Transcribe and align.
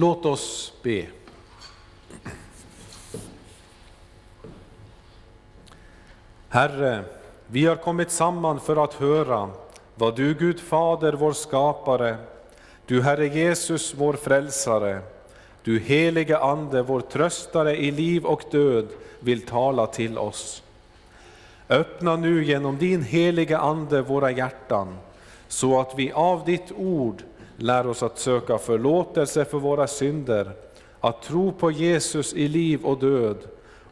Låt 0.00 0.26
oss 0.26 0.72
be. 0.82 1.06
Herre, 6.48 7.04
vi 7.46 7.66
har 7.66 7.76
kommit 7.76 8.10
samman 8.10 8.60
för 8.60 8.84
att 8.84 8.94
höra 8.94 9.50
vad 9.94 10.16
du 10.16 10.34
Gud 10.34 10.60
Fader, 10.60 11.12
vår 11.12 11.32
skapare, 11.32 12.16
du 12.86 13.02
Herre 13.02 13.26
Jesus, 13.26 13.94
vår 13.96 14.12
frälsare, 14.12 15.00
du 15.62 15.78
helige 15.78 16.38
Ande, 16.38 16.82
vår 16.82 17.00
tröstare 17.00 17.76
i 17.76 17.90
liv 17.90 18.24
och 18.24 18.44
död, 18.50 18.88
vill 19.20 19.46
tala 19.46 19.86
till 19.86 20.18
oss. 20.18 20.62
Öppna 21.68 22.16
nu 22.16 22.44
genom 22.44 22.78
din 22.78 23.02
helige 23.02 23.58
Ande 23.58 24.02
våra 24.02 24.30
hjärtan, 24.30 24.96
så 25.48 25.80
att 25.80 25.92
vi 25.96 26.12
av 26.12 26.44
ditt 26.44 26.72
ord 26.76 27.22
lär 27.62 27.86
oss 27.86 28.02
att 28.02 28.18
söka 28.18 28.58
förlåtelse 28.58 29.44
för 29.44 29.58
våra 29.58 29.86
synder, 29.86 30.52
att 31.00 31.22
tro 31.22 31.52
på 31.52 31.70
Jesus 31.70 32.34
i 32.34 32.48
liv 32.48 32.84
och 32.84 32.98
död 32.98 33.38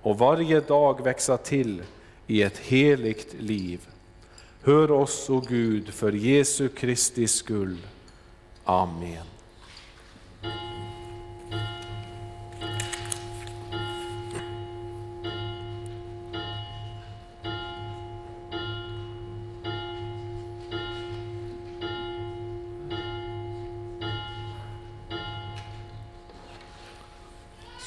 och 0.02 0.18
varje 0.18 0.60
dag 0.60 1.04
växa 1.04 1.36
till 1.36 1.82
i 2.26 2.42
ett 2.42 2.58
heligt 2.58 3.34
liv. 3.38 3.88
Hör 4.62 4.90
oss, 4.90 5.30
o 5.30 5.42
Gud, 5.48 5.88
för 5.88 6.12
Jesu 6.12 6.68
Kristi 6.68 7.26
skull. 7.28 7.76
Amen. 8.64 9.24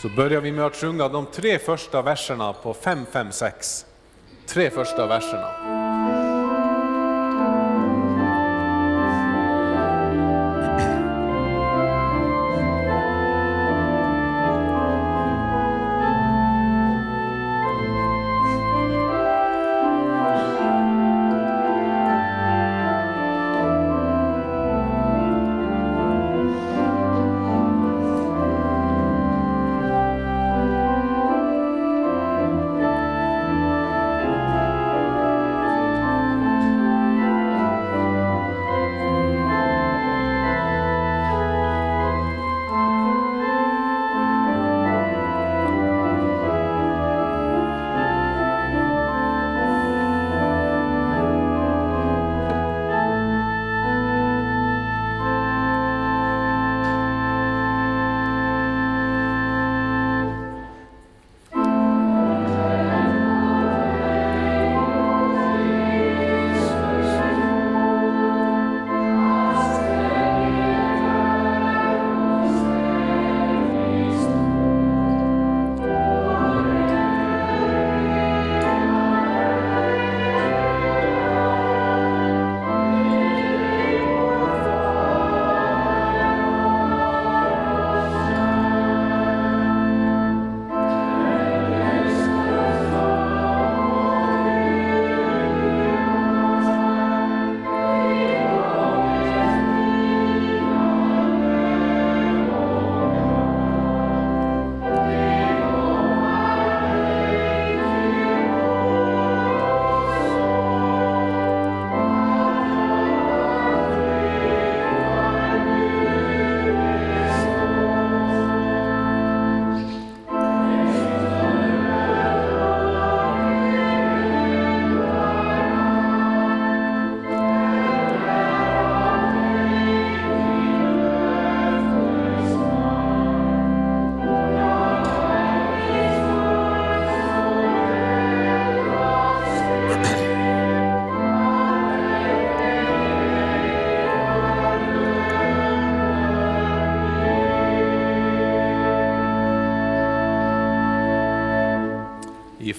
Så 0.02 0.10
börjar 0.10 0.42
vi 0.42 0.52
med 0.52 0.66
att 0.66 0.76
sjunga 0.76 1.08
de 1.08 1.26
tre 1.26 1.60
första 1.60 2.02
verserna 2.02 2.54
på 2.54 2.74
556. 2.74 3.86
Tre 4.48 4.70
första 4.70 5.08
verserna. 5.08 5.81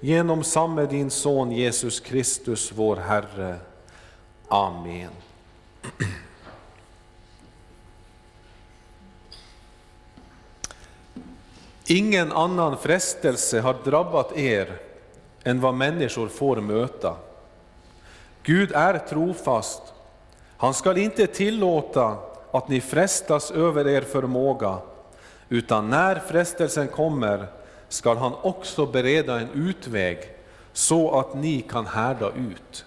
Genom 0.00 0.44
samme 0.44 0.86
din 0.86 1.10
Son 1.10 1.52
Jesus 1.52 2.00
Kristus, 2.00 2.72
vår 2.72 2.96
Herre. 2.96 3.56
Amen. 4.48 5.10
Ingen 11.86 12.32
annan 12.32 12.76
frestelse 12.76 13.60
har 13.60 13.76
drabbat 13.84 14.36
er 14.36 14.80
än 15.42 15.60
vad 15.60 15.74
människor 15.74 16.28
får 16.28 16.56
möta. 16.56 17.16
Gud 18.42 18.72
är 18.72 18.98
trofast. 18.98 19.82
Han 20.56 20.74
skall 20.74 20.98
inte 20.98 21.26
tillåta 21.26 22.16
att 22.50 22.68
ni 22.68 22.80
frestas 22.80 23.50
över 23.50 23.88
er 23.88 24.00
förmåga, 24.00 24.78
utan 25.48 25.90
när 25.90 26.18
frestelsen 26.18 26.88
kommer 26.88 27.46
skall 27.94 28.16
han 28.16 28.34
också 28.42 28.86
bereda 28.86 29.40
en 29.40 29.50
utväg 29.54 30.18
så 30.72 31.18
att 31.18 31.34
ni 31.34 31.60
kan 31.60 31.86
härda 31.86 32.30
ut. 32.30 32.84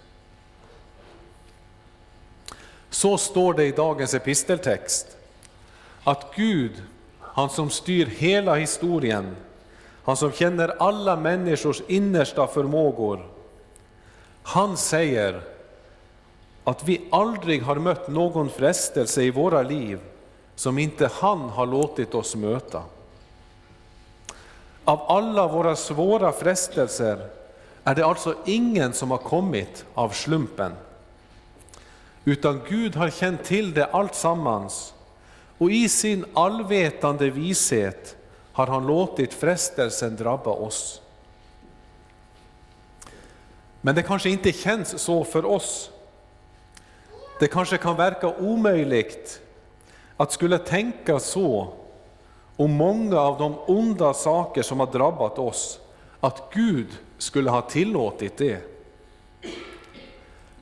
Så 2.89 3.17
står 3.17 3.53
det 3.53 3.65
i 3.65 3.71
dagens 3.71 4.13
episteltext, 4.13 5.17
att 6.03 6.35
Gud, 6.35 6.83
han 7.19 7.49
som 7.49 7.69
styr 7.69 8.05
hela 8.05 8.55
historien, 8.55 9.35
han 10.03 10.17
som 10.17 10.31
känner 10.31 10.81
alla 10.81 11.15
människors 11.15 11.81
innersta 11.87 12.47
förmågor, 12.47 13.27
han 14.43 14.77
säger 14.77 15.41
att 16.63 16.83
vi 16.83 17.07
aldrig 17.11 17.61
har 17.63 17.75
mött 17.75 18.07
någon 18.07 18.49
frestelse 18.49 19.23
i 19.23 19.31
våra 19.31 19.61
liv 19.61 19.99
som 20.55 20.77
inte 20.77 21.09
han 21.13 21.39
har 21.39 21.65
låtit 21.65 22.15
oss 22.15 22.35
möta. 22.35 22.83
Av 24.87 25.01
alla 25.07 25.47
våra 25.47 25.75
svåra 25.75 26.31
frestelser 26.31 27.27
är 27.83 27.95
det 27.95 28.05
alltså 28.05 28.35
ingen 28.45 28.93
som 28.93 29.11
har 29.11 29.17
kommit 29.17 29.85
av 29.93 30.09
slumpen. 30.09 30.71
Utan 32.25 32.61
Gud 32.69 32.95
har 32.95 33.09
känt 33.09 33.43
till 33.43 33.73
det 33.73 33.85
alltsammans 33.85 34.93
och 35.57 35.71
i 35.71 35.89
sin 35.89 36.25
allvetande 36.33 37.29
vishet 37.29 38.15
har 38.51 38.67
han 38.67 38.87
låtit 38.87 39.33
frestelsen 39.33 40.15
drabba 40.15 40.51
oss. 40.51 41.01
Men 43.81 43.95
det 43.95 44.03
kanske 44.03 44.29
inte 44.29 44.51
känns 44.51 44.99
så 45.01 45.23
för 45.23 45.45
oss. 45.45 45.91
Det 47.39 47.47
kanske 47.47 47.77
kan 47.77 47.95
verka 47.95 48.27
omöjligt 48.27 49.41
att 50.17 50.31
skulle 50.31 50.57
tänka 50.57 51.19
så 51.19 51.73
och 52.57 52.69
många 52.69 53.19
av 53.19 53.37
de 53.37 53.55
onda 53.67 54.13
saker 54.13 54.61
som 54.61 54.79
har 54.79 54.87
drabbat 54.87 55.39
oss, 55.39 55.79
att 56.19 56.53
Gud 56.53 56.87
skulle 57.17 57.49
ha 57.49 57.61
tillåtit 57.61 58.37
det. 58.37 58.59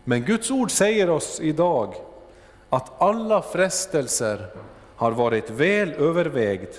Men 0.03 0.23
Guds 0.23 0.51
ord 0.51 0.71
säger 0.71 1.09
oss 1.09 1.39
idag 1.41 1.95
att 2.69 3.01
alla 3.01 3.41
frestelser 3.41 4.47
har 4.95 5.11
varit 5.11 5.49
väl 5.49 5.93
övervägd 5.93 6.75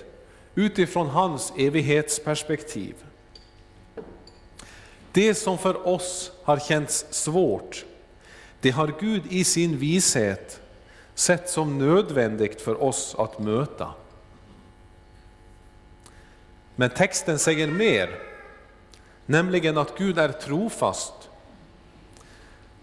utifrån 0.54 1.06
hans 1.06 1.52
evighetsperspektiv. 1.56 2.94
Det 5.12 5.34
som 5.34 5.58
för 5.58 5.86
oss 5.86 6.32
har 6.42 6.58
känts 6.58 7.06
svårt, 7.10 7.84
det 8.60 8.70
har 8.70 8.94
Gud 9.00 9.22
i 9.30 9.44
sin 9.44 9.78
vishet 9.78 10.60
sett 11.14 11.50
som 11.50 11.78
nödvändigt 11.78 12.60
för 12.60 12.82
oss 12.82 13.14
att 13.18 13.38
möta. 13.38 13.90
Men 16.76 16.90
texten 16.90 17.38
säger 17.38 17.67
mer, 17.67 18.19
nämligen 19.26 19.78
att 19.78 19.99
Gud 19.99 20.19
är 20.19 20.28
trofast. 20.28 21.31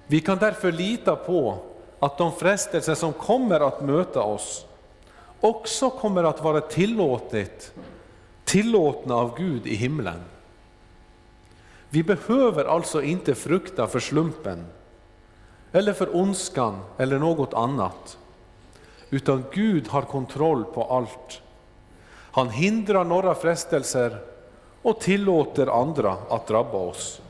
Vi 0.08 0.20
kan 0.20 0.38
därför 0.38 0.72
lita 0.72 1.16
på 1.16 1.58
att 2.00 2.18
de 2.18 2.32
frestelser 2.32 2.96
som 2.96 3.14
kommer 3.14 3.60
att 3.60 3.82
möta 3.82 4.22
oss 4.22 4.66
också 5.40 5.90
kommer 5.90 6.24
att 6.24 6.44
vara 6.44 6.62
tillåtet, 6.62 7.74
tillåtna 8.44 9.16
av 9.16 9.38
Gud 9.38 9.68
i 9.68 9.76
himlen. 9.76 10.20
Vi 11.90 12.04
behöver 12.04 12.66
alltså 12.66 13.02
inte 13.02 13.36
frukta 13.36 13.88
för 13.88 14.00
slumpen, 14.00 14.66
eller 15.72 15.94
för 15.94 16.16
ondskan 16.16 16.80
eller 16.98 17.20
något 17.20 17.54
annat, 17.54 18.18
utan 19.10 19.44
Gud 19.54 19.88
har 19.88 20.02
kontroll 20.02 20.66
på 20.66 20.84
allt. 20.84 21.42
Han 22.36 22.50
hindrar 22.50 23.04
några 23.04 23.36
frestelser 23.36 24.18
och 24.82 25.00
tillåter 25.00 25.82
andra 25.82 26.18
att 26.30 26.48
drabba 26.48 26.78
oss. 26.78 27.22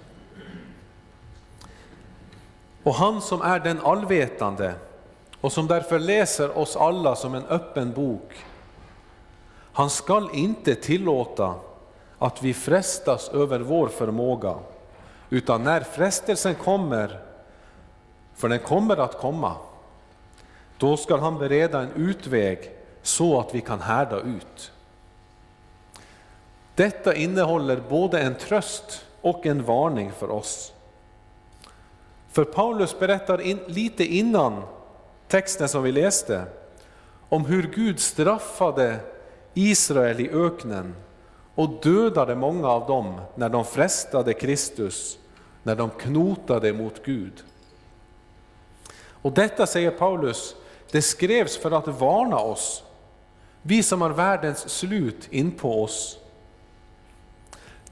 Och 2.84 2.94
han 2.94 3.22
som 3.22 3.42
är 3.42 3.60
den 3.60 3.82
allvetande 3.82 4.74
och 5.42 5.52
som 5.52 5.68
därför 5.68 6.00
läser 6.00 6.58
oss 6.58 6.76
alla 6.76 7.16
som 7.16 7.36
en 7.36 7.46
öppen 7.46 7.92
bok, 7.92 8.46
han 9.74 9.90
skall 9.90 10.30
inte 10.34 10.76
tillåta 10.76 11.56
att 12.20 12.44
vi 12.44 12.54
frestas 12.54 13.30
över 13.30 13.60
vår 13.60 13.88
förmåga, 13.88 14.56
utan 15.30 15.64
när 15.64 15.82
frestelsen 15.82 16.56
kommer, 16.56 17.20
för 18.36 18.50
den 18.50 18.60
kommer 18.60 18.98
att 18.98 19.18
komma, 19.18 19.56
då 20.78 20.98
skall 20.98 21.20
han 21.20 21.38
bereda 21.38 21.82
en 21.82 21.92
utväg 21.92 22.72
så 23.02 23.40
att 23.40 23.56
vi 23.56 23.62
kan 23.62 23.82
härda 23.82 24.20
ut. 24.20 24.73
Detta 26.76 27.16
innehåller 27.16 27.82
både 27.90 28.20
en 28.20 28.36
tröst 28.36 29.06
och 29.22 29.46
en 29.46 29.64
varning 29.64 30.12
för 30.12 30.32
oss. 30.32 30.74
För 32.30 32.44
Paulus 32.44 33.00
berättar 33.00 33.42
in, 33.42 33.60
lite 33.68 34.06
innan 34.06 34.64
texten 35.28 35.70
som 35.70 35.84
vi 35.84 35.92
läste 35.92 36.46
om 37.30 37.46
hur 37.46 37.72
Gud 37.76 38.00
straffade 38.00 39.00
Israel 39.54 40.20
i 40.20 40.30
öknen 40.30 40.96
och 41.56 41.70
dödade 41.82 42.36
många 42.36 42.68
av 42.68 42.88
dem 42.88 43.22
när 43.36 43.50
de 43.50 43.66
frestade 43.66 44.34
Kristus, 44.34 45.18
när 45.64 45.76
de 45.76 45.90
knotade 45.90 46.74
mot 46.74 47.06
Gud. 47.06 47.44
Och 49.24 49.32
detta 49.32 49.68
säger 49.68 49.92
Paulus, 49.92 50.56
det 50.92 51.02
skrevs 51.02 51.58
för 51.58 51.72
att 51.72 51.88
varna 51.88 52.38
oss, 52.38 52.84
vi 53.62 53.84
som 53.84 54.02
har 54.02 54.10
världens 54.10 54.70
slut 54.70 55.28
in 55.32 55.52
på 55.52 55.84
oss. 55.84 56.20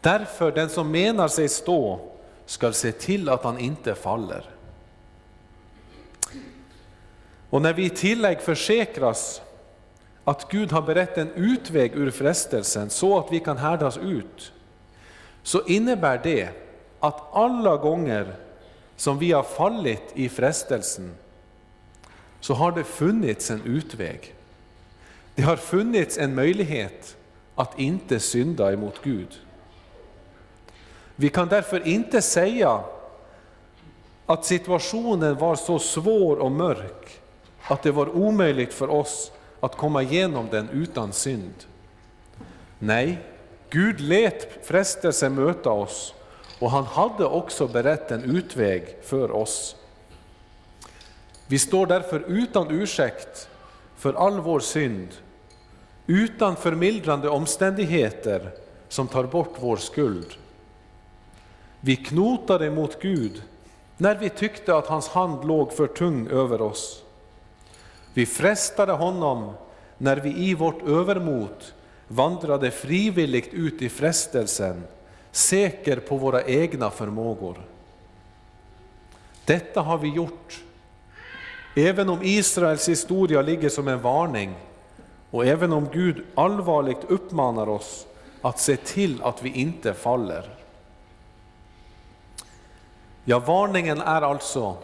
Därför 0.01 0.51
den 0.51 0.69
som 0.69 0.91
menar 0.91 1.27
sig 1.27 1.49
stå 1.49 1.99
skall 2.45 2.73
se 2.73 2.91
till 2.91 3.29
att 3.29 3.43
han 3.43 3.59
inte 3.59 3.95
faller. 3.95 4.49
Och 7.49 7.61
när 7.61 7.73
vi 7.73 7.85
i 7.85 7.89
tillägg 7.89 8.41
försäkras 8.41 9.41
att 10.23 10.51
Gud 10.51 10.71
har 10.71 10.81
berett 10.81 11.17
en 11.17 11.31
utväg 11.31 11.95
ur 11.95 12.11
frestelsen 12.11 12.89
så 12.89 13.19
att 13.19 13.31
vi 13.31 13.39
kan 13.39 13.57
härdas 13.57 13.97
ut, 13.97 14.53
så 15.43 15.65
innebär 15.65 16.19
det 16.23 16.49
att 16.99 17.35
alla 17.35 17.77
gånger 17.77 18.35
som 18.95 19.19
vi 19.19 19.31
har 19.31 19.43
fallit 19.43 20.03
i 20.13 20.29
frestelsen, 20.29 21.15
så 22.39 22.53
har 22.53 22.71
det 22.71 22.83
funnits 22.83 23.51
en 23.51 23.61
utväg. 23.61 24.35
Det 25.35 25.41
har 25.41 25.55
funnits 25.55 26.17
en 26.17 26.35
möjlighet 26.35 27.17
att 27.55 27.79
inte 27.79 28.19
synda 28.19 28.73
emot 28.73 29.01
Gud. 29.03 29.39
Vi 31.21 31.29
kan 31.29 31.47
därför 31.47 31.87
inte 31.87 32.21
säga 32.21 32.83
att 34.25 34.45
situationen 34.45 35.37
var 35.37 35.55
så 35.55 35.79
svår 35.79 36.37
och 36.37 36.51
mörk 36.51 37.21
att 37.67 37.83
det 37.83 37.91
var 37.91 38.15
omöjligt 38.15 38.73
för 38.73 38.89
oss 38.89 39.31
att 39.59 39.77
komma 39.77 40.01
igenom 40.01 40.47
den 40.51 40.69
utan 40.69 41.13
synd. 41.13 41.53
Nej, 42.79 43.21
Gud 43.69 43.99
lät 43.99 44.65
frestelsen 44.65 45.35
möta 45.35 45.69
oss 45.69 46.13
och 46.59 46.71
han 46.71 46.83
hade 46.83 47.25
också 47.25 47.67
berett 47.67 48.11
en 48.11 48.23
utväg 48.23 48.95
för 49.03 49.31
oss. 49.31 49.75
Vi 51.47 51.59
står 51.59 51.85
därför 51.85 52.19
utan 52.27 52.71
ursäkt 52.71 53.49
för 53.97 54.13
all 54.13 54.39
vår 54.39 54.59
synd, 54.59 55.09
utan 56.07 56.55
förmildrande 56.55 57.29
omständigheter 57.29 58.51
som 58.89 59.07
tar 59.07 59.23
bort 59.23 59.55
vår 59.59 59.77
skuld. 59.77 60.37
Vi 61.81 61.95
knotade 61.95 62.71
mot 62.71 63.01
Gud 63.01 63.43
när 63.97 64.15
vi 64.15 64.29
tyckte 64.29 64.75
att 64.75 64.87
hans 64.87 65.07
hand 65.07 65.47
låg 65.47 65.73
för 65.73 65.87
tung 65.87 66.27
över 66.27 66.61
oss. 66.61 67.03
Vi 68.13 68.25
frestade 68.25 68.91
honom 68.91 69.53
när 69.97 70.17
vi 70.17 70.49
i 70.49 70.53
vårt 70.53 70.87
övermot 70.87 71.73
vandrade 72.07 72.71
frivilligt 72.71 73.53
ut 73.53 73.81
i 73.81 73.89
frestelsen, 73.89 74.83
säker 75.31 75.99
på 75.99 76.17
våra 76.17 76.43
egna 76.43 76.89
förmågor. 76.89 77.57
Detta 79.45 79.81
har 79.81 79.97
vi 79.97 80.09
gjort, 80.09 80.63
även 81.75 82.09
om 82.09 82.19
Israels 82.23 82.89
historia 82.89 83.41
ligger 83.41 83.69
som 83.69 83.87
en 83.87 84.01
varning 84.01 84.53
och 85.31 85.45
även 85.45 85.73
om 85.73 85.87
Gud 85.93 86.25
allvarligt 86.35 87.03
uppmanar 87.07 87.69
oss 87.69 88.05
att 88.41 88.59
se 88.59 88.75
till 88.75 89.23
att 89.23 89.43
vi 89.43 89.49
inte 89.49 89.93
faller. 89.93 90.60
Ja, 93.25 93.39
varningen 93.39 94.01
är 94.01 94.21
alltså 94.21 94.77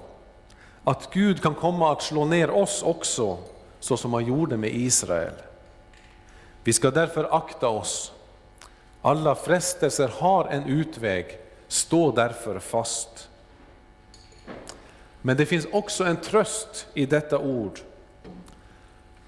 att 0.83 1.13
Gud 1.13 1.41
kan 1.43 1.55
komma 1.55 1.91
att 1.91 2.01
slå 2.01 2.25
ner 2.25 2.49
oss 2.49 2.83
också, 2.83 3.37
så 3.79 3.97
som 3.97 4.13
han 4.13 4.25
gjorde 4.25 4.57
med 4.57 4.69
Israel. 4.75 5.33
Vi 6.63 6.73
ska 6.73 6.91
därför 6.91 7.37
akta 7.37 7.67
oss. 7.67 8.11
Alla 9.01 9.35
frestelser 9.35 10.11
har 10.19 10.45
en 10.45 10.63
utväg, 10.63 11.39
stå 11.67 12.11
därför 12.11 12.59
fast. 12.59 13.29
Men 15.21 15.37
det 15.37 15.45
finns 15.45 15.67
också 15.71 16.03
en 16.03 16.17
tröst 16.17 16.87
i 16.93 17.05
detta 17.05 17.39
ord. 17.39 17.79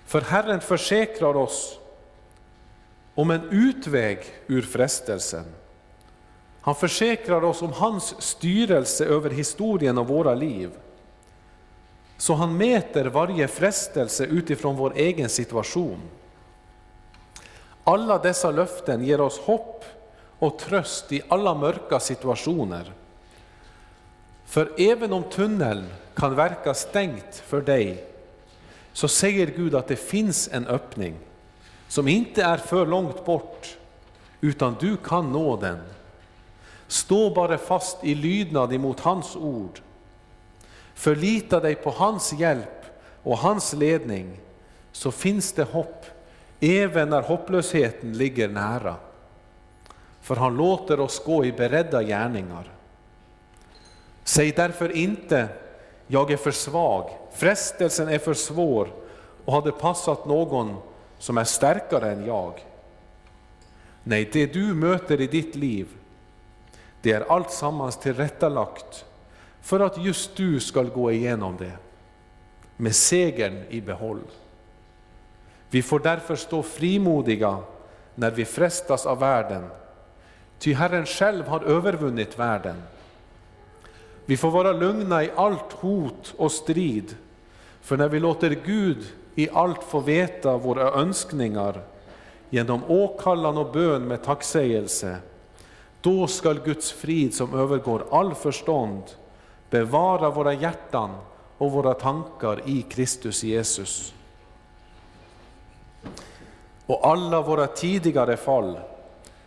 För 0.06 0.22
Herren 0.22 0.62
försäkrar 0.62 1.36
oss 1.36 1.80
om 3.16 3.32
en 3.32 3.50
utväg 3.50 4.20
ur 4.48 4.62
frestelsen. 4.62 5.46
Han 6.62 6.76
försäkrar 6.76 7.44
oss 7.44 7.62
om 7.62 7.74
hans 7.74 8.22
styrelse 8.22 9.06
över 9.06 9.30
historien 9.30 9.98
och 9.98 10.08
våra 10.08 10.36
liv. 10.36 10.72
Så 12.18 12.34
han 12.34 12.58
mäter 12.58 13.06
varje 13.06 13.48
frestelse 13.48 14.26
utifrån 14.26 14.76
vår 14.76 14.94
egen 14.96 15.30
situation. 15.30 16.00
Alla 17.84 18.18
dessa 18.18 18.52
löften 18.52 19.04
ger 19.04 19.22
oss 19.22 19.40
hopp 19.40 19.86
och 20.40 20.60
tröst 20.60 21.12
i 21.12 21.22
alla 21.28 21.56
mörka 21.56 22.00
situationer. 22.00 22.94
För 24.46 24.74
även 24.78 25.14
om 25.14 25.24
tunneln 25.24 25.86
kan 26.14 26.36
verka 26.36 26.74
stängt 26.74 27.36
för 27.36 27.62
dig, 27.62 28.06
så 28.94 29.08
säger 29.08 29.48
Gud 29.48 29.76
att 29.76 29.88
det 29.88 29.96
finns 29.96 30.50
en 30.52 30.68
öppning 30.68 31.16
som 31.88 32.08
inte 32.08 32.44
är 32.44 32.58
för 32.58 32.86
långt 32.86 33.26
bort, 33.26 33.78
utan 34.42 34.76
du 34.80 34.98
kan 34.98 35.32
nå 35.32 35.58
den. 35.58 35.80
Stå 36.90 37.30
bara 37.30 37.58
fast 37.58 38.04
i 38.04 38.16
lydnad 38.16 38.74
emot 38.74 39.00
hans 39.00 39.36
ord. 39.36 39.80
Förlita 40.94 41.60
dig 41.60 41.76
på 41.76 41.90
hans 41.90 42.34
hjälp 42.34 42.86
och 43.24 43.38
hans 43.38 43.74
ledning, 43.74 44.40
så 44.92 45.12
finns 45.12 45.52
det 45.52 45.64
hopp 45.64 46.06
även 46.60 47.10
när 47.10 47.22
hopplösheten 47.22 48.18
ligger 48.18 48.50
nära. 48.50 48.96
För 50.22 50.36
han 50.36 50.58
låter 50.58 51.00
oss 51.00 51.24
gå 51.26 51.46
i 51.46 51.52
beredda 51.52 52.04
gärningar. 52.04 52.72
Säg 54.24 54.52
därför 54.52 54.92
inte, 54.92 55.48
jag 56.08 56.32
är 56.32 56.38
för 56.38 56.52
svag, 56.52 57.10
frestelsen 57.34 58.08
är 58.08 58.20
för 58.20 58.34
svår 58.34 58.92
och 59.46 59.54
hade 59.54 59.72
passat 59.72 60.26
någon 60.26 60.76
som 61.20 61.38
är 61.38 61.44
starkare 61.44 62.12
än 62.12 62.26
jag. 62.26 62.66
Nej, 64.04 64.30
det 64.34 64.54
du 64.54 64.74
möter 64.74 65.22
i 65.22 65.28
ditt 65.28 65.56
liv, 65.56 65.88
det 67.02 67.12
är 67.12 67.32
allt 67.32 67.52
sammans 67.52 67.98
tillrättalagt 67.98 69.06
för 69.62 69.80
att 69.80 70.04
just 70.04 70.36
du 70.36 70.60
ska 70.60 70.84
gå 70.84 71.12
igenom 71.12 71.58
det 71.58 71.72
med 72.78 72.96
segern 72.96 73.64
i 73.70 73.82
behåll. 73.82 74.22
Vi 75.70 75.82
får 75.82 76.00
därför 76.00 76.36
stå 76.36 76.64
frimodiga 76.64 77.58
när 78.16 78.32
vi 78.32 78.46
frestas 78.46 79.06
av 79.06 79.20
världen, 79.20 79.70
ty 80.60 80.74
Herren 80.74 81.06
själv 81.06 81.48
har 81.48 81.64
övervunnit 81.64 82.40
världen. 82.40 82.84
Vi 84.26 84.38
får 84.38 84.52
vara 84.52 84.72
lugna 84.72 85.24
i 85.24 85.32
allt 85.36 85.74
hot 85.74 86.34
och 86.38 86.52
strid, 86.52 87.16
för 87.82 87.98
när 87.98 88.08
vi 88.08 88.20
låter 88.20 88.50
Gud 88.66 89.06
i 89.36 89.50
allt 89.50 89.84
få 89.84 90.00
veta 90.00 90.58
våra 90.58 90.92
önskningar 90.92 91.82
genom 92.50 92.84
åkallan 92.88 93.58
och 93.58 93.72
bön 93.72 94.08
med 94.08 94.24
tacksägelse, 94.24 95.18
då 96.02 96.28
skall 96.28 96.60
Guds 96.60 96.92
frid 96.92 97.34
som 97.34 97.60
övergår 97.60 98.06
all 98.12 98.36
förstånd 98.36 99.04
bevara 99.70 100.30
våra 100.30 100.54
hjärtan 100.54 101.16
och 101.58 101.72
våra 101.72 101.94
tankar 101.94 102.62
i 102.66 102.82
Kristus 102.82 103.44
Jesus. 103.44 104.14
Och 106.86 107.08
alla 107.08 107.42
våra 107.42 107.68
tidigare 107.68 108.38
fall, 108.38 108.80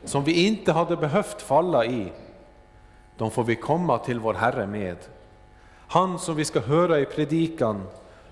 som 0.05 0.25
vi 0.25 0.47
inte 0.47 0.73
hade 0.73 0.97
behövt 0.97 1.43
falla 1.43 1.85
i, 1.85 2.13
de 3.17 3.31
får 3.31 3.45
vi 3.45 3.57
komma 3.57 3.99
till 3.99 4.21
vår 4.21 4.35
Herre 4.35 4.67
med. 4.67 4.97
Han 5.89 6.19
som 6.19 6.37
vi 6.37 6.45
ska 6.45 6.61
höra 6.61 7.01
i 7.01 7.05
predikan 7.05 7.83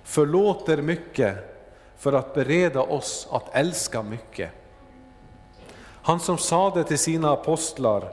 förlåter 0.02 0.82
mycket 0.82 1.36
för 1.96 2.12
att 2.12 2.34
bereda 2.34 2.82
oss 2.82 3.28
att 3.30 3.54
älska 3.54 4.02
mycket. 4.02 4.50
Han 6.10 6.20
som 6.20 6.38
sade 6.38 6.84
till 6.84 6.98
sina 6.98 7.32
apostlar, 7.32 8.12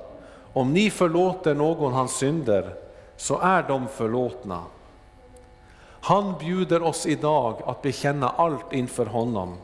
om 0.54 0.74
ni 0.74 0.90
förlåter 0.90 1.56
någon 1.56 1.94
hans 1.94 2.18
synder, 2.18 2.76
så 3.16 3.40
är 3.40 3.64
de 3.64 3.88
förlåtna. 3.88 4.64
Han 5.84 6.38
bjuder 6.40 6.82
oss 6.82 7.06
idag 7.06 7.62
att 7.66 7.82
bekänna 7.82 8.30
allt 8.30 8.74
inför 8.74 9.06
honom, 9.06 9.58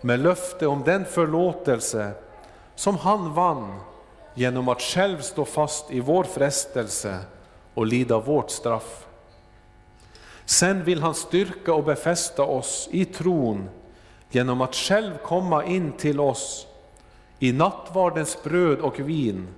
med 0.00 0.20
löfte 0.20 0.66
om 0.66 0.82
den 0.82 1.04
förlåtelse 1.04 2.12
som 2.74 2.96
han 2.96 3.34
vann 3.34 3.80
genom 4.34 4.68
att 4.68 4.82
själv 4.82 5.20
stå 5.20 5.44
fast 5.44 5.90
i 5.90 6.00
vår 6.00 6.24
frestelse 6.24 7.18
och 7.74 7.86
lida 7.86 8.18
vårt 8.18 8.50
straff. 8.50 9.06
Sen 10.44 10.84
vill 10.84 11.02
han 11.02 11.14
styrka 11.14 11.74
och 11.74 11.84
befästa 11.84 12.42
oss 12.42 12.88
i 12.90 13.04
tron 13.04 13.68
genom 14.30 14.60
att 14.60 14.74
själv 14.74 15.18
komma 15.18 15.64
in 15.64 15.92
till 15.92 16.20
oss 16.20 16.66
i 17.38 17.52
nattvardens 17.52 18.42
bröd 18.42 18.78
och 18.80 19.00
vin, 19.00 19.48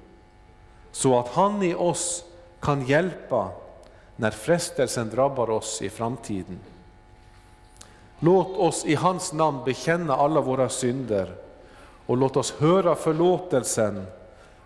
så 0.92 1.18
att 1.18 1.28
han 1.28 1.62
i 1.62 1.74
oss 1.74 2.24
kan 2.60 2.86
hjälpa 2.86 3.50
när 4.16 4.30
frestelsen 4.30 5.10
drabbar 5.10 5.50
oss 5.50 5.82
i 5.82 5.90
framtiden. 5.90 6.58
Låt 8.18 8.56
oss 8.56 8.84
i 8.84 8.94
hans 8.94 9.32
namn 9.32 9.64
bekänna 9.64 10.16
alla 10.16 10.40
våra 10.40 10.68
synder 10.68 11.34
och 12.06 12.16
låt 12.16 12.36
oss 12.36 12.52
höra 12.52 12.94
förlåtelsen 12.94 14.06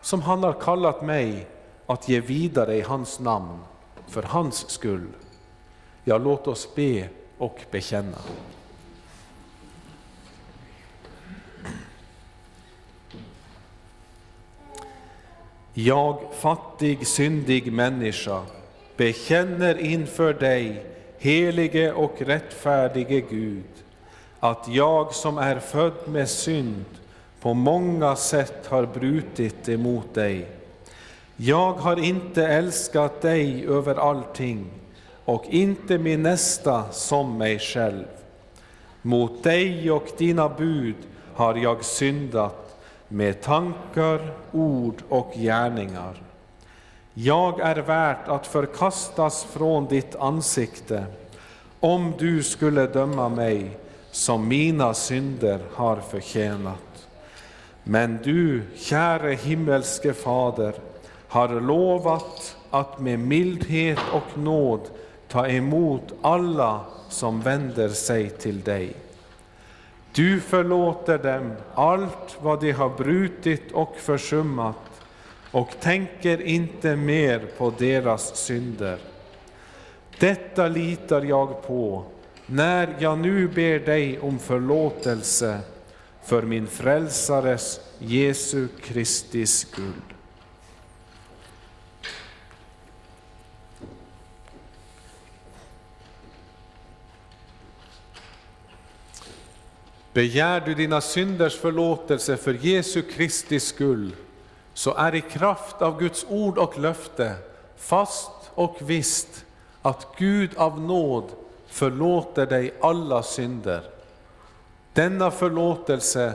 som 0.01 0.23
han 0.23 0.43
har 0.43 0.53
kallat 0.53 1.03
mig 1.03 1.47
att 1.87 2.09
ge 2.09 2.21
vidare 2.21 2.77
i 2.77 2.81
hans 2.81 3.21
namn, 3.21 3.59
för 4.07 4.23
hans 4.23 4.71
skull. 4.71 5.09
Ja, 6.05 6.19
låt 6.19 6.47
oss 6.47 6.75
be 6.75 7.09
och 7.39 7.61
bekänna. 7.71 8.19
Jag, 15.75 16.19
fattig, 16.33 17.07
syndig 17.07 17.73
människa, 17.73 18.43
bekänner 18.97 19.79
inför 19.79 20.35
dig, 20.35 20.85
helige 21.19 21.93
och 21.93 22.23
rättfärdige 22.23 23.21
Gud, 23.21 23.65
att 24.41 24.69
jag 24.69 25.15
som 25.15 25.39
är 25.39 25.59
född 25.59 26.09
med 26.09 26.29
synd 26.29 26.85
på 27.41 27.55
många 27.55 28.17
sätt 28.17 28.67
har 28.67 28.87
brutit 28.87 29.69
emot 29.69 30.15
dig. 30.15 30.47
Jag 31.37 31.73
har 31.73 32.05
inte 32.05 32.47
älskat 32.47 33.21
dig 33.21 33.67
över 33.67 33.95
allting 33.95 34.67
och 35.25 35.45
inte 35.49 35.99
min 35.99 36.23
nästa 36.23 36.93
som 36.93 37.39
mig 37.39 37.59
själv. 37.59 38.05
Mot 39.03 39.43
dig 39.43 39.91
och 39.91 40.07
dina 40.19 40.49
bud 40.49 40.95
har 41.35 41.55
jag 41.55 41.85
syndat 41.85 42.70
med 43.13 43.41
tankar, 43.41 44.33
ord 44.53 45.03
och 45.09 45.33
gärningar. 45.37 46.23
Jag 47.15 47.61
är 47.61 47.77
värt 47.77 48.29
att 48.29 48.47
förkastas 48.47 49.45
från 49.45 49.87
ditt 49.87 50.17
ansikte 50.17 51.05
om 51.81 52.13
du 52.19 52.43
skulle 52.43 52.87
döma 52.87 53.29
mig 53.29 53.79
som 54.11 54.49
mina 54.49 54.95
synder 54.95 55.61
har 55.75 55.97
förtjänat. 55.97 57.09
Men 57.85 58.19
du, 58.25 58.63
käre 58.77 59.33
himmelske 59.33 60.13
Fader, 60.13 60.75
har 61.29 61.61
lovat 61.61 62.57
att 62.71 63.01
med 63.01 63.19
mildhet 63.19 63.99
och 64.13 64.39
nåd 64.39 64.81
ta 65.29 65.49
emot 65.49 66.13
alla 66.23 66.81
som 67.09 67.41
vänder 67.41 67.89
sig 67.89 68.31
till 68.31 68.61
dig. 68.61 68.97
Du 70.15 70.41
förlåter 70.41 71.19
dem 71.19 71.53
allt 71.75 72.39
vad 72.41 72.61
de 72.61 72.73
har 72.73 72.89
brutit 72.89 73.73
och 73.73 73.97
försummat 73.97 74.77
och 75.51 75.71
tänker 75.81 76.43
inte 76.43 76.97
mer 76.97 77.47
på 77.59 77.73
deras 77.79 78.37
synder. 78.37 78.99
Detta 80.19 80.69
litar 80.69 81.23
jag 81.23 81.63
på 81.63 82.05
när 82.47 82.97
jag 82.99 83.19
nu 83.19 83.49
ber 83.49 83.79
dig 83.79 84.19
om 84.21 84.39
förlåtelse 84.39 85.61
för 86.25 86.43
min 86.43 86.67
frälsares 86.67 87.81
Jesu 87.99 88.69
Kristi 88.83 89.47
skull. 89.47 90.10
Begär 100.13 100.61
du 100.61 100.75
dina 100.75 101.01
synders 101.01 101.57
förlåtelse 101.59 102.37
för 102.37 102.55
Jesu 102.55 103.03
Kristi 103.03 103.61
skull, 103.61 104.17
så 104.75 104.95
är 104.95 105.15
i 105.15 105.21
kraft 105.21 105.83
av 105.83 105.99
Guds 105.99 106.27
ord 106.29 106.59
och 106.59 106.79
löfte 106.79 107.35
fast 107.77 108.31
och 108.55 108.77
visst 108.81 109.45
att 109.83 110.07
Gud 110.19 110.51
av 110.57 110.81
nåd 110.81 111.25
förlåter 111.67 112.47
dig 112.47 112.75
alla 112.81 113.23
synder. 113.23 113.83
Denna 114.93 115.31
förlåtelse 115.31 116.35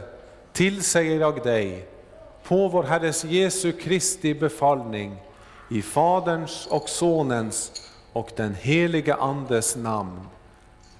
tillsäger 0.53 1.19
jag 1.19 1.43
dig 1.43 1.87
på 2.43 2.67
vår 2.67 2.83
Herres 2.83 3.23
Jesu 3.23 3.71
Kristi 3.71 4.33
befallning 4.33 5.15
i 5.69 5.81
Faderns 5.81 6.67
och 6.69 6.89
Sonens 6.89 7.71
och 8.13 8.31
den 8.35 8.55
helige 8.55 9.15
Andes 9.15 9.75
namn. 9.75 10.19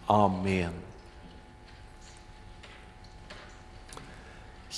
Amen. 0.06 0.85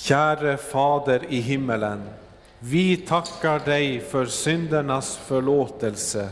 Käre 0.02 0.56
Fader 0.56 1.20
i 1.28 1.40
himmelen, 1.40 2.02
vi 2.58 2.96
tackar 2.96 3.58
dig 3.64 4.00
för 4.00 4.26
syndernas 4.26 5.16
förlåtelse 5.16 6.28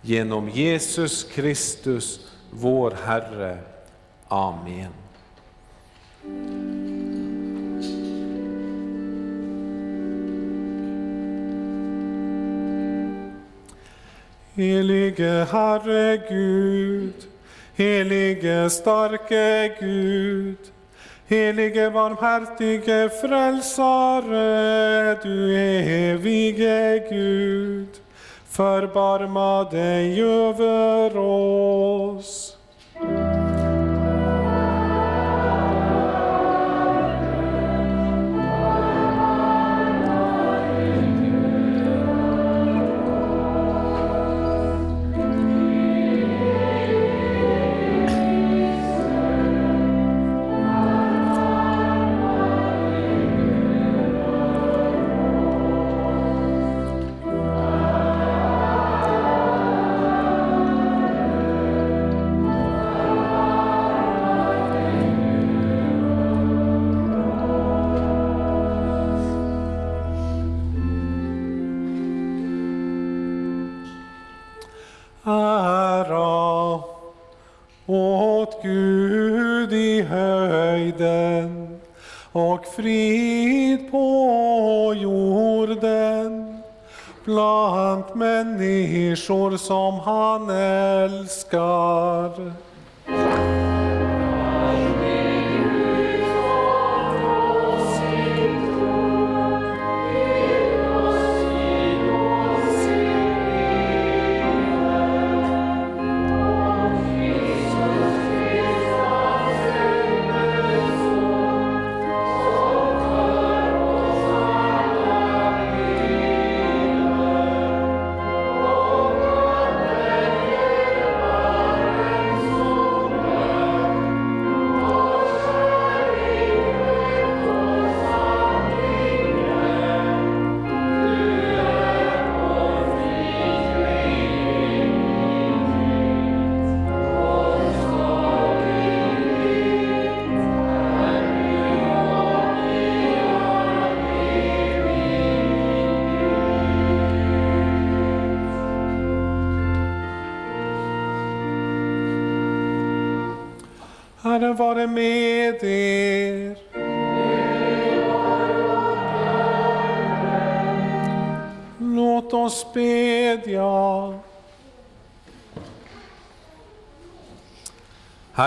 genom 0.00 0.48
Jesus 0.48 1.24
Kristus, 1.24 2.20
vår 2.50 2.94
Herre. 3.04 3.58
Amen. 4.28 4.92
Helige 14.54 15.46
Herre 15.52 16.16
Gud, 16.28 17.14
helige 17.74 18.70
starke 18.70 19.76
Gud, 19.80 20.58
Helige 21.30 21.90
barmhärtige 21.90 23.10
frälsare, 23.20 24.34
du 25.22 25.56
evige 25.56 27.04
Gud, 27.10 27.88
förbarma 28.50 29.64
dig 29.64 30.22
över 30.22 31.16
oss. 31.16 32.57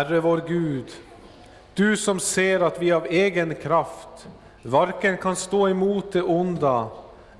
Herre 0.01 0.19
vår 0.19 0.41
Gud, 0.47 0.85
du 1.73 1.97
som 1.97 2.19
ser 2.19 2.59
att 2.59 2.81
vi 2.81 2.91
av 2.91 3.05
egen 3.05 3.55
kraft 3.55 4.27
varken 4.61 5.17
kan 5.17 5.35
stå 5.35 5.69
emot 5.69 6.11
det 6.11 6.21
onda 6.21 6.87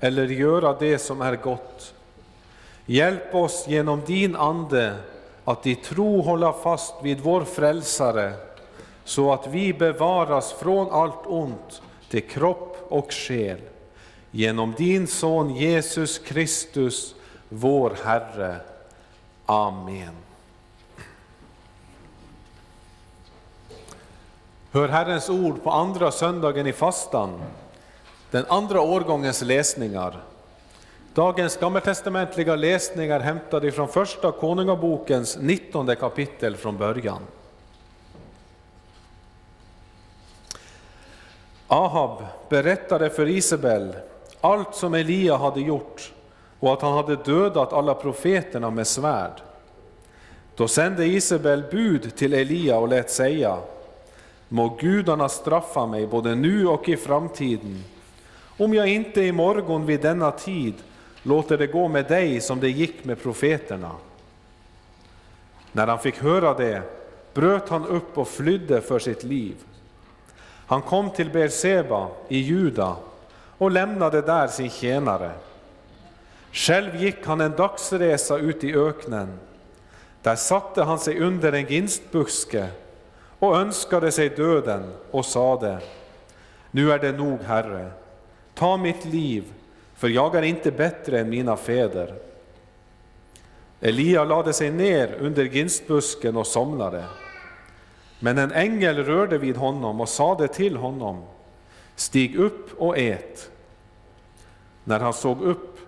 eller 0.00 0.26
göra 0.26 0.76
det 0.78 0.98
som 0.98 1.20
är 1.20 1.36
gott. 1.36 1.94
Hjälp 2.86 3.34
oss 3.34 3.64
genom 3.68 4.00
din 4.06 4.36
Ande 4.36 4.94
att 5.44 5.66
i 5.66 5.74
tro 5.74 6.20
hålla 6.20 6.52
fast 6.52 6.94
vid 7.02 7.20
vår 7.20 7.44
Frälsare, 7.44 8.32
så 9.04 9.32
att 9.32 9.46
vi 9.46 9.72
bevaras 9.72 10.52
från 10.52 10.90
allt 10.90 11.26
ont 11.26 11.82
till 12.08 12.28
kropp 12.28 12.86
och 12.88 13.12
själ. 13.12 13.60
Genom 14.30 14.74
din 14.78 15.06
Son 15.06 15.54
Jesus 15.54 16.18
Kristus, 16.18 17.14
vår 17.48 17.96
Herre. 18.04 18.56
Amen. 19.46 20.31
Hör 24.74 24.88
Herrens 24.88 25.30
ord 25.30 25.62
på 25.62 25.70
andra 25.70 26.10
söndagen 26.10 26.66
i 26.66 26.72
fastan, 26.72 27.42
den 28.30 28.44
andra 28.48 28.80
årgångens 28.80 29.42
läsningar. 29.42 30.16
Dagens 31.14 31.56
gammaltestamentliga 31.56 32.56
läsningar 32.56 33.20
hämtade 33.20 33.72
från 33.72 33.88
Första 33.88 34.32
Konungabokens 34.32 35.38
19 35.40 35.96
kapitel 35.96 36.56
från 36.56 36.76
början. 36.76 37.22
Ahab 41.66 42.26
berättade 42.48 43.10
för 43.10 43.28
Isabel 43.28 43.96
allt 44.40 44.74
som 44.74 44.94
Elia 44.94 45.36
hade 45.36 45.60
gjort 45.60 46.12
och 46.60 46.72
att 46.72 46.82
han 46.82 46.92
hade 46.92 47.16
dödat 47.16 47.72
alla 47.72 47.94
profeterna 47.94 48.70
med 48.70 48.86
svärd. 48.86 49.42
Då 50.56 50.68
sände 50.68 51.06
Isabel 51.06 51.62
bud 51.70 52.16
till 52.16 52.34
Elia 52.34 52.78
och 52.78 52.88
lät 52.88 53.10
säga 53.10 53.58
Må 54.52 54.68
gudarna 54.68 55.28
straffa 55.28 55.86
mig 55.86 56.06
både 56.06 56.34
nu 56.34 56.66
och 56.66 56.88
i 56.88 56.96
framtiden, 56.96 57.84
om 58.58 58.74
jag 58.74 58.88
inte 58.88 59.22
i 59.22 59.32
morgon 59.32 59.86
vid 59.86 60.00
denna 60.00 60.30
tid 60.30 60.74
låter 61.22 61.58
det 61.58 61.66
gå 61.66 61.88
med 61.88 62.08
dig 62.08 62.40
som 62.40 62.60
det 62.60 62.70
gick 62.70 63.04
med 63.04 63.22
profeterna. 63.22 63.90
När 65.72 65.86
han 65.86 65.98
fick 65.98 66.18
höra 66.18 66.54
det 66.54 66.82
bröt 67.34 67.68
han 67.68 67.86
upp 67.86 68.18
och 68.18 68.28
flydde 68.28 68.80
för 68.80 68.98
sitt 68.98 69.22
liv. 69.22 69.56
Han 70.66 70.82
kom 70.82 71.10
till 71.10 71.30
Berseba 71.30 72.08
i 72.28 72.38
Juda 72.38 72.96
och 73.58 73.70
lämnade 73.70 74.22
där 74.22 74.46
sin 74.46 74.70
tjänare. 74.70 75.30
Själv 76.52 77.02
gick 77.02 77.26
han 77.26 77.40
en 77.40 77.56
dagsresa 77.56 78.38
ut 78.38 78.64
i 78.64 78.74
öknen. 78.74 79.38
Där 80.22 80.36
satte 80.36 80.82
han 80.82 80.98
sig 80.98 81.20
under 81.20 81.52
en 81.52 81.66
ginstbuske 81.66 82.68
och 83.42 83.56
önskade 83.56 84.12
sig 84.12 84.28
döden 84.28 84.92
och 85.10 85.24
sade, 85.24 85.78
nu 86.70 86.92
är 86.92 86.98
det 86.98 87.12
nog, 87.12 87.40
Herre, 87.40 87.90
ta 88.54 88.76
mitt 88.76 89.04
liv, 89.04 89.44
för 89.94 90.08
jag 90.08 90.34
är 90.34 90.42
inte 90.42 90.70
bättre 90.70 91.20
än 91.20 91.30
mina 91.30 91.56
fäder. 91.56 92.14
Elia 93.80 94.24
lade 94.24 94.52
sig 94.52 94.70
ner 94.70 95.16
under 95.20 95.44
ginstbusken 95.44 96.36
och 96.36 96.46
somnade. 96.46 97.04
Men 98.20 98.38
en 98.38 98.52
ängel 98.52 99.04
rörde 99.04 99.38
vid 99.38 99.56
honom 99.56 100.00
och 100.00 100.08
sade 100.08 100.48
till 100.48 100.76
honom, 100.76 101.22
stig 101.96 102.36
upp 102.36 102.80
och 102.80 102.98
ät. 102.98 103.50
När 104.84 105.00
han 105.00 105.12
såg 105.12 105.42
upp 105.42 105.78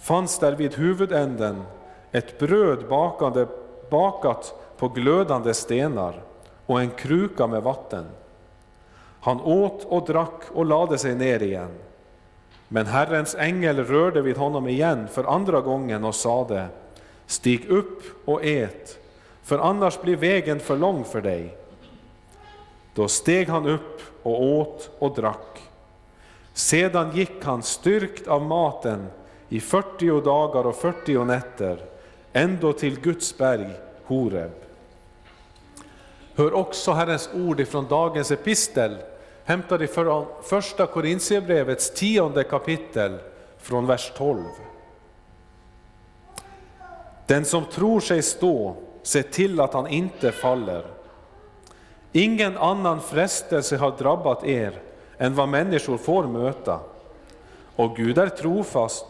fanns 0.00 0.38
där 0.38 0.52
vid 0.52 0.74
huvudänden 0.74 1.62
ett 2.12 2.38
bröd 2.38 2.88
bakande, 2.88 3.46
bakat 3.90 4.54
på 4.78 4.88
glödande 4.88 5.54
stenar 5.54 6.22
och 6.66 6.80
en 6.80 6.90
kruka 6.90 7.46
med 7.46 7.62
vatten. 7.62 8.04
Han 9.20 9.40
åt 9.40 9.84
och 9.84 10.06
drack 10.06 10.42
och 10.52 10.66
lade 10.66 10.98
sig 10.98 11.14
ner 11.14 11.42
igen. 11.42 11.70
Men 12.68 12.86
Herrens 12.86 13.34
ängel 13.34 13.84
rörde 13.84 14.22
vid 14.22 14.36
honom 14.36 14.68
igen 14.68 15.08
för 15.08 15.24
andra 15.24 15.60
gången 15.60 16.04
och 16.04 16.14
sade, 16.14 16.66
stig 17.26 17.70
upp 17.70 18.02
och 18.24 18.44
ät, 18.44 18.98
för 19.42 19.58
annars 19.58 20.00
blir 20.00 20.16
vägen 20.16 20.60
för 20.60 20.76
lång 20.76 21.04
för 21.04 21.20
dig. 21.20 21.56
Då 22.94 23.08
steg 23.08 23.48
han 23.48 23.66
upp 23.66 24.00
och 24.22 24.42
åt 24.42 24.90
och 24.98 25.14
drack. 25.14 25.62
Sedan 26.52 27.10
gick 27.16 27.44
han 27.44 27.62
styrkt 27.62 28.28
av 28.28 28.42
maten 28.42 29.06
i 29.48 29.60
40 29.60 30.20
dagar 30.20 30.66
och 30.66 30.76
40 30.76 31.24
nätter, 31.24 31.78
ändå 32.32 32.72
till 32.72 33.00
Guds 33.00 33.38
berg, 33.38 33.70
Horeb. 34.04 34.63
Hör 36.36 36.52
också 36.52 36.92
Herrens 36.92 37.30
ord 37.34 37.60
ifrån 37.60 37.86
dagens 37.88 38.30
epistel, 38.30 38.96
hämtad 39.44 39.82
ifrån 39.82 40.26
första 40.42 40.86
Korintierbrevets 40.86 41.90
tionde 41.90 42.44
kapitel, 42.44 43.18
från 43.58 43.86
vers 43.86 44.12
12. 44.16 44.44
Den 47.26 47.44
som 47.44 47.64
tror 47.64 48.00
sig 48.00 48.22
stå, 48.22 48.76
se 49.02 49.22
till 49.22 49.60
att 49.60 49.74
han 49.74 49.86
inte 49.86 50.32
faller. 50.32 50.84
Ingen 52.12 52.58
annan 52.58 53.00
frestelse 53.00 53.76
har 53.76 53.94
drabbat 53.98 54.44
er 54.44 54.82
än 55.18 55.34
vad 55.34 55.48
människor 55.48 55.96
får 55.96 56.26
möta. 56.26 56.80
Och 57.76 57.96
Gud 57.96 58.18
är 58.18 58.28
trofast, 58.28 59.06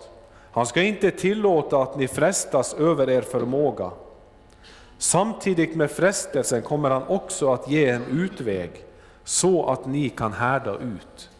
han 0.52 0.66
ska 0.66 0.82
inte 0.82 1.10
tillåta 1.10 1.82
att 1.82 1.96
ni 1.96 2.08
frestas 2.08 2.74
över 2.74 3.10
er 3.10 3.22
förmåga. 3.22 3.90
Samtidigt 4.98 5.76
med 5.76 5.90
frestelsen 5.90 6.62
kommer 6.62 6.90
han 6.90 7.02
också 7.02 7.52
att 7.52 7.70
ge 7.70 7.88
en 7.88 8.04
utväg, 8.04 8.70
så 9.24 9.66
att 9.66 9.86
ni 9.86 10.08
kan 10.08 10.32
härda 10.32 10.74
ut. 10.74 11.30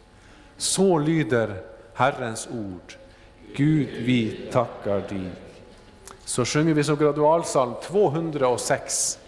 Så 0.57 0.97
lyder 0.97 1.61
Herrens 1.93 2.47
ord. 2.47 2.93
Gud, 3.55 3.89
vi 3.99 4.49
tackar 4.51 4.99
dig. 4.99 5.31
Så 6.25 6.45
sjunger 6.45 6.73
vi 6.73 6.83
som 6.83 6.95
gradualsalm 6.95 7.73
206. 7.83 9.19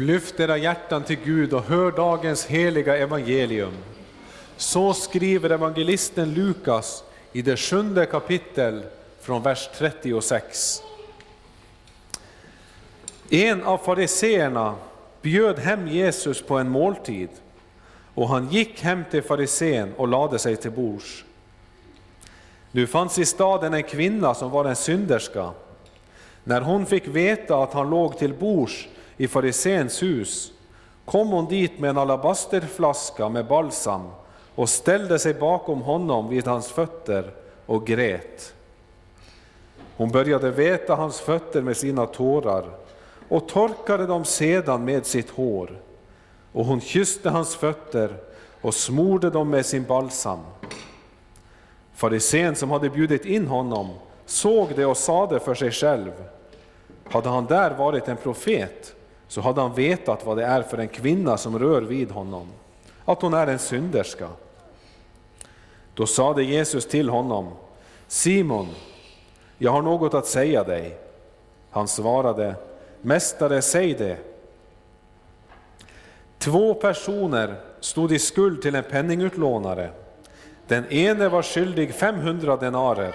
Lyft 0.00 0.40
era 0.40 0.56
hjärtan 0.56 1.02
till 1.02 1.18
Gud 1.24 1.52
och 1.52 1.64
hör 1.64 1.92
dagens 1.92 2.46
heliga 2.46 2.96
evangelium. 2.96 3.72
Så 4.56 4.94
skriver 4.94 5.50
evangelisten 5.50 6.34
Lukas 6.34 7.04
i 7.32 7.42
det 7.42 7.56
sjunde 7.56 8.06
kapitel 8.06 8.82
från 9.20 9.42
vers 9.42 9.70
36. 9.74 10.82
En 13.30 13.62
av 13.62 13.78
fariseerna 13.78 14.74
bjöd 15.22 15.58
hem 15.58 15.88
Jesus 15.88 16.42
på 16.42 16.58
en 16.58 16.68
måltid 16.68 17.28
och 18.14 18.28
han 18.28 18.48
gick 18.48 18.82
hem 18.82 19.04
till 19.10 19.22
farisén 19.22 19.94
och 19.96 20.08
lade 20.08 20.38
sig 20.38 20.56
till 20.56 20.70
bords. 20.70 21.24
Nu 22.72 22.86
fanns 22.86 23.18
i 23.18 23.24
staden 23.24 23.74
en 23.74 23.82
kvinna 23.82 24.34
som 24.34 24.50
var 24.50 24.64
en 24.64 24.76
synderska. 24.76 25.50
När 26.44 26.60
hon 26.60 26.86
fick 26.86 27.08
veta 27.08 27.62
att 27.62 27.72
han 27.72 27.90
låg 27.90 28.18
till 28.18 28.34
bords 28.34 28.88
i 29.20 29.28
fariséns 29.28 30.02
hus 30.02 30.52
kom 31.04 31.28
hon 31.28 31.46
dit 31.46 31.78
med 31.78 31.90
en 31.90 31.98
alabasterflaska 31.98 33.28
med 33.28 33.46
balsam 33.46 34.02
och 34.54 34.68
ställde 34.68 35.18
sig 35.18 35.34
bakom 35.34 35.82
honom 35.82 36.28
vid 36.28 36.46
hans 36.46 36.68
fötter 36.68 37.32
och 37.66 37.86
grät. 37.86 38.54
Hon 39.96 40.10
började 40.10 40.50
veta 40.50 40.94
hans 40.94 41.20
fötter 41.20 41.62
med 41.62 41.76
sina 41.76 42.06
tårar 42.06 42.64
och 43.28 43.48
torkade 43.48 44.06
dem 44.06 44.24
sedan 44.24 44.84
med 44.84 45.06
sitt 45.06 45.30
hår. 45.30 45.80
Och 46.52 46.64
hon 46.64 46.80
kysste 46.80 47.30
hans 47.30 47.56
fötter 47.56 48.16
och 48.60 48.74
smorde 48.74 49.30
dem 49.30 49.50
med 49.50 49.66
sin 49.66 49.84
balsam. 49.84 50.40
Farisén 51.94 52.56
som 52.56 52.70
hade 52.70 52.90
bjudit 52.90 53.24
in 53.24 53.46
honom 53.46 53.88
såg 54.26 54.68
det 54.76 54.86
och 54.86 54.96
sade 54.96 55.40
för 55.40 55.54
sig 55.54 55.70
själv, 55.70 56.12
hade 57.04 57.28
han 57.28 57.46
där 57.46 57.70
varit 57.70 58.08
en 58.08 58.16
profet 58.16 58.94
så 59.30 59.40
hade 59.40 59.60
han 59.60 59.74
vetat 59.74 60.26
vad 60.26 60.36
det 60.36 60.44
är 60.44 60.62
för 60.62 60.78
en 60.78 60.88
kvinna 60.88 61.36
som 61.36 61.58
rör 61.58 61.82
vid 61.82 62.10
honom, 62.10 62.48
att 63.04 63.22
hon 63.22 63.34
är 63.34 63.46
en 63.46 63.58
synderska. 63.58 64.28
Då 65.94 66.06
sade 66.06 66.44
Jesus 66.44 66.88
till 66.88 67.08
honom, 67.08 67.48
Simon, 68.08 68.68
jag 69.58 69.72
har 69.72 69.82
något 69.82 70.14
att 70.14 70.26
säga 70.26 70.64
dig. 70.64 70.98
Han 71.70 71.88
svarade, 71.88 72.54
Mästare, 73.02 73.62
säg 73.62 73.94
det. 73.94 74.16
Två 76.38 76.74
personer 76.74 77.54
stod 77.80 78.12
i 78.12 78.18
skuld 78.18 78.62
till 78.62 78.74
en 78.74 78.84
penningutlånare. 78.90 79.90
Den 80.66 80.92
ene 80.92 81.28
var 81.28 81.42
skyldig 81.42 81.94
500 81.94 82.56
denarer, 82.56 83.14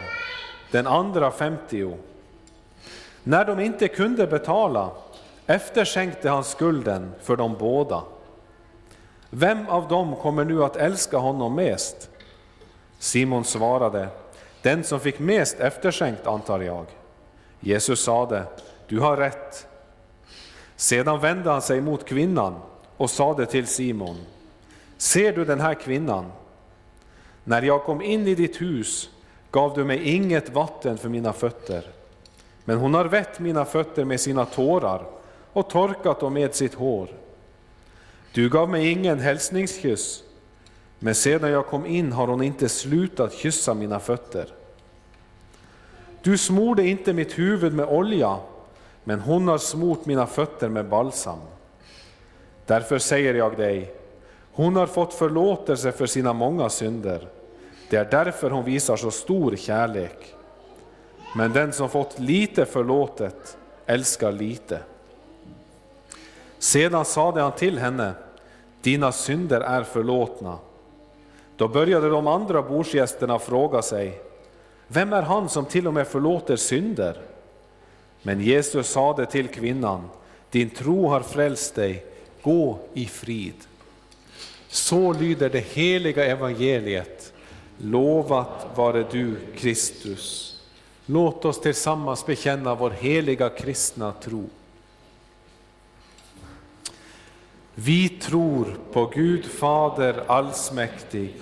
den 0.71 0.87
andra 0.87 1.31
50. 1.31 1.93
När 3.23 3.45
de 3.45 3.59
inte 3.59 3.87
kunde 3.87 4.27
betala 4.27 4.91
efterskänkte 5.47 6.29
han 6.29 6.43
skulden 6.43 7.11
för 7.21 7.35
dem 7.35 7.55
båda. 7.59 8.03
Vem 9.29 9.67
av 9.67 9.87
dem 9.87 10.15
kommer 10.15 10.45
nu 10.45 10.63
att 10.63 10.75
älska 10.75 11.17
honom 11.17 11.55
mest? 11.55 12.09
Simon 12.99 13.45
svarade, 13.45 14.07
den 14.61 14.83
som 14.83 14.99
fick 14.99 15.19
mest 15.19 15.59
efterskänkt 15.59 16.27
antar 16.27 16.59
jag. 16.59 16.85
Jesus 17.59 18.03
sade, 18.03 18.43
du 18.87 18.99
har 18.99 19.17
rätt. 19.17 19.67
Sedan 20.75 21.19
vände 21.19 21.51
han 21.51 21.61
sig 21.61 21.81
mot 21.81 22.05
kvinnan 22.05 22.55
och 22.97 23.09
sade 23.09 23.45
till 23.45 23.67
Simon, 23.67 24.17
ser 24.97 25.33
du 25.33 25.45
den 25.45 25.59
här 25.59 25.73
kvinnan? 25.73 26.31
När 27.43 27.61
jag 27.61 27.83
kom 27.83 28.01
in 28.01 28.27
i 28.27 28.35
ditt 28.35 28.61
hus 28.61 29.09
gav 29.51 29.73
du 29.73 29.83
mig 29.83 30.15
inget 30.15 30.49
vatten 30.49 30.97
för 30.97 31.09
mina 31.09 31.33
fötter, 31.33 31.85
men 32.65 32.77
hon 32.77 32.93
har 32.93 33.05
vett 33.05 33.39
mina 33.39 33.65
fötter 33.65 34.05
med 34.05 34.19
sina 34.19 34.45
tårar 34.45 35.05
och 35.55 35.69
torkat 35.69 36.19
dem 36.19 36.33
med 36.33 36.55
sitt 36.55 36.73
hår. 36.73 37.07
Du 38.31 38.49
gav 38.49 38.69
mig 38.69 38.91
ingen 38.91 39.19
hälsningskyss, 39.19 40.23
men 40.99 41.15
sedan 41.15 41.51
jag 41.51 41.65
kom 41.65 41.85
in 41.85 42.11
har 42.11 42.27
hon 42.27 42.43
inte 42.43 42.69
slutat 42.69 43.33
kyssa 43.33 43.73
mina 43.73 43.99
fötter. 43.99 44.53
Du 46.21 46.37
smorde 46.37 46.87
inte 46.87 47.13
mitt 47.13 47.37
huvud 47.37 47.73
med 47.73 47.85
olja, 47.85 48.37
men 49.03 49.19
hon 49.19 49.47
har 49.47 49.57
smort 49.57 50.05
mina 50.05 50.27
fötter 50.27 50.69
med 50.69 50.89
balsam. 50.89 51.39
Därför 52.65 52.99
säger 52.99 53.33
jag 53.33 53.57
dig, 53.57 53.95
hon 54.51 54.75
har 54.75 54.87
fått 54.87 55.13
förlåtelse 55.13 55.91
för 55.91 56.05
sina 56.05 56.33
många 56.33 56.69
synder. 56.69 57.27
Det 57.89 57.97
är 57.97 58.05
därför 58.11 58.49
hon 58.49 58.65
visar 58.65 58.95
så 58.95 59.11
stor 59.11 59.55
kärlek. 59.55 60.35
Men 61.35 61.53
den 61.53 61.73
som 61.73 61.89
fått 61.89 62.19
lite 62.19 62.65
förlåtet 62.65 63.57
älskar 63.85 64.31
lite. 64.31 64.79
Sedan 66.59 67.05
sade 67.05 67.41
han 67.41 67.51
till 67.51 67.77
henne, 67.77 68.13
dina 68.81 69.11
synder 69.11 69.61
är 69.61 69.83
förlåtna. 69.83 70.57
Då 71.57 71.67
började 71.67 72.09
de 72.09 72.27
andra 72.27 72.61
bordsgästerna 72.61 73.39
fråga 73.39 73.81
sig, 73.81 74.21
vem 74.87 75.13
är 75.13 75.21
han 75.21 75.49
som 75.49 75.65
till 75.65 75.87
och 75.87 75.93
med 75.93 76.07
förlåter 76.07 76.55
synder? 76.55 77.21
Men 78.21 78.41
Jesus 78.41 78.87
sade 78.87 79.25
till 79.25 79.47
kvinnan, 79.47 80.09
din 80.49 80.69
tro 80.69 81.07
har 81.07 81.21
frälst 81.21 81.75
dig, 81.75 82.05
gå 82.41 82.79
i 82.93 83.05
frid. 83.05 83.55
Så 84.67 85.13
lyder 85.13 85.49
det 85.49 85.59
heliga 85.59 86.25
evangeliet. 86.25 87.33
Lovat 87.77 88.67
vare 88.75 89.05
du 89.11 89.35
Kristus. 89.57 90.51
Låt 91.05 91.45
oss 91.45 91.61
tillsammans 91.61 92.25
bekänna 92.25 92.75
vår 92.75 92.89
heliga 92.89 93.49
kristna 93.49 94.11
tro. 94.11 94.43
Vi 97.77 98.09
tror 98.09 98.77
på 98.93 99.05
Gud 99.05 99.45
Fader 99.45 100.23
allsmäktig, 100.27 101.33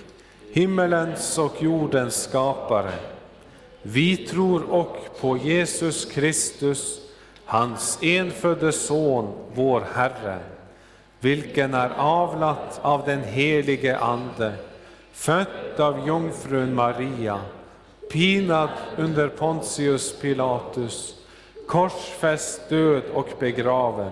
himmelens 0.51 1.37
och 1.37 1.63
jordens 1.63 2.23
skapare. 2.23 2.93
Vi 3.81 4.17
tror 4.17 4.63
och 4.69 4.97
på 5.21 5.37
Jesus 5.37 6.05
Kristus, 6.05 6.99
hans 7.45 7.99
enfödde 8.01 8.71
Son, 8.71 9.33
vår 9.53 9.83
Herre, 9.93 10.39
vilken 11.19 11.73
är 11.73 11.89
avlat 11.97 12.79
av 12.81 13.05
den 13.05 13.23
helige 13.23 13.97
Ande, 13.97 14.53
född 15.11 15.79
av 15.79 16.07
jungfrun 16.07 16.75
Maria, 16.75 17.39
pinad 18.11 18.69
under 18.97 19.27
Pontius 19.27 20.19
Pilatus, 20.21 21.15
korsfäst, 21.67 22.69
död 22.69 23.03
och 23.13 23.29
begraven, 23.39 24.11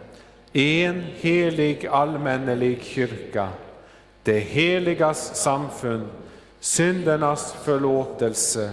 en 0.53 1.03
helig 1.19 1.87
allmännelig 1.87 2.83
kyrka, 2.83 3.49
det 4.23 4.39
heligas 4.39 5.35
samfund, 5.35 6.07
syndernas 6.59 7.55
förlåtelse, 7.63 8.71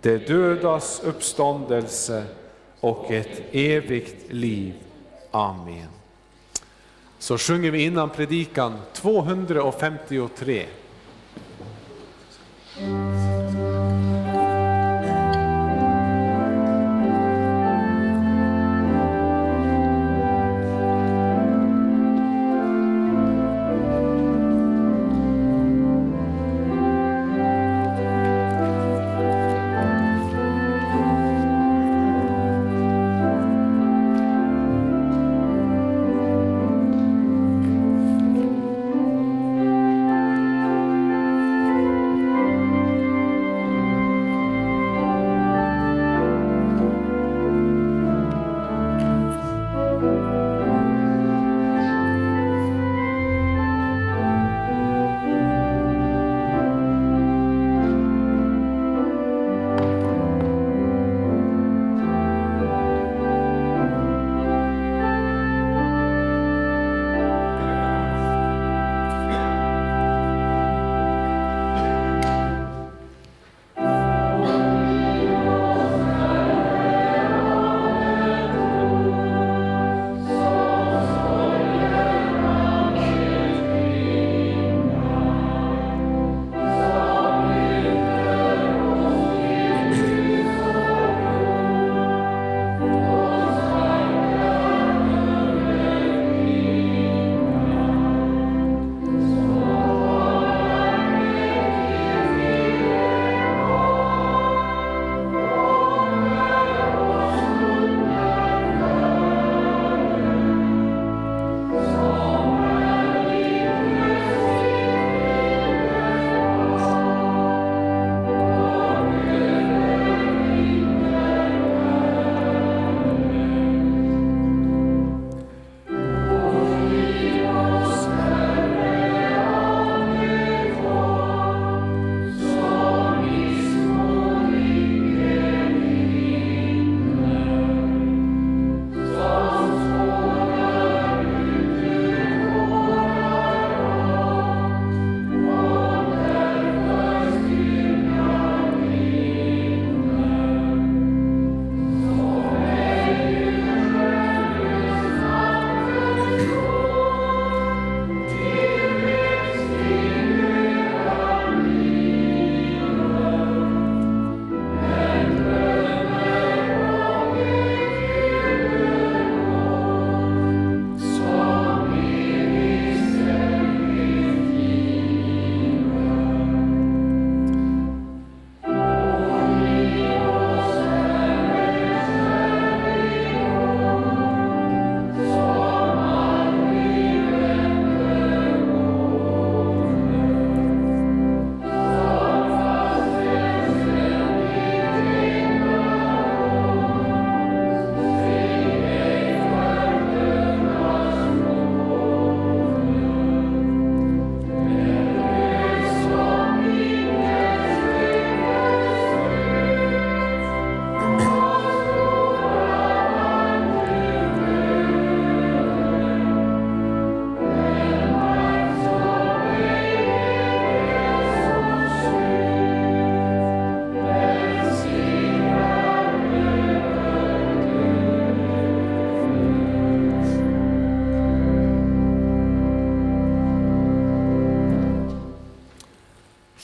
det 0.00 0.18
dödas 0.28 1.00
uppståndelse 1.04 2.24
och 2.80 3.10
ett 3.10 3.42
evigt 3.52 4.32
liv. 4.32 4.74
Amen. 5.30 5.88
Så 7.18 7.38
sjunger 7.38 7.70
vi 7.70 7.84
innan 7.84 8.10
predikan 8.10 8.78
253. 8.92 10.66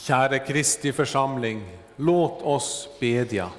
Käre 0.07 0.39
Kristi 0.39 0.93
församling, 0.93 1.63
låt 1.97 2.43
oss 2.43 2.89
bedja. 3.01 3.51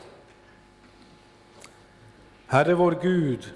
Herre 2.46 2.74
vår 2.74 3.00
Gud, 3.02 3.54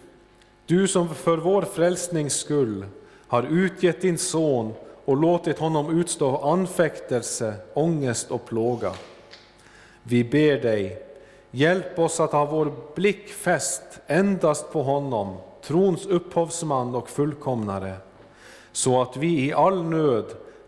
du 0.66 0.88
som 0.88 1.16
för 1.16 1.38
vår 1.38 1.62
frälsnings 1.62 2.34
skull 2.34 2.86
har 3.28 3.44
utgett 3.44 4.02
din 4.02 4.18
son 4.18 4.74
och 5.06 5.18
låtit 5.18 5.60
honom 5.60 6.00
utstå 6.00 6.38
anfäktelse, 6.38 7.54
ångest 7.74 8.32
och 8.32 8.46
plåga. 8.46 8.94
Vi 10.04 10.24
ber 10.24 10.58
dig, 10.58 11.04
hjälp 11.52 12.00
oss 12.00 12.20
att 12.20 12.32
ha 12.32 12.46
vår 12.46 12.74
blick 12.96 13.28
fäst 13.28 13.84
endast 14.08 14.72
på 14.72 14.84
honom, 14.84 15.38
trons 15.62 16.06
upphovsman 16.06 16.96
och 16.96 17.10
fullkomnare, 17.10 17.94
så 18.72 19.02
att 19.02 19.18
vi 19.18 19.46
i 19.46 19.54
all 19.54 19.84
nöd 19.84 20.26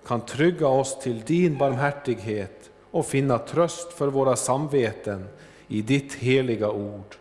kan 0.08 0.22
trygga 0.22 0.68
oss 0.68 1.00
till 1.00 1.22
din 1.22 1.58
barmhärtighet 1.58 2.70
och 2.92 3.06
finna 3.06 3.38
tröst 3.38 3.94
för 3.94 4.08
våra 4.08 4.36
samveten 4.36 5.28
i 5.68 5.82
ditt 5.82 6.14
heliga 6.14 6.72
ord. 6.72 7.16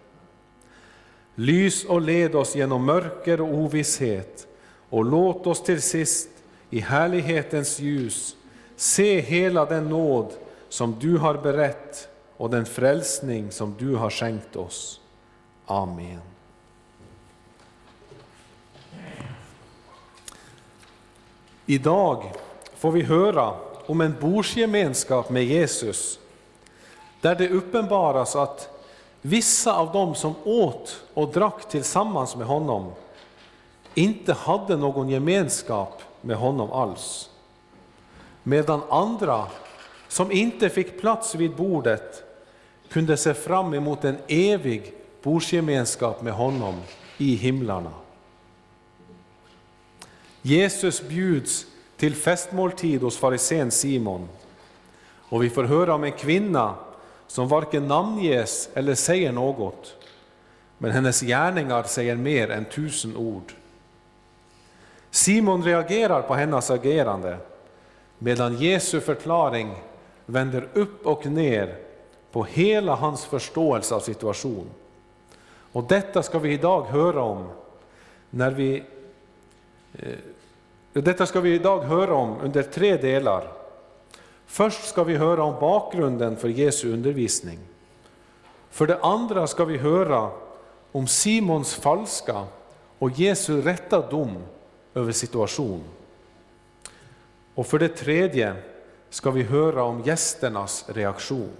Lys 1.34 1.84
och 1.84 2.00
led 2.00 2.34
oss 2.34 2.56
genom 2.56 2.84
mörker 2.84 3.40
och 3.40 3.54
ovisshet 3.54 4.46
och 4.88 5.04
låt 5.04 5.46
oss 5.46 5.62
till 5.62 5.82
sist 5.82 6.28
i 6.70 6.80
härlighetens 6.80 7.80
ljus 7.80 8.36
se 8.76 9.20
hela 9.20 9.64
den 9.64 9.88
nåd 9.88 10.32
som 10.68 10.96
du 11.00 11.18
har 11.18 11.34
berett 11.34 12.08
och 12.36 12.50
den 12.50 12.66
frälsning 12.66 13.52
som 13.52 13.74
du 13.78 13.94
har 13.94 14.10
skänkt 14.10 14.56
oss. 14.56 15.00
Amen. 15.66 16.20
Idag 21.66 22.32
får 22.82 22.92
vi 22.92 23.02
höra 23.02 23.54
om 23.86 24.00
en 24.00 24.16
bordsgemenskap 24.20 25.30
med 25.30 25.44
Jesus, 25.44 26.18
där 27.20 27.34
det 27.34 27.48
uppenbaras 27.48 28.36
att 28.36 28.82
vissa 29.20 29.76
av 29.76 29.92
dem 29.92 30.14
som 30.14 30.34
åt 30.44 31.04
och 31.14 31.32
drack 31.32 31.68
tillsammans 31.68 32.36
med 32.36 32.46
honom 32.46 32.92
inte 33.94 34.32
hade 34.32 34.76
någon 34.76 35.08
gemenskap 35.08 36.02
med 36.20 36.36
honom 36.36 36.72
alls. 36.72 37.30
Medan 38.42 38.82
andra, 38.90 39.46
som 40.08 40.32
inte 40.32 40.68
fick 40.68 41.00
plats 41.00 41.34
vid 41.34 41.56
bordet, 41.56 42.22
kunde 42.88 43.16
se 43.16 43.34
fram 43.34 43.74
emot 43.74 44.04
en 44.04 44.18
evig 44.28 44.94
bordsgemenskap 45.22 46.22
med 46.22 46.32
honom 46.32 46.74
i 47.18 47.34
himlarna. 47.34 47.92
Jesus 50.42 51.02
bjuds 51.02 51.66
till 52.02 52.14
festmåltid 52.14 53.02
hos 53.02 53.16
farisén 53.16 53.70
Simon. 53.70 54.28
Och 55.18 55.42
vi 55.42 55.50
får 55.50 55.64
höra 55.64 55.94
om 55.94 56.04
en 56.04 56.12
kvinna 56.12 56.74
som 57.26 57.48
varken 57.48 57.88
namnges 57.88 58.68
eller 58.74 58.94
säger 58.94 59.32
något, 59.32 59.94
men 60.78 60.90
hennes 60.90 61.20
gärningar 61.20 61.82
säger 61.82 62.16
mer 62.16 62.50
än 62.50 62.64
tusen 62.64 63.16
ord. 63.16 63.52
Simon 65.10 65.64
reagerar 65.64 66.22
på 66.22 66.34
hennes 66.34 66.70
agerande, 66.70 67.36
medan 68.18 68.58
Jesu 68.58 69.00
förklaring 69.00 69.74
vänder 70.26 70.68
upp 70.72 71.06
och 71.06 71.26
ner 71.26 71.76
på 72.32 72.44
hela 72.44 72.94
hans 72.94 73.24
förståelse 73.24 73.94
av 73.94 74.00
situationen. 74.00 74.70
Och 75.72 75.84
detta 75.84 76.22
ska 76.22 76.38
vi 76.38 76.52
idag 76.52 76.82
höra 76.82 77.22
om 77.22 77.48
när 78.30 78.50
vi 78.50 78.82
eh, 79.92 80.08
detta 80.92 81.26
ska 81.26 81.40
vi 81.40 81.54
idag 81.54 81.80
höra 81.80 82.14
om 82.14 82.40
under 82.42 82.62
tre 82.62 82.96
delar. 82.96 83.52
Först 84.46 84.88
ska 84.88 85.04
vi 85.04 85.16
höra 85.16 85.42
om 85.42 85.60
bakgrunden 85.60 86.36
för 86.36 86.48
Jesu 86.48 86.92
undervisning. 86.92 87.58
För 88.70 88.86
det 88.86 88.98
andra 88.98 89.46
ska 89.46 89.64
vi 89.64 89.76
höra 89.76 90.30
om 90.92 91.06
Simons 91.06 91.74
falska 91.74 92.44
och 92.98 93.10
Jesu 93.10 93.62
rätta 93.62 94.10
dom 94.10 94.36
över 94.94 95.12
situation. 95.12 95.80
Och 97.54 97.66
för 97.66 97.78
det 97.78 97.88
tredje 97.88 98.54
ska 99.10 99.30
vi 99.30 99.42
höra 99.42 99.84
om 99.84 100.02
gästernas 100.02 100.84
reaktion. 100.88 101.50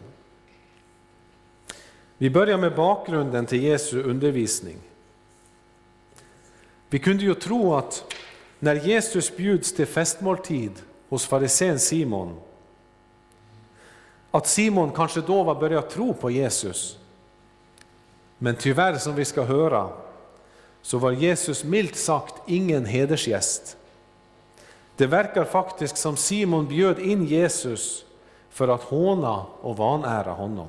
Vi 2.18 2.30
börjar 2.30 2.58
med 2.58 2.74
bakgrunden 2.74 3.46
till 3.46 3.62
Jesu 3.62 4.02
undervisning. 4.02 4.76
Vi 6.90 6.98
kunde 6.98 7.24
ju 7.24 7.34
tro 7.34 7.74
att 7.74 8.14
när 8.62 8.74
Jesus 8.74 9.36
bjuds 9.36 9.72
till 9.72 9.86
festmåltid 9.86 10.72
hos 11.08 11.26
farisén 11.26 11.78
Simon, 11.78 12.36
att 14.30 14.46
Simon 14.46 14.90
kanske 14.90 15.20
då 15.20 15.42
var 15.42 15.54
börjat 15.54 15.90
tro 15.90 16.14
på 16.14 16.30
Jesus. 16.30 16.98
Men 18.38 18.56
tyvärr, 18.56 18.96
som 18.96 19.14
vi 19.14 19.24
ska 19.24 19.42
höra, 19.42 19.88
så 20.82 20.98
var 20.98 21.12
Jesus 21.12 21.64
milt 21.64 21.96
sagt 21.96 22.34
ingen 22.46 22.84
hedersgäst. 22.84 23.76
Det 24.96 25.06
verkar 25.06 25.44
faktiskt 25.44 25.96
som 25.96 26.16
Simon 26.16 26.66
bjöd 26.66 26.98
in 26.98 27.26
Jesus 27.26 28.04
för 28.50 28.68
att 28.68 28.82
håna 28.82 29.44
och 29.60 29.76
vanära 29.76 30.32
honom. 30.32 30.68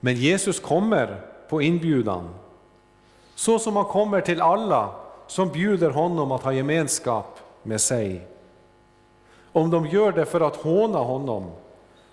Men 0.00 0.14
Jesus 0.14 0.60
kommer 0.60 1.20
på 1.48 1.62
inbjudan, 1.62 2.28
så 3.34 3.58
som 3.58 3.76
han 3.76 3.84
kommer 3.84 4.20
till 4.20 4.42
alla 4.42 5.07
som 5.28 5.48
bjuder 5.48 5.90
honom 5.90 6.32
att 6.32 6.42
ha 6.42 6.52
gemenskap 6.52 7.38
med 7.62 7.80
sig. 7.80 8.26
Om 9.52 9.70
de 9.70 9.86
gör 9.86 10.12
det 10.12 10.26
för 10.26 10.40
att 10.40 10.56
håna 10.56 10.98
honom, 10.98 11.50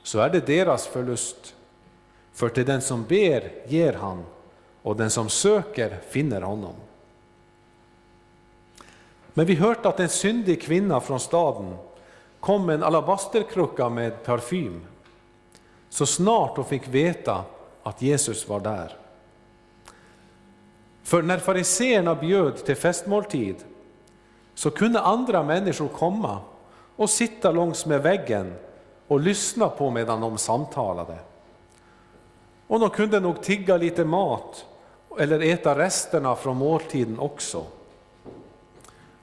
så 0.04 0.20
är 0.20 0.30
det 0.30 0.48
deras 0.48 0.88
förlust. 0.88 1.56
För 2.34 2.50
till 2.50 2.66
den 2.66 2.82
som 2.82 3.04
ber 3.04 3.52
ger 3.68 3.94
han, 3.94 4.24
och 4.82 4.96
den 4.96 5.10
som 5.10 5.30
söker 5.30 5.98
finner 6.10 6.42
honom. 6.42 6.74
Men 9.34 9.46
vi 9.46 9.56
hört 9.56 9.86
att 9.86 10.00
en 10.00 10.10
syndig 10.10 10.62
kvinna 10.62 11.02
från 11.02 11.20
staden 11.20 11.76
kom 12.40 12.66
med 12.66 12.76
en 12.76 12.84
alabasterkrucka 12.84 13.90
med 13.90 14.24
parfym, 14.24 14.86
så 15.90 16.06
snart 16.06 16.56
hon 16.56 16.66
fick 16.66 16.88
veta 16.88 17.44
att 17.84 18.02
Jesus 18.02 18.48
var 18.48 18.60
där. 18.60 19.05
För 21.06 21.22
när 21.22 21.38
fariseerna 21.38 22.16
bjöd 22.16 22.66
till 22.66 22.76
festmåltid 22.76 23.56
så 24.54 24.72
kunde 24.72 25.00
andra 25.00 25.44
människor 25.44 25.88
komma 25.88 26.40
och 26.96 27.10
sitta 27.10 27.52
långs 27.52 27.86
med 27.86 28.02
väggen 28.02 28.54
och 29.08 29.20
lyssna 29.20 29.70
på 29.70 29.90
medan 29.90 30.22
de 30.22 30.38
samtalade. 30.38 31.18
Och 32.68 32.80
de 32.80 32.90
kunde 32.90 33.20
nog 33.20 33.42
tigga 33.42 33.78
lite 33.78 34.06
mat 34.06 34.66
eller 35.20 35.40
äta 35.40 35.78
resterna 35.78 36.36
från 36.36 36.58
måltiden 36.58 37.20
också. 37.20 37.64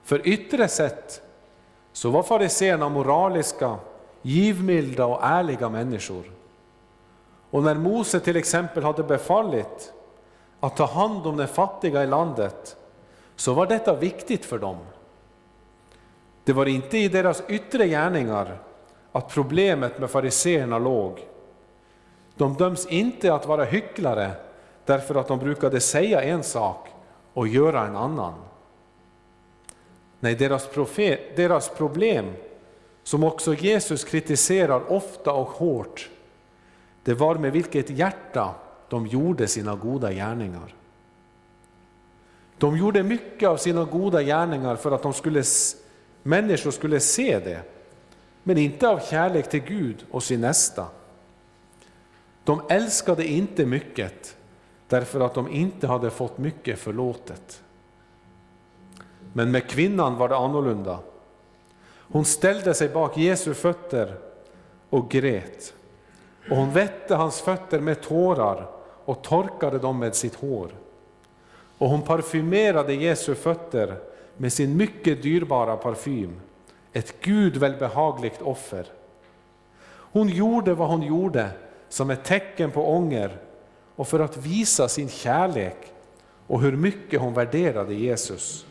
För 0.04 0.28
yttre 0.28 0.68
sett 0.68 1.22
så 1.92 2.10
var 2.10 2.22
fariseerna 2.22 2.88
moraliska, 2.88 3.76
givmilda 4.22 5.06
och 5.06 5.20
ärliga 5.22 5.68
människor. 5.68 6.24
Och 7.50 7.62
när 7.62 7.74
Mose 7.74 8.20
till 8.20 8.36
exempel 8.36 8.84
hade 8.84 9.02
befallit 9.02 9.92
att 10.62 10.76
ta 10.76 10.86
hand 10.86 11.26
om 11.26 11.36
de 11.36 11.46
fattiga 11.46 12.02
i 12.02 12.06
landet, 12.06 12.76
så 13.36 13.54
var 13.54 13.66
detta 13.66 13.94
viktigt 13.94 14.44
för 14.44 14.58
dem. 14.58 14.76
Det 16.44 16.52
var 16.52 16.66
inte 16.66 16.98
i 16.98 17.08
deras 17.08 17.42
yttre 17.48 17.88
gärningar 17.88 18.58
att 19.12 19.28
problemet 19.28 19.98
med 19.98 20.10
fariseerna 20.10 20.78
låg. 20.78 21.26
De 22.34 22.54
döms 22.54 22.86
inte 22.86 23.34
att 23.34 23.46
vara 23.46 23.64
hycklare 23.64 24.30
därför 24.84 25.14
att 25.14 25.28
de 25.28 25.38
brukade 25.38 25.80
säga 25.80 26.22
en 26.22 26.42
sak 26.42 26.88
och 27.32 27.48
göra 27.48 27.86
en 27.86 27.96
annan. 27.96 28.34
Nej, 30.20 30.34
deras, 30.34 30.66
profet, 30.66 31.36
deras 31.36 31.68
problem, 31.68 32.32
som 33.02 33.24
också 33.24 33.54
Jesus 33.54 34.04
kritiserar 34.04 34.92
ofta 34.92 35.32
och 35.32 35.48
hårt, 35.48 36.10
det 37.04 37.14
var 37.14 37.34
med 37.34 37.52
vilket 37.52 37.90
hjärta 37.90 38.54
de 38.92 39.06
gjorde 39.06 39.48
sina 39.48 39.74
goda 39.76 40.12
gärningar. 40.12 40.74
De 42.58 42.76
gjorde 42.76 43.02
mycket 43.02 43.48
av 43.48 43.56
sina 43.56 43.84
goda 43.84 44.22
gärningar 44.22 44.76
för 44.76 44.90
att 44.90 45.02
de 45.02 45.12
skulle, 45.12 45.42
människor 46.22 46.70
skulle 46.70 47.00
se 47.00 47.38
det, 47.38 47.62
men 48.42 48.58
inte 48.58 48.88
av 48.88 49.00
kärlek 49.00 49.50
till 49.50 49.60
Gud 49.60 50.04
och 50.10 50.22
sin 50.22 50.40
nästa. 50.40 50.86
De 52.44 52.62
älskade 52.68 53.26
inte 53.26 53.66
mycket 53.66 54.36
därför 54.88 55.20
att 55.20 55.34
de 55.34 55.48
inte 55.48 55.86
hade 55.86 56.10
fått 56.10 56.38
mycket 56.38 56.78
förlåtet. 56.78 57.62
Men 59.32 59.50
med 59.50 59.68
kvinnan 59.68 60.16
var 60.16 60.28
det 60.28 60.36
annorlunda. 60.36 60.98
Hon 61.96 62.24
ställde 62.24 62.74
sig 62.74 62.88
bak 62.88 63.16
Jesu 63.16 63.54
fötter 63.54 64.14
och 64.90 65.10
grät. 65.10 65.74
Och 66.50 66.56
hon 66.56 66.72
vette 66.72 67.14
hans 67.14 67.40
fötter 67.40 67.80
med 67.80 68.02
tårar 68.02 68.81
och 69.04 69.22
torkade 69.22 69.78
dem 69.78 69.98
med 69.98 70.14
sitt 70.14 70.34
hår. 70.34 70.70
Och 71.78 71.88
hon 71.88 72.02
parfymerade 72.02 72.94
Jesu 72.94 73.34
fötter 73.34 73.96
med 74.36 74.52
sin 74.52 74.76
mycket 74.76 75.22
dyrbara 75.22 75.76
parfym, 75.76 76.40
ett 76.92 77.20
Gud 77.20 77.56
välbehagligt 77.56 78.42
offer. 78.42 78.86
Hon 79.86 80.28
gjorde 80.28 80.74
vad 80.74 80.88
hon 80.88 81.02
gjorde 81.02 81.50
som 81.88 82.10
ett 82.10 82.24
tecken 82.24 82.70
på 82.70 82.88
ånger 82.88 83.36
och 83.96 84.08
för 84.08 84.20
att 84.20 84.36
visa 84.36 84.88
sin 84.88 85.08
kärlek 85.08 85.76
och 86.46 86.60
hur 86.60 86.76
mycket 86.76 87.20
hon 87.20 87.34
värderade 87.34 87.94
Jesus. 87.94 88.66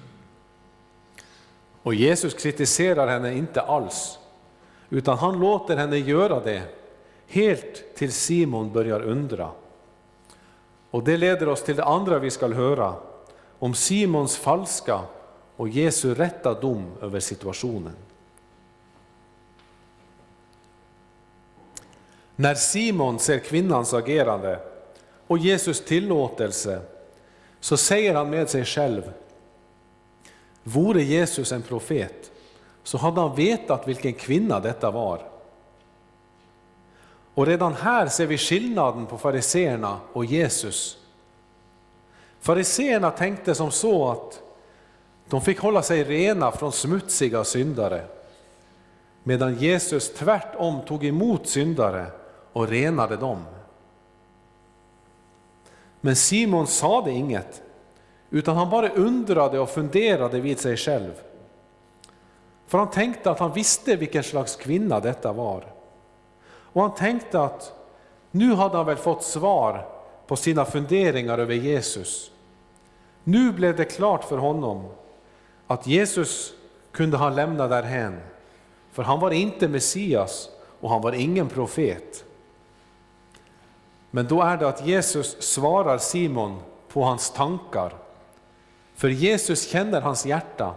Och 1.84 1.94
Jesus 1.94 2.34
kritiserar 2.34 3.08
henne 3.08 3.34
inte 3.34 3.62
alls, 3.62 4.20
utan 4.90 5.18
han 5.18 5.40
låter 5.40 5.78
henne 5.78 5.98
göra 5.98 6.40
det 6.40 6.62
helt 7.28 7.96
till 7.96 8.12
Simon 8.12 8.72
börjar 8.72 9.02
undra. 9.02 9.52
Och 10.92 11.04
det 11.04 11.18
leder 11.18 11.50
oss 11.50 11.64
till 11.64 11.76
det 11.76 11.84
andra 11.84 12.20
vi 12.20 12.32
skall 12.32 12.54
höra, 12.54 12.96
om 13.60 13.74
Simons 13.74 14.38
falska 14.38 15.02
och 15.56 15.70
Jesu 15.70 16.14
rätta 16.14 16.54
dom 16.54 16.92
över 17.02 17.20
situationen. 17.20 17.96
När 22.36 22.56
Simon 22.56 23.20
ser 23.20 23.40
kvinnans 23.40 23.94
agerande 23.94 24.60
och 25.28 25.38
Jesus 25.38 25.86
tillåtelse 25.86 26.82
så 27.60 27.78
säger 27.78 28.16
han 28.16 28.30
med 28.30 28.50
sig 28.50 28.66
själv, 28.66 29.12
vore 30.64 31.04
Jesus 31.04 31.52
en 31.52 31.62
profet 31.62 32.32
så 32.84 32.98
hade 32.98 33.22
han 33.22 33.36
vetat 33.36 33.88
vilken 33.88 34.14
kvinna 34.14 34.60
detta 34.60 34.92
var. 34.92 35.31
Och 37.42 37.48
redan 37.48 37.74
här 37.74 38.08
ser 38.08 38.28
vi 38.28 38.38
skillnaden 38.38 39.06
på 39.06 39.18
fariseerna 39.18 40.00
och 40.14 40.26
Jesus. 40.26 40.98
Fariseerna 42.40 43.12
tänkte 43.12 43.56
som 43.56 43.72
så 43.72 44.12
att 44.12 44.42
de 45.30 45.42
fick 45.42 45.60
hålla 45.60 45.82
sig 45.82 46.04
rena 46.04 46.52
från 46.52 46.72
smutsiga 46.72 47.44
syndare, 47.44 48.06
medan 49.24 49.56
Jesus 49.56 50.14
tvärtom 50.14 50.82
tog 50.88 51.06
emot 51.06 51.48
syndare 51.48 52.06
och 52.54 52.68
renade 52.68 53.18
dem. 53.18 53.46
Men 56.02 56.16
Simon 56.16 56.68
sade 56.68 57.12
inget, 57.12 57.62
utan 58.30 58.58
han 58.58 58.70
bara 58.70 58.90
undrade 58.90 59.60
och 59.60 59.70
funderade 59.70 60.40
vid 60.40 60.60
sig 60.60 60.78
själv. 60.78 61.12
För 62.68 62.78
han 62.78 62.90
tänkte 62.90 63.32
att 63.32 63.40
han 63.40 63.54
visste 63.54 63.96
vilken 63.96 64.24
slags 64.24 64.56
kvinna 64.56 65.00
detta 65.00 65.34
var. 65.34 65.81
Och 66.74 66.82
han 66.82 66.96
tänkte 66.96 67.42
att 67.42 67.74
nu 68.32 68.54
hade 68.54 68.78
han 68.78 68.86
väl 68.86 68.98
fått 68.98 69.24
svar 69.24 69.88
på 70.28 70.36
sina 70.36 70.66
funderingar 70.66 71.38
över 71.38 71.56
Jesus. 71.56 72.32
Nu 73.24 73.52
blev 73.52 73.76
det 73.76 73.86
klart 73.86 74.24
för 74.24 74.38
honom 74.38 74.90
att 75.68 75.88
Jesus 75.88 76.54
kunde 76.92 77.18
han 77.18 77.36
lämna 77.36 77.68
därhän, 77.68 78.20
för 78.92 79.04
han 79.04 79.20
var 79.20 79.32
inte 79.32 79.68
Messias 79.68 80.50
och 80.80 80.90
han 80.90 81.02
var 81.02 81.12
ingen 81.12 81.50
profet. 81.50 82.26
Men 84.12 84.28
då 84.28 84.42
är 84.42 84.58
det 84.58 84.68
att 84.68 84.86
Jesus 84.86 85.42
svarar 85.42 85.98
Simon 85.98 86.60
på 86.88 87.04
hans 87.04 87.32
tankar. 87.32 87.94
För 88.96 89.10
Jesus 89.10 89.70
känner 89.70 90.02
hans 90.02 90.26
hjärta 90.26 90.76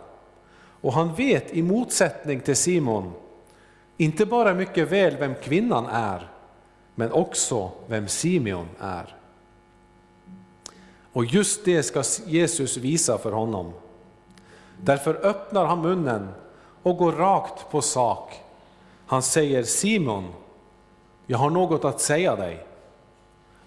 och 0.80 0.92
han 0.92 1.14
vet 1.14 1.52
i 1.52 1.62
motsättning 1.62 2.40
till 2.40 2.56
Simon 2.56 3.12
inte 3.96 4.26
bara 4.26 4.54
mycket 4.54 4.92
väl 4.92 5.16
vem 5.16 5.34
kvinnan 5.34 5.86
är, 5.86 6.30
men 6.94 7.12
också 7.12 7.70
vem 7.86 8.08
Simeon 8.08 8.68
är. 8.80 9.16
Och 11.12 11.24
just 11.24 11.64
det 11.64 11.82
ska 11.82 12.02
Jesus 12.26 12.76
visa 12.76 13.18
för 13.18 13.32
honom. 13.32 13.72
Därför 14.80 15.26
öppnar 15.26 15.66
han 15.66 15.82
munnen 15.82 16.28
och 16.82 16.96
går 16.96 17.12
rakt 17.12 17.70
på 17.70 17.82
sak. 17.82 18.40
Han 19.06 19.22
säger 19.22 19.62
Simon, 19.62 20.32
jag 21.26 21.38
har 21.38 21.50
något 21.50 21.84
att 21.84 22.00
säga 22.00 22.36
dig. 22.36 22.66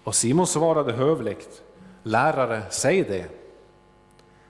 Och 0.04 0.14
Simon 0.14 0.46
svarade 0.46 0.92
hövligt, 0.92 1.62
Lärare, 2.02 2.62
säg 2.70 3.02
det. 3.02 3.24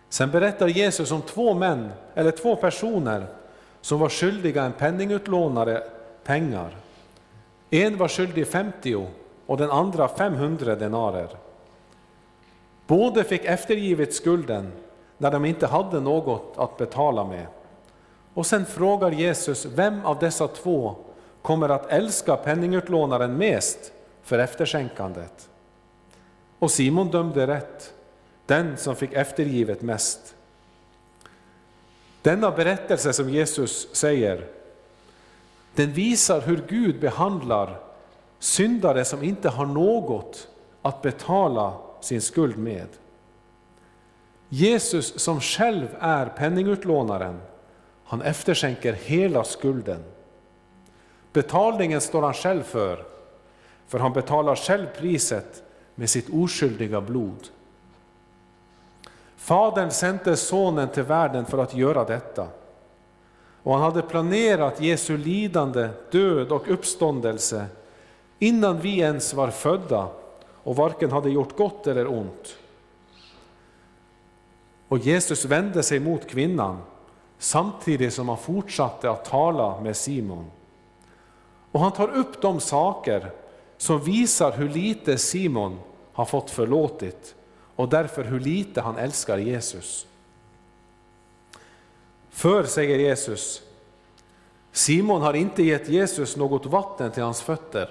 Sen 0.09 0.31
berättar 0.31 0.69
Jesus 0.69 1.11
om 1.11 1.23
två 1.23 1.55
män, 1.55 1.91
eller 2.15 2.31
två 2.31 2.57
personer, 2.57 3.27
som 3.89 4.01
var 4.01 4.09
skyldiga 4.09 4.63
en 4.63 4.73
penningutlånare 4.73 5.83
pengar. 6.25 6.77
En 7.71 7.97
var 7.97 8.09
skyldig 8.09 8.47
50 8.47 9.07
och 9.47 9.57
den 9.57 9.71
andra 9.71 10.09
500 10.09 10.77
denarer. 10.77 11.29
Båda 12.87 13.25
fick 13.25 13.45
eftergivet 13.45 14.15
skulden 14.15 14.73
när 15.19 15.31
de 15.31 15.45
inte 15.45 15.67
hade 15.67 16.01
något 16.01 16.53
att 16.57 16.77
betala 16.77 17.25
med. 17.25 17.47
Och 18.35 18.47
sen 18.47 18.67
frågar 18.67 19.11
Jesus 19.11 19.67
vem 19.67 20.05
av 20.05 20.19
dessa 20.19 20.49
två 20.49 20.95
kommer 21.43 21.69
att 21.69 21.87
älska 21.87 22.37
penningutlånaren 22.37 23.37
mest 23.37 23.93
för 24.23 24.39
efterskänkandet. 24.39 25.49
Och 26.59 26.71
Simon 26.71 27.11
dömde 27.11 27.47
rätt, 27.47 27.93
den 28.47 28.77
som 28.77 28.97
fick 28.97 29.13
eftergivet 29.13 29.83
mest. 29.83 30.35
Denna 32.23 32.51
berättelse 32.51 33.13
som 33.13 33.31
Jesus 33.31 33.89
säger, 33.93 34.47
den 35.75 35.93
visar 35.93 36.41
hur 36.41 36.65
Gud 36.69 37.01
behandlar 37.01 37.81
syndare 38.39 39.05
som 39.05 39.23
inte 39.23 39.49
har 39.49 39.67
något 39.67 40.49
att 40.83 41.03
betala 41.03 41.75
sin 42.01 42.21
skuld 42.21 42.59
med. 42.59 42.87
Jesus 44.49 45.21
som 45.21 45.41
själv 45.41 45.89
är 46.01 46.27
penningutlånaren, 46.27 47.41
han 48.05 48.23
efterskänker 48.23 48.93
hela 48.93 49.45
skulden. 49.45 50.05
Betalningen 51.33 52.01
står 52.01 52.23
han 52.23 52.35
själv 52.35 52.63
för, 52.63 53.05
för 53.87 53.99
han 53.99 54.13
betalar 54.13 54.57
själv 54.57 54.87
priset 54.87 55.63
med 55.95 56.11
sitt 56.11 56.29
oskyldiga 56.31 57.01
blod. 57.01 57.49
Fadern 59.49 59.91
sände 59.91 60.37
sonen 60.37 60.89
till 60.89 61.03
världen 61.03 61.47
för 61.47 61.59
att 61.59 61.75
göra 61.75 62.05
detta. 62.05 62.49
Och 63.63 63.73
han 63.73 63.83
hade 63.83 64.03
planerat 64.03 64.81
Jesu 64.81 65.17
lidande, 65.17 65.89
död 66.11 66.53
och 66.53 66.71
uppståndelse 66.71 67.67
innan 68.39 68.81
vi 68.81 68.99
ens 68.99 69.35
var 69.35 69.51
födda 69.51 70.09
och 70.63 70.77
varken 70.77 71.13
hade 71.13 71.31
gjort 71.31 71.57
gott 71.57 71.87
eller 71.87 72.13
ont. 72.13 72.57
Och 74.89 74.99
Jesus 74.99 75.45
vände 75.45 75.83
sig 75.83 76.01
mot 76.01 76.27
kvinnan 76.27 76.79
samtidigt 77.39 78.15
som 78.15 78.29
han 78.29 78.39
fortsatte 78.39 79.11
att 79.11 79.25
tala 79.25 79.81
med 79.81 79.97
Simon. 79.97 80.51
Och 81.73 81.81
han 81.81 81.93
tar 81.93 82.09
upp 82.09 82.43
de 82.43 82.61
saker 82.61 83.31
som 83.77 84.01
visar 84.01 84.53
hur 84.53 84.69
lite 84.69 85.19
Simon 85.19 85.79
har 86.13 86.25
fått 86.25 86.51
förlåtit 86.51 87.35
och 87.79 87.89
därför 87.89 88.25
hur 88.25 88.41
lite 88.41 88.81
han 88.81 88.97
älskar 88.97 89.39
Jesus. 89.39 90.07
För, 92.31 92.65
säger 92.65 92.99
Jesus, 92.99 93.63
Simon 94.73 95.23
har 95.23 95.35
inte 95.35 95.63
gett 95.63 95.89
Jesus 95.89 96.37
något 96.37 96.67
vatten 96.67 97.11
till 97.11 97.23
hans 97.23 97.43
fötter, 97.43 97.91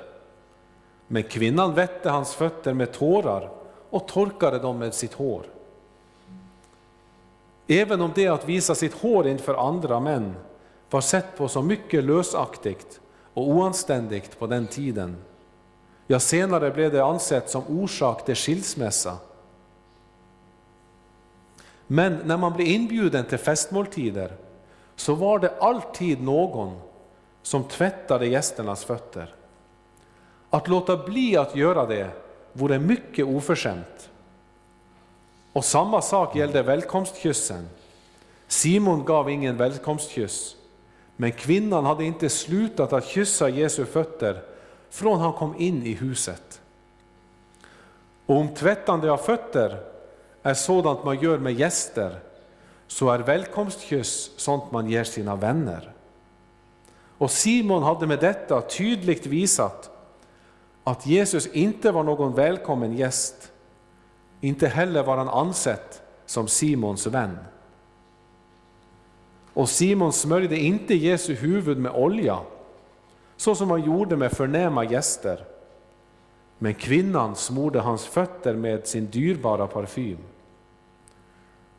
men 1.07 1.23
kvinnan 1.23 1.73
vette 1.73 2.09
hans 2.09 2.35
fötter 2.35 2.73
med 2.73 2.91
tårar 2.91 3.49
och 3.89 4.07
torkade 4.07 4.59
dem 4.59 4.79
med 4.79 4.93
sitt 4.93 5.13
hår. 5.13 5.45
Även 7.67 8.01
om 8.01 8.11
det 8.15 8.27
att 8.27 8.49
visa 8.49 8.75
sitt 8.75 8.93
hår 8.93 9.27
inför 9.27 9.67
andra 9.67 9.99
män 9.99 10.35
var 10.89 11.01
sett 11.01 11.37
på 11.37 11.47
som 11.47 11.67
mycket 11.67 12.03
lösaktigt 12.03 12.99
och 13.33 13.49
oanständigt 13.49 14.39
på 14.39 14.47
den 14.47 14.67
tiden, 14.67 15.17
Ja, 16.07 16.19
senare 16.19 16.71
blev 16.71 16.91
det 16.91 17.05
ansett 17.05 17.49
som 17.49 17.63
orsak 17.67 18.25
till 18.25 18.35
skilsmässa. 18.35 19.17
Men 21.87 22.19
när 22.25 22.37
man 22.37 22.53
blev 22.53 22.67
inbjuden 22.67 23.25
till 23.25 23.37
festmåltider 23.37 24.31
så 24.95 25.15
var 25.15 25.39
det 25.39 25.57
alltid 25.59 26.21
någon 26.21 26.79
som 27.41 27.63
tvättade 27.63 28.27
gästernas 28.27 28.85
fötter. 28.85 29.35
Att 30.49 30.67
låta 30.67 30.97
bli 30.97 31.37
att 31.37 31.55
göra 31.55 31.85
det 31.85 32.09
vore 32.53 32.79
mycket 32.79 33.25
oförskämt. 33.25 34.09
Och 35.53 35.65
samma 35.65 36.01
sak 36.01 36.35
gällde 36.35 36.63
välkomstkyssen. 36.63 37.69
Simon 38.47 39.05
gav 39.05 39.29
ingen 39.29 39.57
välkomstkyss, 39.57 40.55
men 41.15 41.31
kvinnan 41.31 41.85
hade 41.85 42.03
inte 42.03 42.29
slutat 42.29 42.93
att 42.93 43.05
kyssa 43.05 43.49
Jesu 43.49 43.85
fötter 43.85 44.41
från 44.89 45.19
han 45.19 45.33
kom 45.33 45.55
in 45.57 45.83
i 45.83 45.93
huset. 45.93 46.61
Och 48.25 48.35
om 48.35 48.53
tvättande 48.55 49.11
av 49.11 49.17
fötter 49.17 49.83
är 50.47 50.53
sådant 50.53 51.03
man 51.03 51.19
gör 51.19 51.37
med 51.37 51.53
gäster, 51.53 52.19
så 52.87 53.09
är 53.09 53.19
välkomstkyss 53.19 54.31
sånt 54.37 54.71
man 54.71 54.89
ger 54.89 55.03
sina 55.03 55.35
vänner. 55.35 55.91
Och 57.17 57.31
Simon 57.31 57.83
hade 57.83 58.07
med 58.07 58.19
detta 58.19 58.61
tydligt 58.61 59.25
visat 59.25 59.89
att 60.83 61.05
Jesus 61.07 61.47
inte 61.47 61.91
var 61.91 62.03
någon 62.03 62.33
välkommen 62.33 62.97
gäst, 62.97 63.51
inte 64.41 64.67
heller 64.67 65.03
var 65.03 65.17
han 65.17 65.29
ansett 65.29 66.01
som 66.25 66.47
Simons 66.47 67.07
vän. 67.07 67.37
Och 69.53 69.69
Simon 69.69 70.13
smörjde 70.13 70.57
inte 70.57 70.95
Jesu 70.95 71.33
huvud 71.33 71.77
med 71.77 71.91
olja, 71.91 72.39
så 73.37 73.55
som 73.55 73.71
han 73.71 73.85
gjorde 73.85 74.17
med 74.17 74.31
förnäma 74.31 74.85
gäster. 74.85 75.45
Men 76.57 76.73
kvinnan 76.73 77.35
smorde 77.35 77.79
hans 77.79 78.05
fötter 78.05 78.53
med 78.53 78.87
sin 78.87 79.05
dyrbara 79.05 79.67
parfym. 79.67 80.17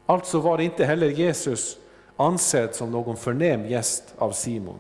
Alltså 0.09 0.41
var 0.41 0.61
inte 0.61 0.85
heller 0.85 1.09
Jesus 1.09 1.77
ansedd 2.17 2.75
som 2.75 2.91
någon 2.91 3.17
förnäm 3.17 3.67
gäst 3.67 4.15
av 4.19 4.33
Simon. 4.33 4.79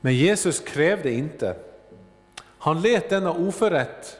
Men 0.00 0.14
Jesus 0.14 0.60
krävde 0.60 1.12
inte. 1.12 1.56
Han 2.40 2.80
led 2.80 3.02
denna 3.08 3.32
oförrätt 3.32 4.18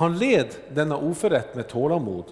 han 0.00 0.18
led 0.18 0.54
denna 0.68 0.96
oförrätt 0.96 1.54
med 1.54 1.68
tålamod. 1.68 2.24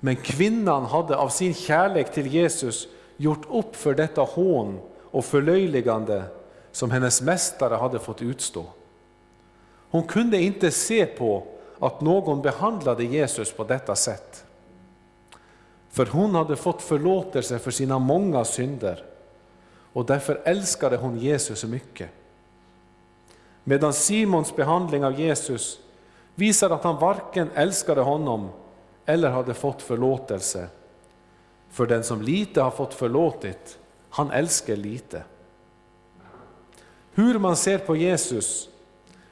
Men 0.00 0.16
kvinnan 0.16 0.84
hade 0.84 1.16
av 1.16 1.28
sin 1.28 1.54
kärlek 1.54 2.12
till 2.12 2.26
Jesus 2.26 2.88
gjort 3.16 3.46
upp 3.50 3.76
för 3.76 3.94
detta 3.94 4.22
hån 4.22 4.78
och 5.02 5.24
förlöjligande 5.24 6.22
som 6.72 6.90
hennes 6.90 7.22
mästare 7.22 7.74
hade 7.74 7.98
fått 7.98 8.22
utstå. 8.22 8.64
Hon 9.90 10.02
kunde 10.02 10.42
inte 10.42 10.70
se 10.70 11.06
på 11.06 11.46
att 11.80 12.00
någon 12.00 12.42
behandlade 12.42 13.04
Jesus 13.04 13.52
på 13.52 13.64
detta 13.64 13.96
sätt. 13.96 14.44
För 15.90 16.06
hon 16.06 16.34
hade 16.34 16.56
fått 16.56 16.82
förlåtelse 16.82 17.58
för 17.58 17.70
sina 17.70 17.98
många 17.98 18.44
synder 18.44 19.04
och 19.92 20.06
därför 20.06 20.40
älskade 20.44 20.96
hon 20.96 21.18
Jesus 21.18 21.60
så 21.60 21.68
mycket. 21.68 22.10
Medan 23.64 23.92
Simons 23.92 24.56
behandling 24.56 25.04
av 25.04 25.20
Jesus 25.20 25.80
visar 26.34 26.70
att 26.70 26.84
han 26.84 26.98
varken 26.98 27.50
älskade 27.54 28.00
honom 28.00 28.48
eller 29.06 29.30
hade 29.30 29.54
fått 29.54 29.82
förlåtelse. 29.82 30.68
För 31.70 31.86
den 31.86 32.04
som 32.04 32.22
lite 32.22 32.62
har 32.62 32.70
fått 32.70 32.94
förlåtit, 32.94 33.78
han 34.10 34.30
älskar 34.30 34.76
lite. 34.76 35.22
Hur 37.12 37.38
man 37.38 37.56
ser 37.56 37.78
på 37.78 37.96
Jesus, 37.96 38.68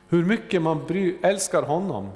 hur 0.08 0.24
mycket 0.24 0.62
man 0.62 0.80
älskar 1.22 1.62
honom, 1.62 2.10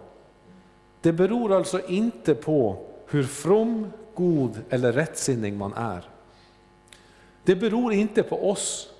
det 1.00 1.12
beror 1.12 1.52
alltså 1.52 1.86
inte 1.86 2.34
på 2.34 2.86
hur 3.06 3.24
from, 3.24 3.92
god 4.14 4.60
eller 4.70 4.92
rättsinnig 4.92 5.52
man 5.52 5.72
är. 5.72 6.08
Det 7.44 7.56
beror 7.56 7.92
inte 7.92 8.22
på 8.22 8.50
oss, 8.50 8.90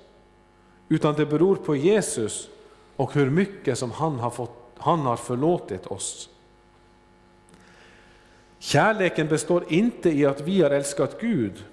utan 0.89 1.15
det 1.15 1.25
beror 1.25 1.55
på 1.55 1.75
Jesus 1.75 2.49
och 2.95 3.13
hur 3.13 3.29
mycket 3.29 3.77
som 3.77 3.91
han 3.91 4.19
har, 4.19 4.29
fått, 4.29 4.51
han 4.77 4.99
har 4.99 5.17
förlåtit 5.17 5.87
oss. 5.87 6.29
Kärleken 8.59 9.27
består 9.27 9.63
inte 9.67 10.09
i 10.09 10.25
att 10.25 10.41
vi 10.41 10.61
har 10.61 10.71
älskat 10.71 11.21
Gud, 11.21 11.63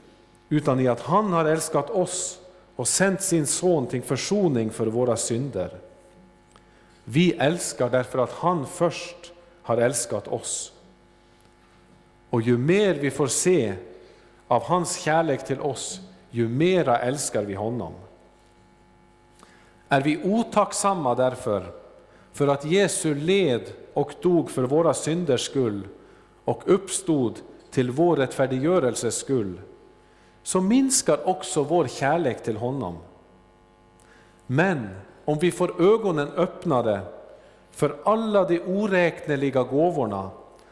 utan 0.48 0.80
i 0.80 0.88
att 0.88 1.00
han 1.00 1.32
har 1.32 1.44
älskat 1.44 1.90
oss 1.90 2.38
och 2.76 2.88
sänt 2.88 3.22
sin 3.22 3.46
son 3.46 3.86
till 3.86 4.02
försoning 4.02 4.70
för 4.70 4.86
våra 4.86 5.16
synder. 5.16 5.70
Vi 7.04 7.32
älskar 7.32 7.90
därför 7.90 8.18
att 8.18 8.32
han 8.32 8.66
först 8.66 9.32
har 9.66 9.76
älskat 9.76 10.28
oss. 10.28 10.72
Och 12.30 12.42
ju 12.42 12.58
mer 12.58 12.94
vi 12.94 13.10
får 13.10 13.26
se 13.26 13.74
av 14.48 14.62
hans 14.62 14.98
kärlek 14.98 15.46
till 15.46 15.60
oss, 15.60 16.00
ju 16.30 16.48
mera 16.48 16.98
älskar 16.98 17.42
vi 17.42 17.54
honom. 17.54 17.92
Är 19.88 20.00
vi 20.00 20.22
otacksamma 20.24 21.14
därför, 21.14 21.72
för 22.32 22.48
att 22.48 22.64
Jesu 22.64 23.14
led 23.14 23.72
och 23.94 24.14
dog 24.22 24.50
för 24.50 24.62
våra 24.62 24.94
synders 24.94 25.40
skull 25.40 25.88
och 26.44 26.62
uppstod 26.66 27.40
till 27.70 27.90
vår 27.90 28.16
rättfärdiggörelses 28.16 29.16
skull, 29.16 29.60
så 30.42 30.60
minskar 30.60 31.28
också 31.28 31.62
vår 31.62 31.86
kärlek 31.86 32.42
till 32.42 32.56
honom. 32.56 32.98
Men 34.46 34.88
om 35.24 35.38
vi 35.38 35.50
får 35.50 35.94
ögonen 35.94 36.28
öppnade 36.28 37.00
för 37.76 37.96
alla 38.04 38.44
de 38.44 38.60
oräkneliga 38.60 39.62
gåvorna 39.62 40.30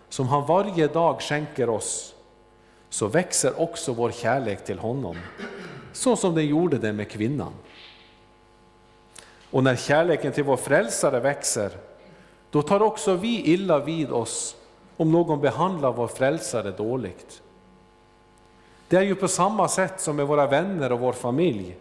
som 0.09 0.29
han 0.29 0.47
varje 0.47 0.87
dag 0.89 1.21
skänker 1.21 1.69
oss, 1.69 2.15
så 2.89 3.07
växer 3.07 3.61
också 3.61 3.93
vår 3.93 4.11
kärlek 4.11 4.65
till 4.65 4.79
honom, 4.79 5.17
så 5.93 6.17
som 6.17 6.35
den 6.35 6.47
gjorde 6.47 6.79
det 6.79 6.93
med 6.93 7.11
kvinnan. 7.11 7.53
Och 9.51 9.65
när 9.65 9.77
kärleken 9.77 10.33
till 10.33 10.45
vår 10.45 10.57
frälsare 10.57 11.21
växer, 11.21 11.71
då 12.51 12.63
tar 12.63 12.83
också 12.83 13.15
vi 13.15 13.53
illa 13.53 13.79
vid 13.79 14.11
oss 14.11 14.57
om 14.97 15.13
någon 15.13 15.41
behandlar 15.41 15.93
vår 15.93 16.09
frälsare 16.09 16.71
dåligt. 16.71 17.43
Det 18.89 18.97
är 18.97 19.03
ju 19.03 19.15
på 19.15 19.29
samma 19.29 19.69
sätt 19.69 20.01
som 20.01 20.17
med 20.17 20.27
våra 20.27 20.47
vänner 20.47 20.93
och 20.93 21.01
vår 21.01 21.13
familj, 21.13 21.77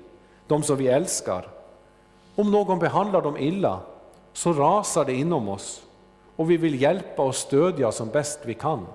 de 0.47 0.63
som 0.63 0.77
vi 0.77 0.87
älskar. 0.87 1.47
Om 2.35 2.51
någon 2.51 2.79
behandlar 2.79 3.21
dem 3.21 3.37
illa, 3.37 3.79
så 4.33 4.53
rasar 4.53 5.05
det 5.05 5.13
inom 5.13 5.49
oss 5.49 5.83
och 6.35 6.51
vi 6.51 6.57
vill 6.57 6.81
hjälpa 6.81 7.23
och 7.23 7.35
stödja 7.35 7.91
som 7.91 8.09
bäst 8.09 8.39
vi 8.43 8.53
kan. 8.53 8.85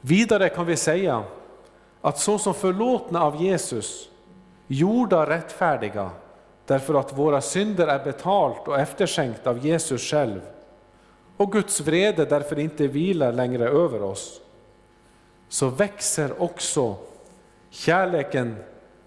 Vidare 0.00 0.48
kan 0.48 0.66
vi 0.66 0.76
säga 0.76 1.24
att 2.00 2.18
så 2.18 2.38
som 2.38 2.54
förlåtna 2.54 3.22
av 3.22 3.42
Jesus, 3.42 4.08
gjorda 4.66 5.26
rättfärdiga, 5.26 6.10
därför 6.66 6.94
att 6.94 7.18
våra 7.18 7.40
synder 7.40 7.86
är 7.86 8.04
betalt 8.04 8.68
och 8.68 8.78
efterskänkt 8.78 9.46
av 9.46 9.66
Jesus 9.66 10.02
själv, 10.02 10.40
och 11.36 11.52
Guds 11.52 11.80
vrede 11.80 12.24
därför 12.24 12.58
inte 12.58 12.86
vilar 12.86 13.32
längre 13.32 13.68
över 13.68 14.02
oss, 14.02 14.40
så 15.48 15.68
växer 15.68 16.42
också 16.42 16.96
kärleken 17.70 18.56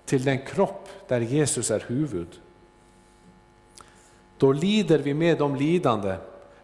till 0.06 0.24
den 0.24 0.38
kropp 0.38 0.90
där 1.08 1.20
Jesus 1.20 1.72
är 1.72 1.84
huvud. 1.88 2.28
Då 4.38 4.52
lider 4.52 5.00
vi 5.00 5.14
med 5.14 5.38
de 5.38 5.56
lidande, 5.56 6.16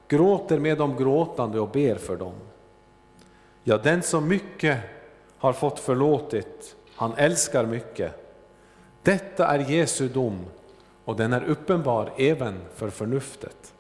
gråter 0.07 0.59
med 0.59 0.78
de 0.78 0.97
gråtande 0.97 1.59
och 1.59 1.69
ber 1.69 1.95
för 1.95 2.17
dem. 2.17 2.34
Ja, 3.63 3.78
den 3.78 4.03
som 4.03 4.28
mycket 4.28 4.80
har 5.38 5.53
fått 5.53 5.80
förlåtit, 5.80 6.76
han 6.95 7.13
älskar 7.17 7.65
mycket. 7.65 8.36
Detta 9.03 9.47
är 9.47 9.59
Jesu 9.59 10.07
dom 10.07 10.45
och 11.05 11.15
den 11.15 11.34
är 11.34 11.43
uppenbar 11.43 12.13
även 12.17 12.59
för 12.76 12.89
förnuftet. 12.89 13.74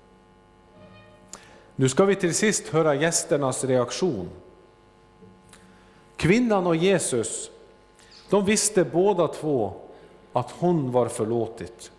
Nu 1.75 1.89
ska 1.89 2.05
vi 2.05 2.15
till 2.15 2.35
sist 2.35 2.67
höra 2.67 2.95
gästernas 2.95 3.63
reaktion. 3.63 4.29
Kvinnan 6.15 6.67
och 6.67 6.75
Jesus, 6.75 7.51
de 8.29 8.45
visste 8.45 8.83
båda 8.83 9.27
två 9.27 9.73
att 10.33 10.51
hon 10.51 10.91
var 10.91 11.07
förlåtit. 11.07 11.91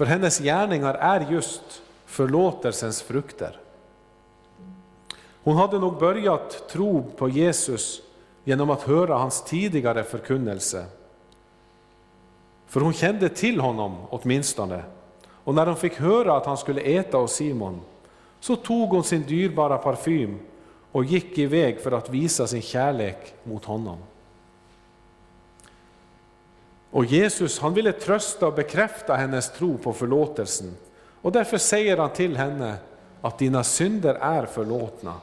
För 0.00 0.06
hennes 0.06 0.38
gärningar 0.38 0.94
är 0.94 1.30
just 1.30 1.82
förlåtelsens 2.06 3.02
frukter. 3.02 3.60
Hon 5.42 5.56
hade 5.56 5.78
nog 5.78 5.98
börjat 5.98 6.68
tro 6.68 7.02
på 7.16 7.28
Jesus 7.28 8.02
genom 8.44 8.70
att 8.70 8.82
höra 8.82 9.14
hans 9.14 9.44
tidigare 9.44 10.04
förkunnelse. 10.04 10.84
För 12.66 12.80
hon 12.80 12.92
kände 12.92 13.28
till 13.28 13.60
honom 13.60 13.96
åtminstone. 14.10 14.82
Och 15.44 15.54
när 15.54 15.66
hon 15.66 15.76
fick 15.76 15.94
höra 15.94 16.36
att 16.36 16.46
han 16.46 16.56
skulle 16.56 16.80
äta 16.80 17.18
hos 17.18 17.32
Simon, 17.32 17.80
så 18.40 18.56
tog 18.56 18.88
hon 18.88 19.04
sin 19.04 19.22
dyrbara 19.22 19.78
parfym 19.78 20.38
och 20.92 21.04
gick 21.04 21.38
iväg 21.38 21.80
för 21.80 21.92
att 21.92 22.10
visa 22.10 22.46
sin 22.46 22.62
kärlek 22.62 23.34
mot 23.44 23.64
honom. 23.64 23.98
Och 26.90 27.04
Jesus 27.04 27.58
han 27.58 27.74
ville 27.74 27.92
trösta 27.92 28.46
och 28.46 28.54
bekräfta 28.54 29.14
hennes 29.14 29.52
tro 29.52 29.78
på 29.78 29.92
förlåtelsen. 29.92 30.76
Och 31.22 31.32
därför 31.32 31.58
säger 31.58 31.96
han 31.96 32.10
till 32.10 32.36
henne 32.36 32.76
att 33.20 33.38
dina 33.38 33.64
synder 33.64 34.14
är 34.14 34.46
förlåtna. 34.46 35.14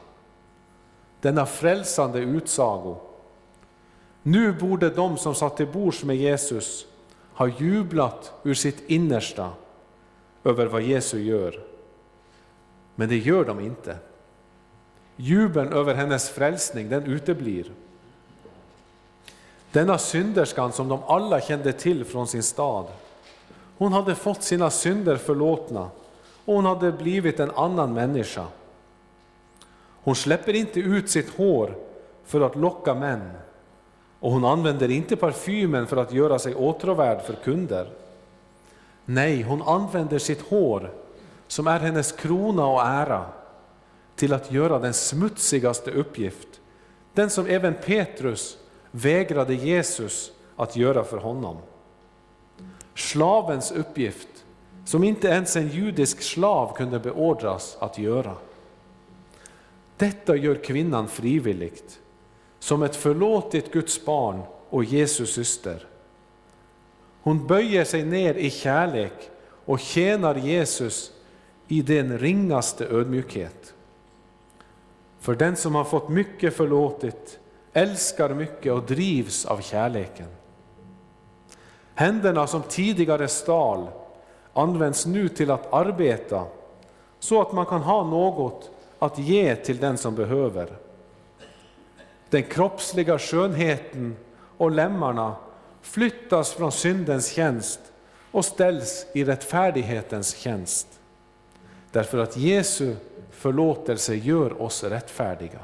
Denna 1.22 1.46
frälsande 1.46 2.20
utsago. 2.20 2.96
Nu 4.24 4.54
borde 4.54 4.90
de 4.90 5.18
som 5.18 5.36
satt 5.36 5.58
till 5.58 5.68
bords 5.68 6.04
med 6.04 6.18
Jesus 6.18 6.86
ha 7.34 7.48
jublat 7.48 8.34
ur 8.44 8.54
sitt 8.54 8.90
innersta 8.90 9.50
över 10.44 10.66
vad 10.66 10.82
Jesus 10.82 11.20
gör. 11.20 11.64
Men 12.96 13.10
det 13.10 13.18
gör 13.18 13.46
de 13.46 13.60
inte. 13.60 13.98
Jubeln 15.16 15.74
över 15.74 15.94
hennes 15.94 16.30
frälsning, 16.30 16.90
den 16.90 17.04
uteblir. 17.04 17.72
Denna 19.78 19.98
synderskan 19.98 20.72
som 20.72 20.88
de 20.88 21.04
alla 21.08 21.42
kände 21.42 21.74
till 21.74 22.06
från 22.06 22.28
sin 22.28 22.44
stad, 22.44 22.86
hon 23.78 23.94
hade 23.94 24.16
fått 24.16 24.44
sina 24.44 24.70
synder 24.70 25.16
förlåtna 25.16 25.90
och 26.46 26.56
hon 26.56 26.66
hade 26.66 26.92
blivit 26.92 27.40
en 27.40 27.52
annan 27.52 27.94
människa. 27.94 28.46
Hon 30.04 30.16
släpper 30.16 30.54
inte 30.54 30.80
ut 30.80 31.10
sitt 31.10 31.38
hår 31.38 31.78
för 32.26 32.42
att 32.42 32.56
locka 32.56 32.94
män 32.94 33.32
och 34.20 34.32
hon 34.32 34.46
använder 34.46 34.92
inte 34.92 35.16
parfymen 35.16 35.88
för 35.88 35.98
att 35.98 36.14
göra 36.14 36.40
sig 36.40 36.56
åtråvärd 36.56 37.22
för 37.22 37.34
kunder. 37.34 37.90
Nej, 39.06 39.42
hon 39.42 39.62
använder 39.62 40.20
sitt 40.20 40.42
hår, 40.42 40.94
som 41.48 41.68
är 41.68 41.80
hennes 41.80 42.12
krona 42.12 42.66
och 42.66 42.82
ära, 42.82 43.26
till 44.16 44.34
att 44.34 44.52
göra 44.52 44.80
den 44.80 44.94
smutsigaste 44.94 45.92
uppgift, 45.92 46.48
den 47.14 47.30
som 47.30 47.46
även 47.46 47.74
Petrus 47.74 48.58
vägrade 48.92 49.54
Jesus 49.54 50.32
att 50.56 50.76
göra 50.76 51.04
för 51.04 51.18
honom. 51.18 51.58
Slavens 52.96 53.72
uppgift, 53.72 54.28
som 54.86 55.04
inte 55.04 55.28
ens 55.28 55.56
en 55.56 55.68
judisk 55.68 56.22
slav 56.22 56.76
kunde 56.76 57.00
beordras 57.00 57.78
att 57.80 57.98
göra. 57.98 58.36
Detta 59.98 60.36
gör 60.36 60.56
kvinnan 60.56 61.08
frivilligt, 61.08 62.00
som 62.60 62.84
ett 62.84 62.96
förlåtit 62.96 63.72
Guds 63.72 64.06
barn 64.06 64.42
och 64.70 64.84
Jesus 64.84 65.34
syster. 65.34 65.88
Hon 67.22 67.48
böjer 67.48 67.84
sig 67.84 68.06
ner 68.06 68.34
i 68.34 68.50
kärlek 68.50 69.30
och 69.66 69.80
tjänar 69.80 70.36
Jesus 70.36 71.12
i 71.68 71.82
den 71.82 72.20
ringaste 72.20 72.86
ödmjukhet. 72.86 73.74
För 75.20 75.36
den 75.36 75.56
som 75.56 75.76
har 75.76 75.84
fått 75.84 76.10
mycket 76.10 76.56
förlåtit 76.56 77.40
älskar 77.78 78.34
mycket 78.34 78.74
och 78.74 78.84
drivs 78.84 79.46
av 79.46 79.62
kärleken. 79.62 80.28
Händerna 81.96 82.48
som 82.48 82.62
tidigare 82.62 83.28
stal 83.28 83.88
används 84.54 85.06
nu 85.06 85.30
till 85.30 85.52
att 85.52 85.74
arbeta 85.74 86.46
så 87.20 87.42
att 87.42 87.52
man 87.52 87.66
kan 87.66 87.82
ha 87.82 88.04
något 88.04 88.72
att 89.00 89.20
ge 89.20 89.56
till 89.56 89.78
den 89.78 89.98
som 89.98 90.16
behöver. 90.16 90.78
Den 92.30 92.44
kroppsliga 92.44 93.20
skönheten 93.20 94.16
och 94.58 94.72
lemmarna 94.72 95.36
flyttas 95.82 96.54
från 96.54 96.72
syndens 96.72 97.32
tjänst 97.32 97.80
och 98.32 98.46
ställs 98.46 99.06
i 99.14 99.24
rättfärdighetens 99.24 100.36
tjänst. 100.36 100.88
Därför 101.92 102.18
att 102.18 102.38
Jesu 102.38 102.96
förlåtelse 103.32 104.16
gör 104.16 104.62
oss 104.62 104.84
rättfärdiga. 104.84 105.60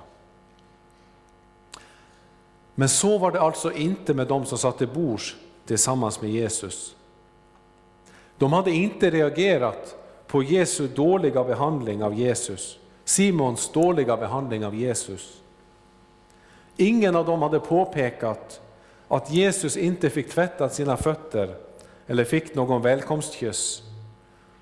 Men 2.76 2.90
så 2.90 3.18
var 3.18 3.32
det 3.32 3.42
alltså 3.42 3.72
inte 3.72 4.14
med 4.14 4.28
dem 4.28 4.46
som 4.46 4.58
satt 4.58 4.78
till 4.78 4.88
bords 4.88 5.36
tillsammans 5.66 6.22
med 6.22 6.32
Jesus. 6.32 6.96
De 8.38 8.54
hade 8.54 8.72
inte 8.72 9.10
reagerat 9.10 9.96
på 10.28 10.44
Jesu 10.44 10.88
dåliga 10.88 11.44
behandling 11.44 12.04
av 12.04 12.14
Jesus, 12.14 12.78
Simons 13.06 13.72
dåliga 13.72 14.18
behandling 14.18 14.66
av 14.66 14.76
Jesus. 14.76 15.42
Ingen 16.78 17.16
av 17.16 17.26
dem 17.26 17.42
hade 17.42 17.60
påpekat 17.60 18.62
att 19.08 19.32
Jesus 19.32 19.78
inte 19.78 20.10
fick 20.10 20.30
tvätta 20.30 20.70
sina 20.70 20.98
fötter 20.98 21.56
eller 22.08 22.24
fick 22.24 22.56
någon 22.56 22.82
välkomstkyss, 22.82 23.82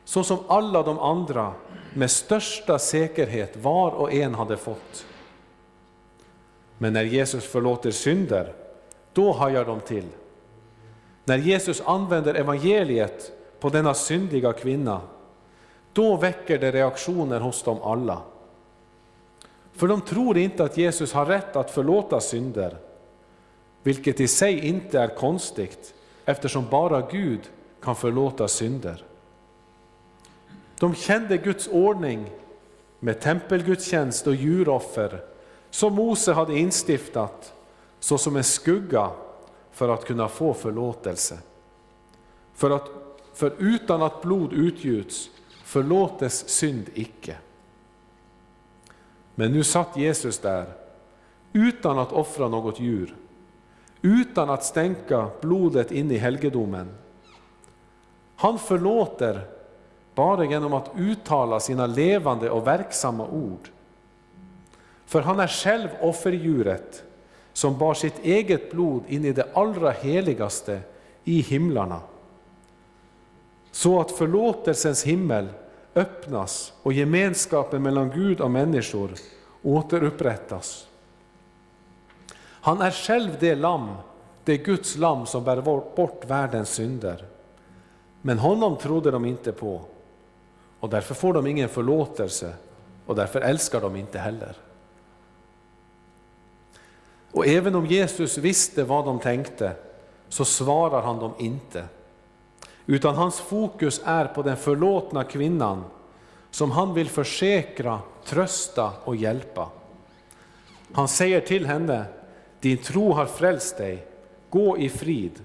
så 0.06 0.24
som 0.24 0.38
alla 0.48 0.84
de 0.84 1.00
andra 1.00 1.54
med 1.94 2.12
största 2.12 2.80
säkerhet 2.80 3.58
var 3.58 3.92
och 3.92 4.14
en 4.14 4.36
hade 4.36 4.58
fått. 4.58 5.06
Men 6.82 6.94
när 6.94 7.04
Jesus 7.04 7.46
förlåter 7.46 7.92
synder, 7.92 8.54
då 9.14 9.32
hajar 9.32 9.66
de 9.66 9.80
till. 9.80 10.08
När 11.26 11.38
Jesus 11.38 11.82
använder 11.86 12.34
evangeliet 12.34 13.32
på 13.60 13.70
denna 13.70 13.94
syndiga 13.94 14.54
kvinna, 14.54 15.02
då 15.94 16.16
väcker 16.16 16.60
det 16.60 16.72
reaktioner 16.72 17.40
hos 17.40 17.64
dem 17.64 17.82
alla. 17.82 18.22
För 19.74 19.88
de 19.88 20.02
tror 20.02 20.38
inte 20.38 20.64
att 20.64 20.78
Jesus 20.78 21.14
har 21.14 21.26
rätt 21.26 21.56
att 21.56 21.72
förlåta 21.72 22.20
synder, 22.20 22.78
vilket 23.84 24.20
i 24.20 24.28
sig 24.28 24.68
inte 24.68 25.00
är 25.00 25.16
konstigt 25.16 25.94
eftersom 26.26 26.66
bara 26.70 27.02
Gud 27.12 27.42
kan 27.82 27.96
förlåta 27.96 28.48
synder. 28.48 29.04
De 30.80 30.96
kände 30.96 31.38
Guds 31.38 31.68
ordning 31.68 32.32
med 33.00 33.20
tempelgudstjänst 33.20 34.28
och 34.28 34.36
djuroffer 34.36 35.31
som 35.72 35.94
Mose 35.94 36.34
hade 36.34 36.60
instiftat 36.60 37.54
såsom 38.00 38.36
en 38.36 38.44
skugga 38.44 39.10
för 39.72 39.90
att 39.90 40.06
kunna 40.06 40.28
få 40.28 40.54
förlåtelse. 40.54 41.38
För, 42.54 42.70
att, 42.70 42.90
för 43.34 43.54
utan 43.58 44.02
att 44.02 44.22
blod 44.22 44.54
utgjuts 44.54 45.30
förlåtes 45.64 46.50
synd 46.50 46.90
icke. 46.94 47.38
Men 49.36 49.52
nu 49.52 49.64
satt 49.64 49.98
Jesus 49.98 50.40
där 50.40 50.66
utan 51.54 52.00
att 52.00 52.12
offra 52.12 52.48
något 52.48 52.80
djur, 52.80 53.16
utan 54.02 54.50
att 54.50 54.64
stänka 54.64 55.30
blodet 55.42 55.92
in 55.92 56.12
i 56.12 56.18
helgedomen. 56.18 56.90
Han 58.36 58.60
förlåter 58.60 59.48
bara 60.16 60.46
genom 60.46 60.74
att 60.74 60.92
uttala 60.98 61.60
sina 61.60 61.88
levande 61.88 62.50
och 62.50 62.68
verksamma 62.68 63.28
ord. 63.28 63.70
För 65.12 65.22
han 65.22 65.40
är 65.40 65.48
själv 65.48 65.90
offerdjuret 66.02 67.04
som 67.54 67.78
bar 67.78 67.94
sitt 67.94 68.20
eget 68.24 68.72
blod 68.72 69.04
in 69.08 69.26
i 69.26 69.34
det 69.34 69.48
allra 69.54 69.92
heligaste 69.92 70.80
i 71.24 71.42
himlarna. 71.42 72.00
Så 73.72 74.02
att 74.02 74.12
förlåtelsens 74.12 75.04
himmel 75.04 75.48
öppnas 75.96 76.74
och 76.84 76.94
gemenskapen 76.94 77.84
mellan 77.84 78.12
Gud 78.12 78.42
och 78.42 78.52
människor 78.52 79.12
återupprättas. 79.64 80.88
Han 82.42 82.82
är 82.82 82.92
själv 82.92 83.38
det 83.40 83.56
lamm, 83.56 83.90
det 84.44 84.58
Guds 84.58 84.98
lamm 84.98 85.26
som 85.26 85.44
bär 85.44 85.62
bort 85.96 86.26
världens 86.28 86.70
synder. 86.70 87.26
Men 88.22 88.40
honom 88.40 88.78
trodde 88.78 89.12
de 89.12 89.26
inte 89.26 89.52
på 89.52 89.82
och 90.80 90.90
därför 90.90 91.16
får 91.16 91.34
de 91.34 91.48
ingen 91.48 91.70
förlåtelse 91.70 92.54
och 93.06 93.16
därför 93.16 93.42
älskar 93.42 93.82
de 93.82 93.96
inte 93.96 94.20
heller. 94.20 94.56
Och 97.32 97.48
även 97.48 97.76
om 97.76 97.86
Jesus 97.86 98.38
visste 98.38 98.84
vad 98.84 99.06
de 99.06 99.20
tänkte 99.20 99.72
så 100.30 100.46
svarar 100.46 101.02
han 101.02 101.20
dem 101.20 101.34
inte. 101.40 101.86
Utan 102.86 103.16
hans 103.16 103.40
fokus 103.40 104.02
är 104.06 104.26
på 104.26 104.42
den 104.42 104.58
förlåtna 104.58 105.24
kvinnan 105.24 105.84
som 106.52 106.72
han 106.72 106.94
vill 106.94 107.10
försäkra, 107.10 108.00
trösta 108.26 108.92
och 109.04 109.16
hjälpa. 109.16 109.70
Han 110.94 111.08
säger 111.08 111.42
till 111.42 111.66
henne, 111.66 112.06
din 112.60 112.78
tro 112.78 113.14
har 113.14 113.26
frälst 113.26 113.78
dig, 113.78 114.08
gå 114.50 114.78
i 114.78 114.90
frid. 114.90 115.40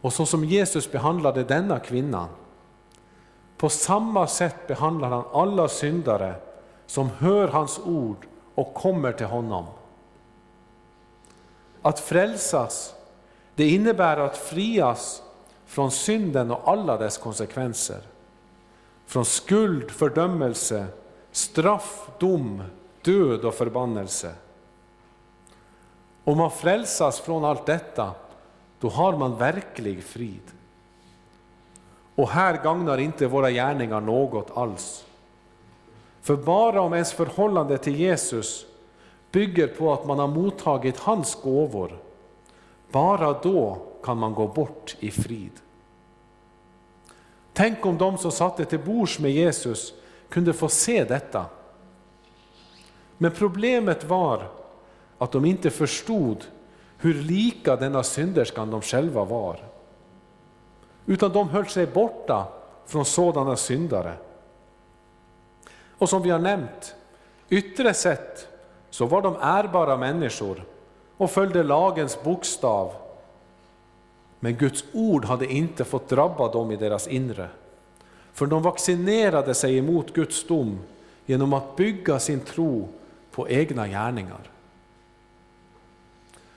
Och 0.00 0.12
så 0.12 0.26
som 0.26 0.44
Jesus 0.44 0.92
behandlade 0.92 1.44
denna 1.44 1.78
kvinna, 1.78 2.28
på 3.56 3.68
samma 3.68 4.26
sätt 4.26 4.66
behandlar 4.66 5.08
han 5.08 5.24
alla 5.32 5.68
syndare 5.68 6.34
som 6.86 7.10
hör 7.18 7.48
hans 7.48 7.78
ord 7.78 8.26
och 8.54 8.74
kommer 8.74 9.12
till 9.12 9.26
honom. 9.26 9.66
Att 11.82 12.00
frälsas, 12.00 12.94
det 13.54 13.68
innebär 13.68 14.16
att 14.16 14.36
frias 14.36 15.22
från 15.66 15.90
synden 15.90 16.50
och 16.50 16.68
alla 16.68 16.96
dess 16.96 17.18
konsekvenser. 17.18 18.00
Från 19.06 19.24
skuld, 19.24 19.90
fördömelse, 19.90 20.86
straff, 21.30 22.10
dom, 22.18 22.62
död 23.02 23.44
och 23.44 23.54
förbannelse. 23.54 24.34
Om 26.24 26.38
man 26.38 26.50
frälsas 26.50 27.20
från 27.20 27.44
allt 27.44 27.66
detta, 27.66 28.12
då 28.80 28.88
har 28.88 29.16
man 29.16 29.36
verklig 29.36 30.04
frid. 30.04 30.42
Och 32.14 32.28
här 32.28 32.62
gagnar 32.62 32.98
inte 32.98 33.26
våra 33.26 33.50
gärningar 33.50 34.00
något 34.00 34.56
alls. 34.56 35.04
För 36.22 36.36
bara 36.36 36.80
om 36.80 36.92
ens 36.92 37.12
förhållande 37.12 37.78
till 37.78 37.96
Jesus 37.96 38.66
bygger 39.30 39.66
på 39.66 39.92
att 39.92 40.06
man 40.06 40.18
har 40.18 40.28
mottagit 40.28 40.98
hans 40.98 41.34
gåvor, 41.42 41.98
bara 42.90 43.32
då 43.32 43.78
kan 44.04 44.18
man 44.18 44.34
gå 44.34 44.48
bort 44.48 44.96
i 45.00 45.10
frid. 45.10 45.52
Tänk 47.52 47.86
om 47.86 47.98
de 47.98 48.18
som 48.18 48.32
satte 48.32 48.64
till 48.64 48.78
bords 48.78 49.18
med 49.18 49.30
Jesus 49.30 49.94
kunde 50.28 50.52
få 50.52 50.68
se 50.68 51.04
detta. 51.04 51.44
Men 53.18 53.30
problemet 53.30 54.04
var 54.04 54.48
att 55.18 55.32
de 55.32 55.44
inte 55.44 55.70
förstod 55.70 56.44
hur 56.98 57.14
lika 57.14 57.76
denna 57.76 58.02
synderskan 58.02 58.70
de 58.70 58.82
själva 58.82 59.24
var. 59.24 59.64
Utan 61.06 61.32
de 61.32 61.48
höll 61.48 61.66
sig 61.66 61.86
borta 61.86 62.44
från 62.86 63.04
sådana 63.04 63.56
syndare. 63.56 64.16
Och 66.02 66.08
som 66.08 66.22
vi 66.22 66.30
har 66.30 66.38
nämnt, 66.38 66.94
yttre 67.48 67.94
sett 67.94 68.48
så 68.90 69.06
var 69.06 69.22
de 69.22 69.36
ärbara 69.40 69.96
människor 69.96 70.64
och 71.16 71.30
följde 71.30 71.62
lagens 71.62 72.22
bokstav. 72.22 72.92
Men 74.40 74.54
Guds 74.56 74.84
ord 74.92 75.24
hade 75.24 75.46
inte 75.46 75.84
fått 75.84 76.08
drabba 76.08 76.52
dem 76.52 76.70
i 76.70 76.76
deras 76.76 77.08
inre. 77.08 77.48
För 78.32 78.46
de 78.46 78.62
vaccinerade 78.62 79.54
sig 79.54 79.78
emot 79.78 80.12
Guds 80.12 80.46
dom 80.46 80.78
genom 81.26 81.52
att 81.52 81.76
bygga 81.76 82.18
sin 82.18 82.40
tro 82.40 82.88
på 83.30 83.48
egna 83.48 83.88
gärningar. 83.88 84.50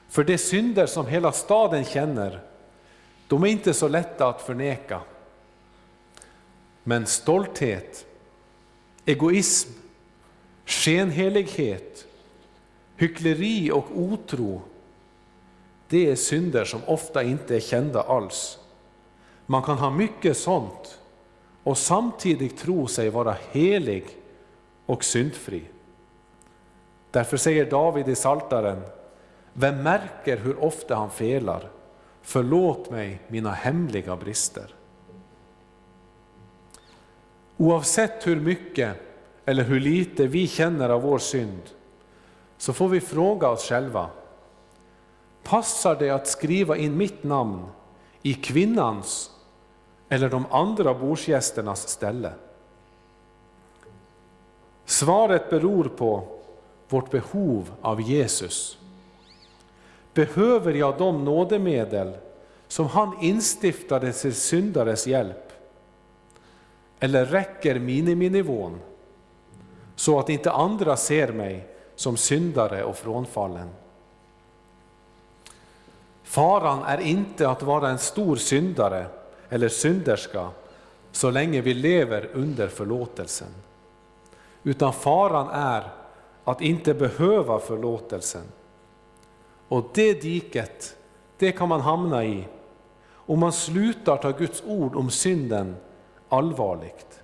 För 0.10 0.24
de 0.24 0.38
synder 0.38 0.86
som 0.86 1.08
hela 1.08 1.32
staden 1.32 1.84
känner, 1.84 2.40
de 3.28 3.44
är 3.44 3.48
inte 3.48 3.74
så 3.74 3.88
lätta 3.88 4.28
att 4.28 4.42
förneka. 4.42 5.02
Men 6.84 7.06
stolthet, 7.06 8.06
egoism, 9.06 9.70
skenhelighet, 10.66 12.08
Hyckleri 12.98 13.72
och 13.72 13.86
otro, 14.00 14.62
det 15.90 16.12
är 16.12 16.16
synder 16.16 16.66
som 16.66 16.82
ofta 16.88 17.24
inte 17.24 17.56
är 17.56 17.60
kända 17.60 18.02
alls. 18.02 18.60
Man 19.46 19.64
kan 19.64 19.78
ha 19.78 19.90
mycket 19.90 20.38
sånt 20.38 21.00
och 21.64 21.78
samtidigt 21.78 22.58
tro 22.58 22.88
sig 22.88 23.10
vara 23.10 23.38
helig 23.52 24.06
och 24.86 25.04
syndfri. 25.04 25.64
Därför 27.12 27.38
säger 27.38 27.70
David 27.70 28.08
i 28.08 28.16
Saltaren, 28.16 28.82
vem 29.54 29.84
märker 29.84 30.38
hur 30.38 30.64
ofta 30.64 30.96
han 30.96 31.10
felar? 31.12 31.70
Förlåt 32.22 32.92
mig 32.92 33.20
mina 33.28 33.52
hemliga 33.52 34.16
brister. 34.16 34.75
Oavsett 37.58 38.28
hur 38.28 38.40
mycket 38.40 38.98
eller 39.46 39.64
hur 39.64 39.80
lite 39.80 40.28
vi 40.28 40.48
känner 40.48 40.90
av 40.90 41.02
vår 41.02 41.18
synd, 41.18 41.62
så 42.58 42.74
får 42.74 42.90
vi 42.90 43.00
fråga 43.00 43.50
oss 43.50 43.70
själva, 43.70 44.10
passar 45.44 45.96
det 45.96 46.10
att 46.10 46.28
skriva 46.28 46.78
in 46.78 46.98
mitt 46.98 47.24
namn 47.24 47.66
i 48.22 48.34
kvinnans 48.34 49.32
eller 50.10 50.30
de 50.30 50.46
andra 50.52 50.94
bordsgästernas 50.94 51.88
ställe? 51.88 52.34
Svaret 54.86 55.50
beror 55.50 55.84
på 55.84 56.28
vårt 56.90 57.12
behov 57.12 57.72
av 57.82 58.02
Jesus. 58.02 58.78
Behöver 60.14 60.74
jag 60.74 60.98
de 60.98 61.26
nådemedel 61.26 62.18
som 62.68 62.88
han 62.88 63.18
instiftade 63.22 64.14
till 64.14 64.36
syndares 64.36 65.08
hjälp? 65.08 65.45
Eller 67.06 67.26
räcker 67.26 67.80
miniminivån 67.80 68.80
så 69.96 70.20
att 70.20 70.30
inte 70.30 70.52
andra 70.52 70.98
ser 70.98 71.32
mig 71.32 71.68
som 71.96 72.18
syndare 72.18 72.84
och 72.84 72.98
frånfallen? 72.98 73.70
Faran 76.24 76.84
är 76.84 76.98
inte 76.98 77.50
att 77.50 77.64
vara 77.64 77.90
en 77.90 77.98
stor 77.98 78.36
syndare 78.36 79.06
eller 79.50 79.70
synderska 79.70 80.50
så 81.12 81.30
länge 81.30 81.62
vi 81.62 81.74
lever 81.74 82.30
under 82.34 82.68
förlåtelsen. 82.68 83.54
Utan 84.64 84.94
faran 84.94 85.50
är 85.50 85.92
att 86.44 86.62
inte 86.62 86.94
behöva 86.94 87.60
förlåtelsen. 87.60 88.44
Och 89.68 89.90
det 89.94 90.22
diket, 90.22 90.98
det 91.38 91.52
kan 91.52 91.70
man 91.70 91.82
hamna 91.82 92.26
i 92.26 92.48
om 93.08 93.40
man 93.40 93.54
slutar 93.54 94.18
ta 94.18 94.32
Guds 94.32 94.64
ord 94.66 94.96
om 94.96 95.10
synden 95.10 95.76
allvarligt. 96.30 97.24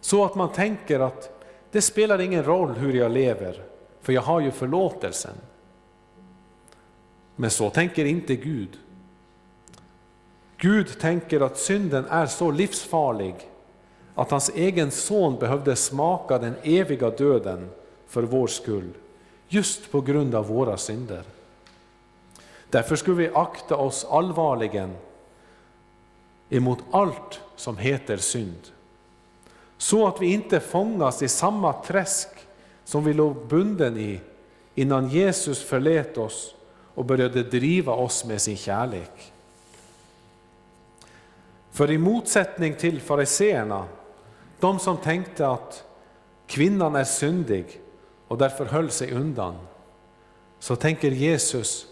Så 0.00 0.24
att 0.24 0.34
man 0.34 0.52
tänker 0.52 1.00
att 1.00 1.46
det 1.70 1.82
spelar 1.82 2.20
ingen 2.20 2.44
roll 2.44 2.70
hur 2.70 2.92
jag 2.92 3.10
lever, 3.10 3.62
för 4.00 4.12
jag 4.12 4.22
har 4.22 4.40
ju 4.40 4.50
förlåtelsen. 4.50 5.34
Men 7.36 7.50
så 7.50 7.70
tänker 7.70 8.04
inte 8.04 8.36
Gud. 8.36 8.78
Gud 10.56 11.00
tänker 11.00 11.40
att 11.40 11.58
synden 11.58 12.04
är 12.04 12.26
så 12.26 12.50
livsfarlig 12.50 13.34
att 14.14 14.30
hans 14.30 14.50
egen 14.54 14.90
son 14.90 15.38
behövde 15.38 15.76
smaka 15.76 16.38
den 16.38 16.54
eviga 16.62 17.10
döden 17.10 17.70
för 18.06 18.22
vår 18.22 18.46
skull, 18.46 18.90
just 19.48 19.92
på 19.92 20.00
grund 20.00 20.34
av 20.34 20.46
våra 20.46 20.76
synder. 20.76 21.22
Därför 22.70 22.96
skulle 22.96 23.16
vi 23.16 23.34
akta 23.34 23.76
oss 23.76 24.06
allvarligen 24.10 24.96
emot 26.48 26.78
allt 26.90 27.40
som 27.60 27.78
heter 27.78 28.16
synd, 28.16 28.68
så 29.76 30.06
att 30.06 30.22
vi 30.22 30.32
inte 30.32 30.60
fångas 30.60 31.22
i 31.22 31.28
samma 31.28 31.72
träsk 31.72 32.28
som 32.84 33.04
vi 33.04 33.12
låg 33.12 33.46
bunden 33.46 33.98
i 33.98 34.20
innan 34.74 35.08
Jesus 35.08 35.62
förlät 35.62 36.18
oss 36.18 36.54
och 36.94 37.04
började 37.04 37.42
driva 37.42 37.92
oss 37.92 38.24
med 38.24 38.40
sin 38.40 38.56
kärlek. 38.56 39.32
För 41.70 41.90
i 41.90 41.98
motsättning 41.98 42.74
till 42.74 43.00
fariseerna, 43.00 43.84
de 44.60 44.78
som 44.78 44.96
tänkte 44.96 45.48
att 45.48 45.84
kvinnan 46.46 46.96
är 46.96 47.04
syndig 47.04 47.80
och 48.28 48.38
därför 48.38 48.64
höll 48.64 48.90
sig 48.90 49.12
undan, 49.12 49.54
så 50.58 50.76
tänker 50.76 51.10
Jesus 51.10 51.86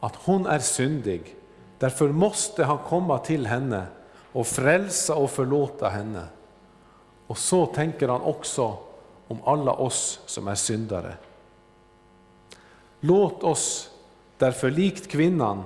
att 0.00 0.16
hon 0.16 0.46
är 0.46 0.58
syndig. 0.58 1.36
Därför 1.78 2.08
måste 2.08 2.64
han 2.64 2.78
komma 2.78 3.18
till 3.18 3.46
henne 3.46 3.86
och 4.32 4.46
frälsa 4.46 5.14
och 5.14 5.30
förlåta 5.30 5.88
henne. 5.88 6.24
Och 7.26 7.38
så 7.38 7.66
tänker 7.66 8.08
han 8.08 8.22
också 8.22 8.76
om 9.28 9.38
alla 9.44 9.72
oss 9.72 10.20
som 10.26 10.48
är 10.48 10.54
syndare. 10.54 11.14
Låt 13.00 13.42
oss 13.42 13.90
därför 14.38 14.70
likt 14.70 15.08
kvinnan 15.10 15.62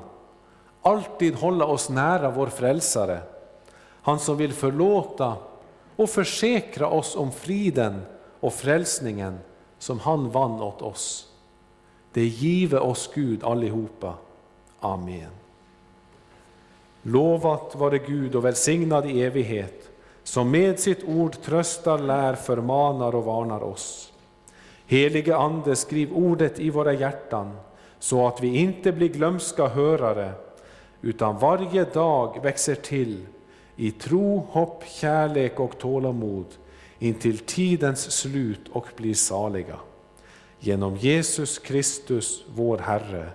alltid 0.82 1.34
hålla 1.34 1.64
oss 1.64 1.88
nära 1.88 2.30
vår 2.30 2.46
frälsare, 2.46 3.20
han 4.02 4.18
som 4.18 4.36
vill 4.36 4.52
förlåta 4.52 5.36
och 5.96 6.10
försäkra 6.10 6.88
oss 6.88 7.16
om 7.16 7.32
friden 7.32 8.02
och 8.40 8.52
frälsningen 8.52 9.38
som 9.78 10.00
han 10.00 10.30
vann 10.30 10.62
åt 10.62 10.82
oss. 10.82 11.32
Det 12.12 12.24
give 12.24 12.78
oss 12.78 13.10
Gud 13.14 13.44
allihopa. 13.44 14.14
Amen. 14.80 15.30
Lovat 17.06 17.74
vare 17.74 17.98
Gud 17.98 18.34
och 18.34 18.44
välsignad 18.44 19.10
i 19.10 19.22
evighet, 19.22 19.90
som 20.22 20.50
med 20.50 20.80
sitt 20.80 21.04
ord 21.04 21.42
tröstar, 21.42 21.98
lär, 21.98 22.34
förmanar 22.34 23.14
och 23.14 23.24
varnar 23.24 23.62
oss. 23.62 24.12
Helige 24.86 25.36
Ande, 25.36 25.76
skriv 25.76 26.12
ordet 26.12 26.60
i 26.60 26.70
våra 26.70 26.92
hjärtan, 26.92 27.56
så 27.98 28.26
att 28.26 28.42
vi 28.42 28.56
inte 28.56 28.92
blir 28.92 29.08
glömska 29.08 29.68
hörare, 29.68 30.32
utan 31.00 31.38
varje 31.38 31.84
dag 31.84 32.42
växer 32.42 32.74
till 32.74 33.26
i 33.76 33.90
tro, 33.90 34.46
hopp, 34.50 34.84
kärlek 34.86 35.60
och 35.60 35.78
tålamod 35.78 36.46
intill 36.98 37.38
tidens 37.38 38.10
slut 38.12 38.68
och 38.72 38.86
blir 38.96 39.14
saliga. 39.14 39.76
Genom 40.58 40.96
Jesus 40.96 41.58
Kristus, 41.58 42.44
vår 42.54 42.78
Herre. 42.78 43.28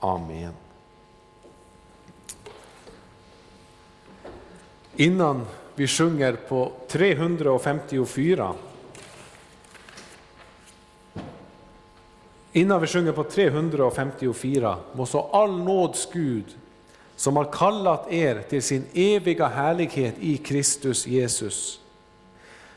Amen. 0.00 0.52
Innan 4.96 5.46
vi 5.74 5.86
sjunger 5.86 6.32
på 6.32 6.72
354 6.88 8.54
Innan 12.52 12.80
vi 12.80 12.86
sjunger 12.86 13.12
på 13.12 13.24
354 13.24 14.76
måste 14.92 15.18
all 15.18 15.58
nåds 15.58 16.08
Gud 16.12 16.44
som 17.16 17.36
har 17.36 17.44
kallat 17.52 18.12
er 18.12 18.42
till 18.48 18.62
sin 18.62 18.84
eviga 18.94 19.46
härlighet 19.46 20.14
i 20.20 20.36
Kristus 20.36 21.06
Jesus, 21.06 21.80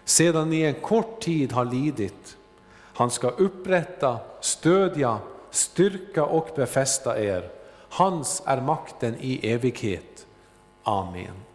sedan 0.06 0.50
ni 0.50 0.62
en 0.62 0.74
kort 0.74 1.22
tid 1.22 1.52
har 1.52 1.66
lidit, 1.66 2.38
han 2.94 3.12
ska 3.12 3.30
upprätta, 3.30 4.18
stödja, 4.42 5.20
styrka 5.52 6.26
och 6.26 6.50
befästa 6.56 7.24
er. 7.24 7.50
Hans 7.90 8.44
är 8.46 8.62
makten 8.62 9.16
i 9.20 9.52
evighet. 9.52 10.26
Amen. 10.84 11.49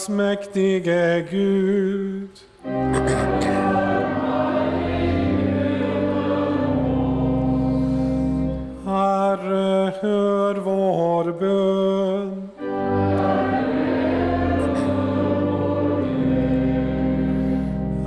Allsmäktige 0.00 1.26
Gud. 1.30 2.30
Herre, 8.86 9.92
hör 10.00 10.54
vår 10.54 11.32
bön. 11.40 12.48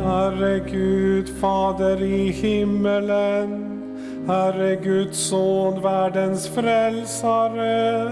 Herre 0.04 0.60
Gud, 0.60 1.30
Fader 1.42 2.02
i 2.02 2.32
himmelen, 2.32 3.82
Herre 4.28 4.76
Guds 4.76 5.18
son, 5.18 5.82
världens 5.82 6.48
frälsare, 6.48 8.12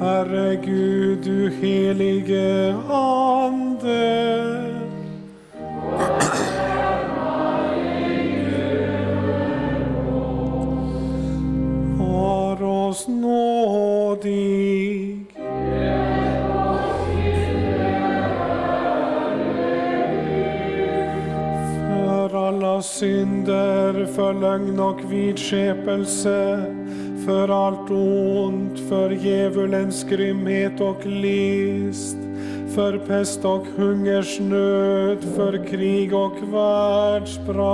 Herre 0.00 0.56
Gud, 0.56 1.18
du 1.24 1.50
helige 1.50 2.74
Ande. 2.88 4.62
Var 11.98 12.62
oss 12.62 13.08
nådig. 13.08 14.46
För 21.90 22.48
alla 22.48 22.82
synder, 22.82 24.06
för 24.06 24.34
lögn 24.34 24.80
och 24.80 25.12
vidskepelse, 25.12 26.75
för 27.26 27.66
allt 27.66 27.90
ont, 27.90 28.78
för 28.88 29.10
djävulens 29.10 30.04
grymhet 30.04 30.80
och 30.80 31.06
list, 31.06 32.16
för 32.74 32.98
pest 32.98 33.44
och 33.44 33.66
hungersnöd, 33.76 35.18
för 35.36 35.66
krig 35.66 36.14
och 36.14 36.36
världsbrand, 36.52 37.66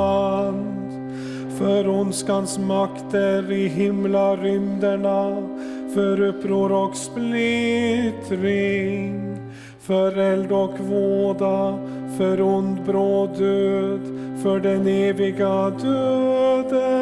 för 1.59 1.89
ondskans 1.89 2.59
makter 2.59 3.53
i 3.53 3.69
himlarymderna, 3.69 5.49
för 5.95 6.21
uppror 6.21 6.73
och 6.73 6.97
splittring, 6.97 8.49
för 9.81 10.19
eld 10.19 10.53
och 10.53 10.79
våda, 10.79 11.79
för 12.19 12.41
ond 12.41 12.85
bråd 12.85 13.39
död, 13.39 14.01
för 14.43 14.61
den 14.61 14.87
eviga 14.87 15.71
döden. 15.71 17.02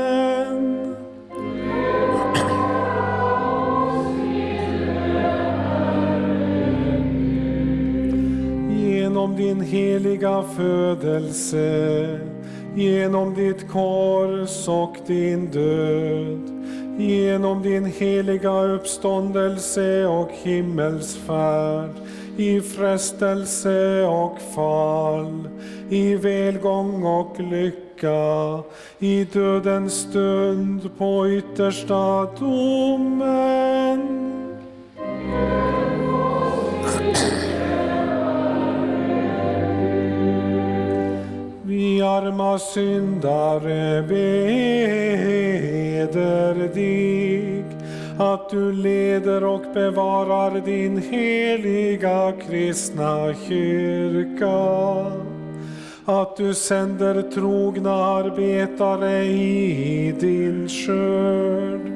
Genom 9.21 9.37
din 9.37 9.61
heliga 9.61 10.45
födelse, 10.57 12.19
genom 12.75 13.35
ditt 13.35 13.69
kors 13.69 14.69
och 14.69 14.97
din 15.07 15.51
död, 15.51 16.51
genom 16.99 17.63
din 17.63 17.85
heliga 17.85 18.63
uppståndelse 18.63 20.07
och 20.07 20.31
himmelsfärd, 20.33 21.91
i 22.37 22.61
frestelse 22.61 24.05
och 24.05 24.39
fall, 24.55 25.49
i 25.91 26.15
välgång 26.15 27.05
och 27.05 27.41
lycka, 27.41 28.63
i 28.99 29.25
dödens 29.25 29.95
stund 29.95 30.91
på 30.99 31.29
yttersta 31.29 32.27
domen. 32.39 34.40
Arma 42.17 42.59
syndare 42.59 44.03
beder 44.03 45.35
dig 46.75 47.65
att 48.19 48.51
du 48.51 48.73
leder 48.73 49.45
och 49.45 49.63
bevarar 49.75 50.61
din 50.61 51.03
heliga 51.03 52.33
kristna 52.33 53.35
kyrka. 53.49 55.07
Att 56.05 56.37
du 56.37 56.55
sänder 56.55 57.23
trogna 57.23 57.95
arbetare 57.95 59.25
i 59.25 60.15
din 60.21 60.69
skörd. 60.69 61.93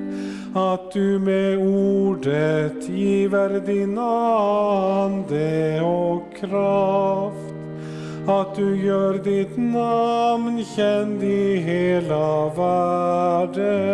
Att 0.55 0.93
du 0.93 1.19
med 1.19 1.59
ordet 1.59 2.89
giver 2.89 3.61
din 3.61 3.99
ande 3.99 5.81
och 5.81 6.23
kraft 6.41 7.54
att 8.27 8.55
du 8.55 8.77
gör 8.77 9.15
ditt 9.15 9.57
namn 9.57 10.65
känd 10.77 11.23
i 11.23 11.57
hela 11.57 12.49
världen. 12.49 13.91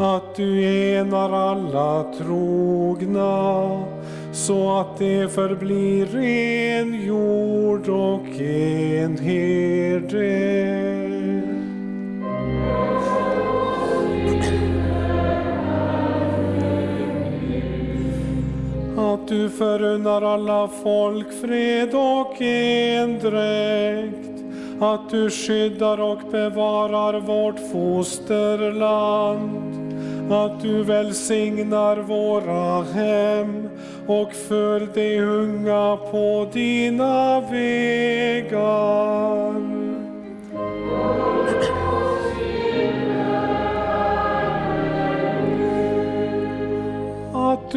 Att 0.00 0.36
du 0.36 0.64
enar 0.64 1.32
alla 1.32 2.12
trogna 2.18 3.84
så 4.32 4.78
att 4.78 4.98
det 4.98 5.34
förblir 5.34 6.16
en 6.16 7.06
jord 7.06 7.88
och 7.88 8.40
en 8.40 9.18
herde. 9.18 11.03
Att 19.14 19.28
du 19.28 19.50
förunnar 19.50 20.22
alla 20.22 20.68
folk 20.82 21.26
fred 21.40 21.94
och 21.94 22.36
endräkt. 22.40 24.44
Att 24.80 25.10
du 25.10 25.30
skyddar 25.30 26.00
och 26.00 26.18
bevarar 26.30 27.20
vårt 27.20 27.70
fosterland. 27.72 29.74
Att 30.32 30.62
du 30.62 30.82
välsignar 30.82 31.96
våra 31.96 32.82
hem 32.82 33.68
och 34.06 34.32
för 34.32 34.88
de 34.94 35.20
unga 35.20 35.96
på 35.96 36.48
dina 36.52 37.40
vägar. 37.40 39.23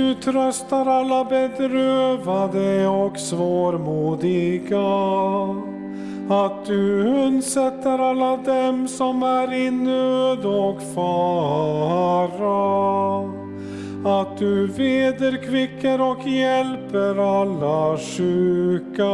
Du 0.07 0.13
tröstar 0.13 0.85
alla 0.85 1.23
bedrövade 1.23 2.87
och 2.87 3.19
svårmodiga. 3.19 4.79
Att 6.29 6.65
du 6.65 7.07
undsätter 7.07 7.99
alla 7.99 8.37
dem 8.37 8.87
som 8.87 9.23
är 9.23 9.53
i 9.53 9.71
nöd 9.71 10.45
och 10.45 10.81
fara. 10.95 12.37
Att 14.05 14.37
du 14.37 14.67
vederkvicker 14.67 16.01
och 16.01 16.27
hjälper 16.27 17.41
alla 17.41 17.97
sjuka. 17.97 19.05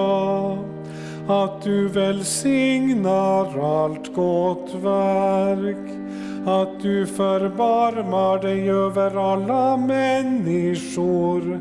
Att 1.27 1.61
du 1.61 1.87
välsignar 1.87 3.59
allt 3.83 4.15
gott 4.15 4.73
verk 4.73 6.02
att 6.45 6.79
du 6.81 7.05
förbarmar 7.05 8.41
dig 8.41 8.69
över 8.69 9.33
alla 9.33 9.77
människor, 9.77 11.59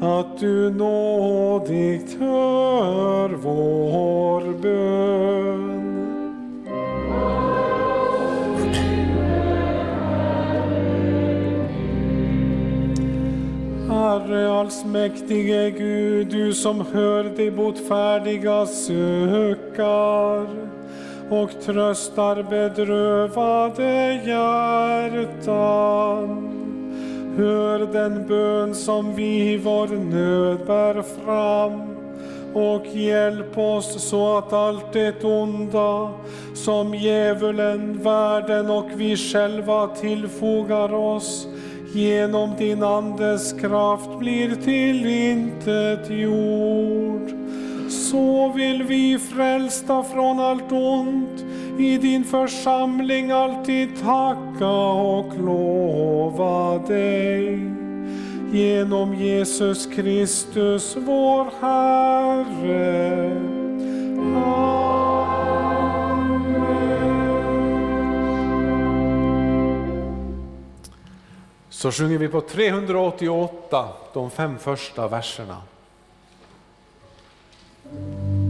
att 0.00 0.38
du 0.38 0.70
nådigt 0.70 2.16
hör 2.20 3.28
vår 3.28 4.62
bön. 4.62 5.80
Herre 13.90 14.52
allsmäktige 14.52 15.70
Gud, 15.70 16.28
du 16.28 16.54
som 16.54 16.84
hör 16.92 17.24
de 17.36 17.50
botfärdiga 17.50 18.66
sökar 18.66 20.73
och 21.30 21.50
tröstar 21.64 22.42
bedrövade 22.42 24.22
hjärtan. 24.26 25.70
Hör 27.36 27.78
den 27.92 28.26
bön 28.26 28.74
som 28.74 29.14
vi 29.14 29.52
i 29.52 29.56
vår 29.56 29.88
nöd 29.88 30.66
bär 30.66 31.02
fram 31.02 31.94
och 32.54 32.86
hjälp 32.86 33.58
oss 33.58 34.08
så 34.08 34.38
att 34.38 34.52
allt 34.52 34.92
det 34.92 35.24
onda 35.24 36.10
som 36.54 36.94
djävulen, 36.94 38.02
världen 38.02 38.70
och 38.70 38.88
vi 38.96 39.16
själva 39.16 39.86
tillfogar 39.86 40.94
oss 40.94 41.46
genom 41.94 42.56
din 42.58 42.82
Andes 42.82 43.52
kraft 43.52 44.18
blir 44.18 44.54
till 44.54 45.06
intet 45.06 46.10
jord. 46.10 47.43
Så 47.94 48.52
vill 48.52 48.82
vi 48.82 49.18
frälsta 49.18 50.02
från 50.02 50.40
allt 50.40 50.72
ont 50.72 51.44
i 51.78 51.98
din 51.98 52.24
församling 52.24 53.30
alltid 53.30 53.88
tacka 54.02 54.70
och 54.92 55.40
lova 55.40 56.78
dig. 56.78 57.74
genom 58.52 59.14
Jesus 59.14 59.86
Kristus 59.86 60.96
vår 60.96 61.44
Herre. 61.60 63.30
Amen 64.36 64.74
Så 71.84 71.92
sjunger 71.92 72.18
vi 72.18 72.28
på 72.28 72.40
388, 72.40 73.88
de 74.12 74.30
fem 74.30 74.58
första 74.58 75.08
verserna. 75.08 75.56
Thank 77.94 78.38
you. 78.38 78.43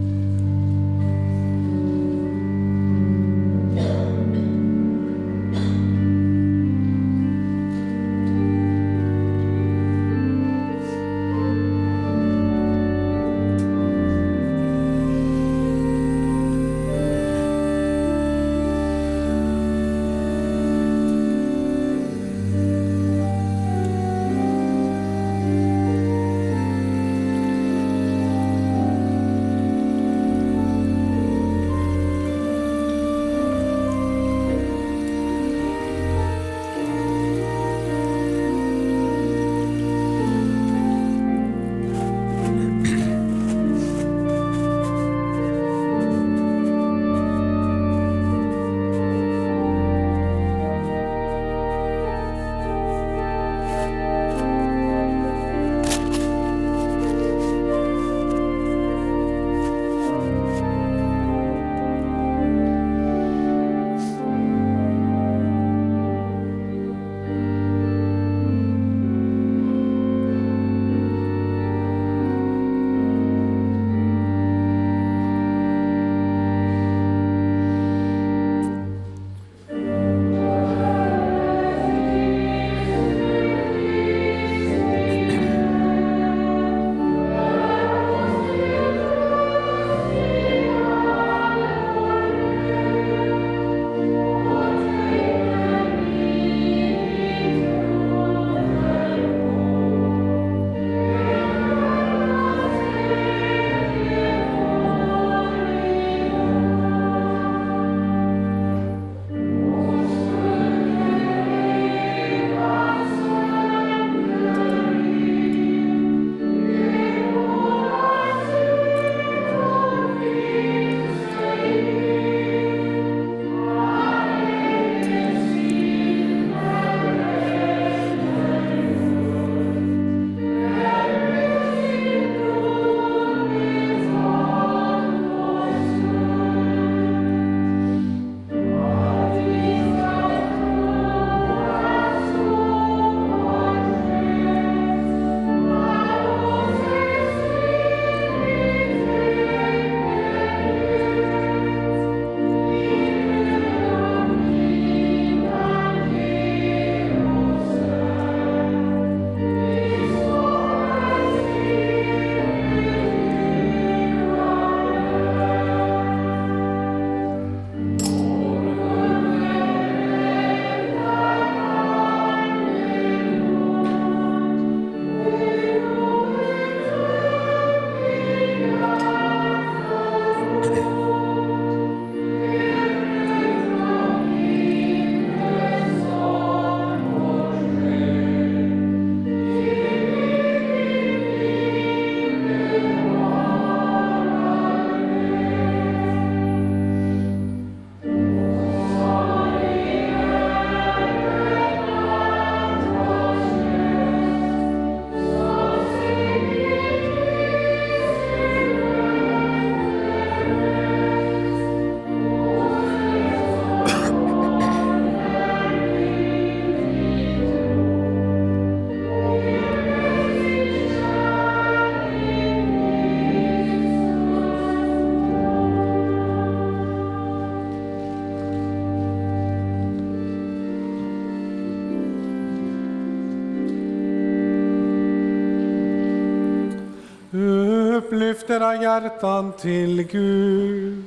Upplyft 237.94 238.50
era 238.50 238.82
hjärtan 238.82 239.52
till 239.52 240.02
Gud. 240.02 241.04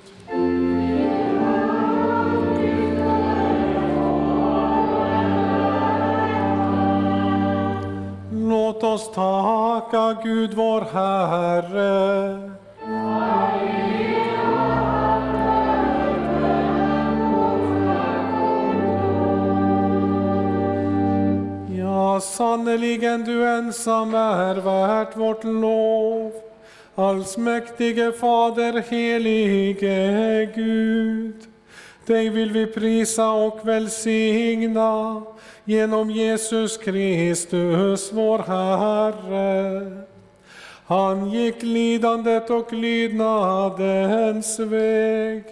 Låt 8.32 8.84
oss 8.84 9.12
tacka 9.12 10.22
Gud 10.24 10.54
vår 10.54 10.82
Herre. 10.82 12.40
Ja, 21.80 22.20
sannerligen 22.20 23.24
du 23.24 23.48
ensam 23.48 24.16
är 24.16 24.56
värt 24.56 25.18
vårt 25.18 25.44
lov. 25.44 26.47
Allsmäktige 27.00 28.12
Fader, 28.12 28.82
helige 28.90 30.46
Gud. 30.56 31.36
Dig 32.06 32.30
vill 32.30 32.52
vi 32.52 32.66
prisa 32.68 33.32
och 33.32 33.68
välsigna 33.68 35.22
genom 35.66 36.12
Jesus 36.12 36.78
Kristus, 36.78 38.14
vår 38.14 38.40
Herre. 38.40 39.92
Han 40.86 41.32
gick 41.32 41.64
lidandet 41.64 42.50
och 42.50 42.74
lydnadens 42.74 44.60
väg 44.60 45.44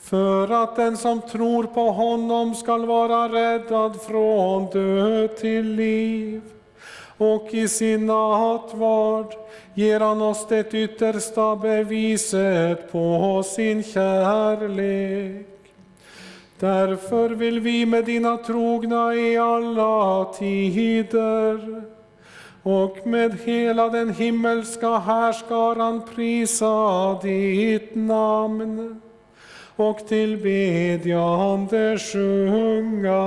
för 0.00 0.62
att 0.62 0.76
den 0.76 0.96
som 0.96 1.20
tror 1.20 1.64
på 1.64 1.90
honom 1.90 2.54
skall 2.54 2.86
vara 2.86 3.28
räddad 3.28 4.02
från 4.02 4.66
död 4.70 5.36
till 5.36 5.66
liv. 5.74 6.42
Och 7.18 7.48
i 7.54 7.68
sin 7.68 8.06
nattvard 8.06 9.34
ger 9.74 10.00
han 10.00 10.22
oss 10.22 10.46
det 10.48 10.74
yttersta 10.74 11.56
beviset 11.56 12.92
på 12.92 13.42
sin 13.46 13.82
kärlek. 13.82 15.46
Därför 16.58 17.30
vill 17.30 17.60
vi 17.60 17.86
med 17.86 18.04
dina 18.04 18.36
trogna 18.36 19.14
i 19.14 19.36
alla 19.36 20.24
tider 20.24 21.82
och 22.62 23.06
med 23.06 23.38
hela 23.44 23.88
den 23.88 24.14
himmelska 24.14 24.98
härskaran 24.98 26.02
prisa 26.14 27.18
ditt 27.22 27.94
namn 27.94 29.00
och 29.76 30.08
tillbedjande 30.08 31.98
sjunga. 31.98 33.26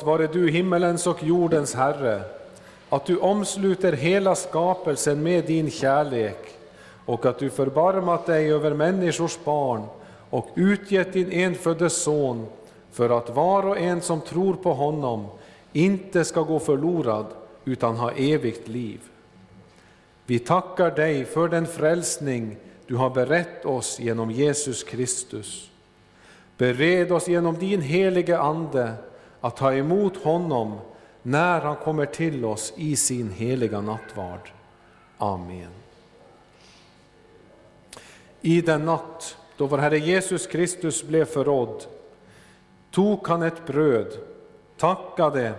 Lovat 0.00 0.20
vare 0.20 0.26
du 0.32 0.50
himmelens 0.50 1.06
och 1.06 1.22
jordens 1.22 1.74
Herre, 1.74 2.22
att 2.88 3.06
du 3.06 3.16
omsluter 3.16 3.92
hela 3.92 4.34
skapelsen 4.34 5.22
med 5.22 5.44
din 5.44 5.70
kärlek 5.70 6.58
och 7.06 7.26
att 7.26 7.38
du 7.38 7.50
förbarmat 7.50 8.26
dig 8.26 8.52
över 8.52 8.74
människors 8.74 9.38
barn 9.44 9.82
och 10.30 10.48
utgett 10.54 11.12
din 11.12 11.32
enfödde 11.32 11.90
son 11.90 12.46
för 12.92 13.18
att 13.18 13.30
var 13.30 13.66
och 13.66 13.78
en 13.78 14.00
som 14.00 14.20
tror 14.20 14.54
på 14.54 14.72
honom 14.72 15.26
inte 15.72 16.24
ska 16.24 16.42
gå 16.42 16.58
förlorad 16.58 17.26
utan 17.64 17.96
ha 17.96 18.12
evigt 18.12 18.68
liv. 18.68 19.00
Vi 20.26 20.38
tackar 20.38 20.90
dig 20.90 21.24
för 21.24 21.48
den 21.48 21.66
frälsning 21.66 22.56
du 22.86 22.96
har 22.96 23.10
berett 23.10 23.64
oss 23.64 24.00
genom 24.00 24.30
Jesus 24.30 24.82
Kristus. 24.82 25.70
Bered 26.56 27.12
oss 27.12 27.28
genom 27.28 27.58
din 27.58 27.80
helige 27.80 28.38
Ande 28.38 28.94
att 29.40 29.56
ta 29.56 29.74
emot 29.74 30.16
honom 30.16 30.78
när 31.22 31.60
han 31.60 31.76
kommer 31.76 32.06
till 32.06 32.44
oss 32.44 32.72
i 32.76 32.96
sin 32.96 33.32
heliga 33.32 33.80
nattvard. 33.80 34.50
Amen. 35.18 35.70
I 38.40 38.60
den 38.60 38.84
natt 38.84 39.36
då 39.56 39.66
vår 39.66 39.78
Herre 39.78 39.98
Jesus 39.98 40.46
Kristus 40.46 41.02
blev 41.04 41.24
förrådd 41.24 41.84
tog 42.90 43.28
han 43.28 43.42
ett 43.42 43.66
bröd, 43.66 44.12
tackade, 44.76 45.52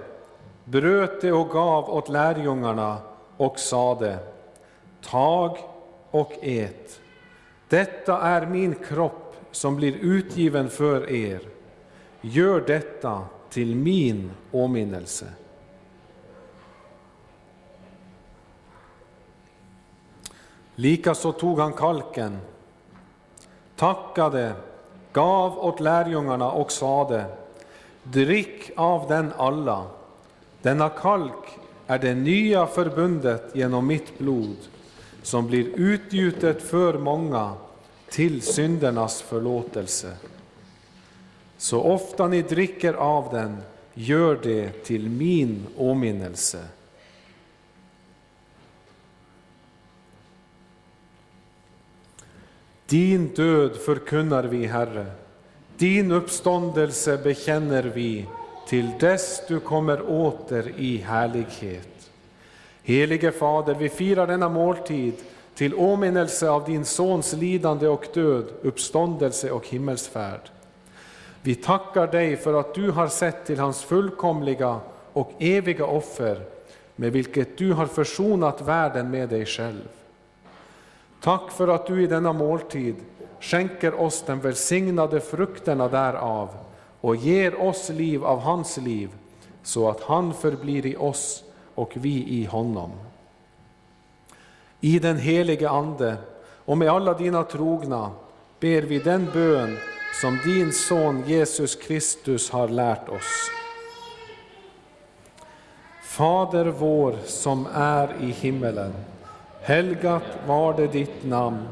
bröt 0.64 1.22
det 1.22 1.32
och 1.32 1.50
gav 1.50 1.90
åt 1.90 2.10
lärjungarna 2.10 2.98
och 3.38 3.60
sade 3.60 4.18
Tag 5.02 5.58
och 6.12 6.34
ät. 6.42 7.00
Detta 7.70 8.22
är 8.22 8.46
min 8.46 8.76
kropp 8.76 9.36
som 9.52 9.76
blir 9.76 9.96
utgiven 10.02 10.70
för 10.70 11.12
er. 11.12 11.40
Gör 12.22 12.62
detta 12.68 13.22
till 13.52 13.76
min 13.76 14.32
åminnelse. 14.52 15.26
Likaså 20.76 21.32
tog 21.32 21.60
han 21.60 21.74
kalken, 21.74 22.38
tackade, 23.76 24.54
gav 25.14 25.60
åt 25.60 25.80
lärjungarna 25.80 26.52
och 26.52 26.72
sade, 26.72 27.26
drick 28.04 28.72
av 28.76 29.08
den 29.08 29.34
alla. 29.38 29.86
Denna 30.62 30.90
kalk 30.90 31.60
är 31.88 32.00
det 32.00 32.16
nya 32.16 32.68
förbundet 32.68 33.52
genom 33.54 33.88
mitt 33.88 34.20
blod, 34.20 34.58
som 35.24 35.48
blir 35.48 35.66
utgjutet 35.76 36.62
för 36.62 36.98
många 36.98 37.54
till 38.10 38.42
syndernas 38.42 39.22
förlåtelse. 39.22 40.18
Så 41.62 41.82
ofta 41.82 42.28
ni 42.28 42.42
dricker 42.42 42.94
av 42.94 43.34
den, 43.34 43.58
gör 43.94 44.40
det 44.44 44.84
till 44.84 45.10
min 45.10 45.68
åminnelse. 45.78 46.60
Din 52.86 53.28
död 53.28 53.76
förkunnar 53.76 54.44
vi, 54.44 54.66
Herre, 54.66 55.06
din 55.78 56.12
uppståndelse 56.12 57.18
bekänner 57.18 57.84
vi 57.84 58.26
till 58.68 58.90
dess 59.00 59.42
du 59.48 59.60
kommer 59.60 60.02
åter 60.10 60.74
i 60.78 60.98
härlighet. 60.98 62.12
Helige 62.84 63.32
Fader, 63.32 63.76
vi 63.76 63.90
firar 63.90 64.28
denna 64.28 64.50
måltid 64.50 65.14
till 65.56 65.76
åminnelse 65.76 66.50
av 66.50 66.66
din 66.66 66.86
Sons 66.86 67.34
lidande 67.34 67.88
och 67.88 68.08
död, 68.14 68.46
uppståndelse 68.62 69.52
och 69.52 69.68
himmelsfärd. 69.68 70.50
Vi 71.44 71.56
tackar 71.56 72.08
dig 72.08 72.38
för 72.38 72.60
att 72.60 72.74
du 72.74 72.92
har 72.92 73.08
sett 73.08 73.46
till 73.46 73.60
hans 73.60 73.84
fullkomliga 73.84 74.80
och 75.14 75.32
eviga 75.40 75.86
offer 75.86 76.42
med 76.96 77.12
vilket 77.12 77.58
du 77.58 77.74
har 77.74 77.86
försonat 77.86 78.62
världen 78.62 79.12
med 79.12 79.30
dig 79.30 79.46
själv. 79.46 79.88
Tack 81.22 81.52
för 81.52 81.68
att 81.68 81.88
du 81.88 82.04
i 82.04 82.08
denna 82.08 82.34
måltid 82.34 82.96
skänker 83.40 84.00
oss 84.00 84.24
den 84.28 84.40
välsignade 84.40 85.20
frukterna 85.20 85.88
därav 85.88 86.50
och 87.02 87.16
ger 87.16 87.62
oss 87.62 87.90
liv 87.90 88.26
av 88.26 88.40
hans 88.40 88.78
liv, 88.78 89.10
så 89.64 89.90
att 89.90 90.02
han 90.02 90.34
förblir 90.34 90.86
i 90.86 90.96
oss 90.96 91.44
och 91.76 91.92
vi 91.94 92.28
i 92.28 92.46
honom. 92.46 92.92
I 94.80 95.00
den 95.00 95.18
helige 95.18 95.70
Ande 95.70 96.18
och 96.66 96.78
med 96.78 96.90
alla 96.90 97.14
dina 97.14 97.44
trogna 97.44 98.12
ber 98.60 98.82
vi 98.82 99.00
den 99.00 99.28
bön 99.34 99.78
som 100.14 100.40
din 100.46 100.74
son 100.74 101.24
Jesus 101.28 101.76
Kristus 101.76 102.50
har 102.50 102.68
lärt 102.68 103.10
oss. 103.10 103.52
Fader 106.04 106.66
vår 106.66 107.16
som 107.26 107.68
är 107.74 108.10
i 108.22 108.32
himmelen. 108.32 108.94
Helgat 109.62 110.24
var 110.48 110.74
det 110.78 110.88
ditt 110.88 111.24
namn. 111.24 111.68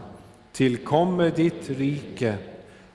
Tillkomme 0.51 1.29
ditt 1.29 1.69
rike. 1.69 2.35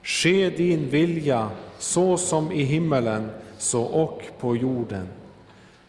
Ske 0.02 0.50
din 0.50 0.90
vilja 0.90 1.50
så 1.78 2.16
som 2.16 2.52
i 2.52 2.62
himmelen 2.62 3.30
så 3.58 3.82
och 3.82 4.22
på 4.40 4.56
jorden. 4.56 5.08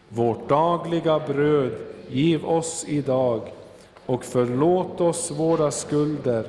Vårt 0.08 0.48
dagliga 0.48 1.18
bröd 1.18 1.72
giv 2.08 2.46
oss 2.46 2.84
idag 2.88 3.40
och 4.06 4.24
förlåt 4.24 5.00
oss 5.00 5.30
våra 5.30 5.70
skulder, 5.70 6.44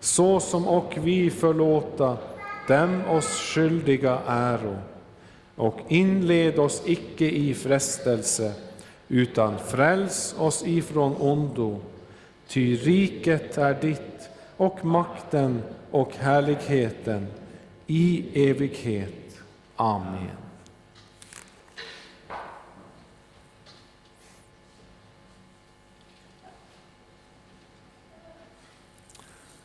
så 0.00 0.40
som 0.40 0.68
och 0.68 0.94
vi 0.96 1.30
förlåta 1.30 2.16
dem 2.70 3.02
oss 3.08 3.40
skyldiga 3.40 4.22
äro. 4.26 4.78
Och 5.56 5.80
inled 5.88 6.58
oss 6.58 6.82
icke 6.86 7.24
i 7.24 7.54
frestelse, 7.54 8.54
utan 9.08 9.58
fräls 9.58 10.34
oss 10.38 10.62
ifrån 10.66 11.16
ondo. 11.16 11.80
Ty 12.48 12.76
riket 12.76 13.58
är 13.58 13.74
ditt, 13.74 14.30
och 14.56 14.84
makten 14.84 15.62
och 15.90 16.14
härligheten 16.14 17.26
i 17.86 18.24
evighet. 18.50 19.40
Amen. 19.76 20.30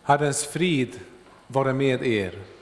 Herrens 0.03 0.45
frid 0.45 0.99
vare 1.47 1.73
med 1.73 2.07
er. 2.07 2.54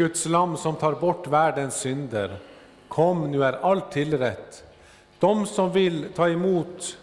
Guds 0.00 0.26
lam 0.26 0.56
som 0.56 0.74
tar 0.74 0.92
bort 0.92 1.26
världens 1.26 1.74
synder. 1.74 2.36
Kom, 2.88 3.30
nu 3.30 3.44
är 3.44 3.52
allt 3.52 3.92
tillrätt. 3.92 4.64
De 5.18 5.46
som 5.46 5.72
vill 5.72 6.06
ta 6.14 6.28
emot 6.28 6.96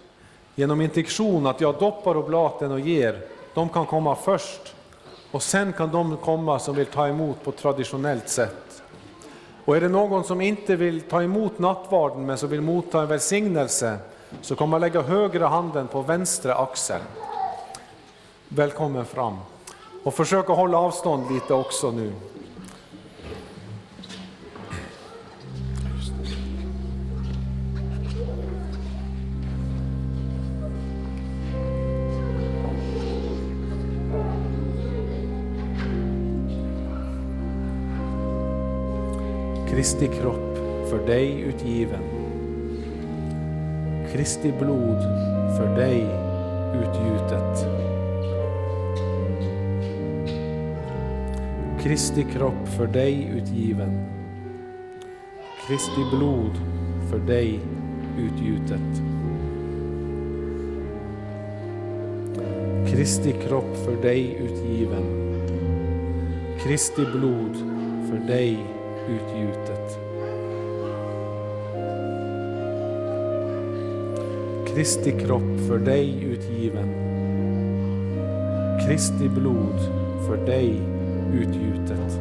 genom 0.55 0.81
intektion 0.81 1.47
att 1.47 1.61
jag 1.61 1.79
doppar 1.79 2.17
oblaten 2.17 2.71
och 2.71 2.79
ger, 2.79 3.21
de 3.53 3.69
kan 3.69 3.85
komma 3.85 4.15
först. 4.15 4.75
Och 5.31 5.43
sen 5.43 5.73
kan 5.73 5.91
de 5.91 6.17
komma 6.17 6.59
som 6.59 6.75
vill 6.75 6.85
ta 6.85 7.07
emot 7.07 7.43
på 7.43 7.51
traditionellt 7.51 8.29
sätt. 8.29 8.83
Och 9.65 9.77
är 9.77 9.81
det 9.81 9.89
någon 9.89 10.23
som 10.23 10.41
inte 10.41 10.75
vill 10.75 11.01
ta 11.01 11.23
emot 11.23 11.59
nattvarden 11.59 12.25
men 12.25 12.37
som 12.37 12.49
vill 12.49 12.61
motta 12.61 13.01
en 13.01 13.07
välsignelse, 13.07 13.97
så 14.41 14.55
kommer 14.55 14.71
man 14.71 14.81
lägga 14.81 15.01
högra 15.01 15.47
handen 15.47 15.87
på 15.87 16.01
vänstra 16.01 16.55
axeln. 16.55 17.03
Välkommen 18.47 19.05
fram. 19.05 19.37
Och 20.03 20.13
försök 20.13 20.49
att 20.49 20.57
hålla 20.57 20.77
avstånd 20.77 21.31
lite 21.31 21.53
också 21.53 21.91
nu. 21.91 22.13
Kristi 39.87 40.07
kropp 40.07 40.57
för 40.89 41.07
dig 41.07 41.39
utgiven. 41.41 42.03
Kristi 44.11 44.53
blod 44.59 45.01
för 45.57 45.75
dig 45.75 46.05
utgjutet. 46.73 47.67
Kristi 51.83 52.23
kropp 52.23 52.67
för 52.77 52.87
dig 52.87 53.31
utgiven. 53.37 54.05
Kristi 55.67 56.01
blod 56.15 56.57
för 57.09 57.19
dig 57.19 57.59
utgjutet. 58.19 59.01
Kristi 62.91 63.31
kropp 63.47 63.77
för 63.85 64.01
dig 64.01 64.37
utgiven. 64.43 65.03
Kristi 66.59 67.05
blod 67.05 67.55
för 68.09 68.27
dig 68.27 68.59
utgjutet. 69.07 69.76
Kristi 74.77 75.11
kropp 75.11 75.59
för 75.67 75.77
dig 75.77 76.23
utgiven. 76.23 76.89
Kristi 78.87 79.29
blod 79.29 79.79
för 80.27 80.45
dig 80.45 80.81
utgjutet. 81.33 82.19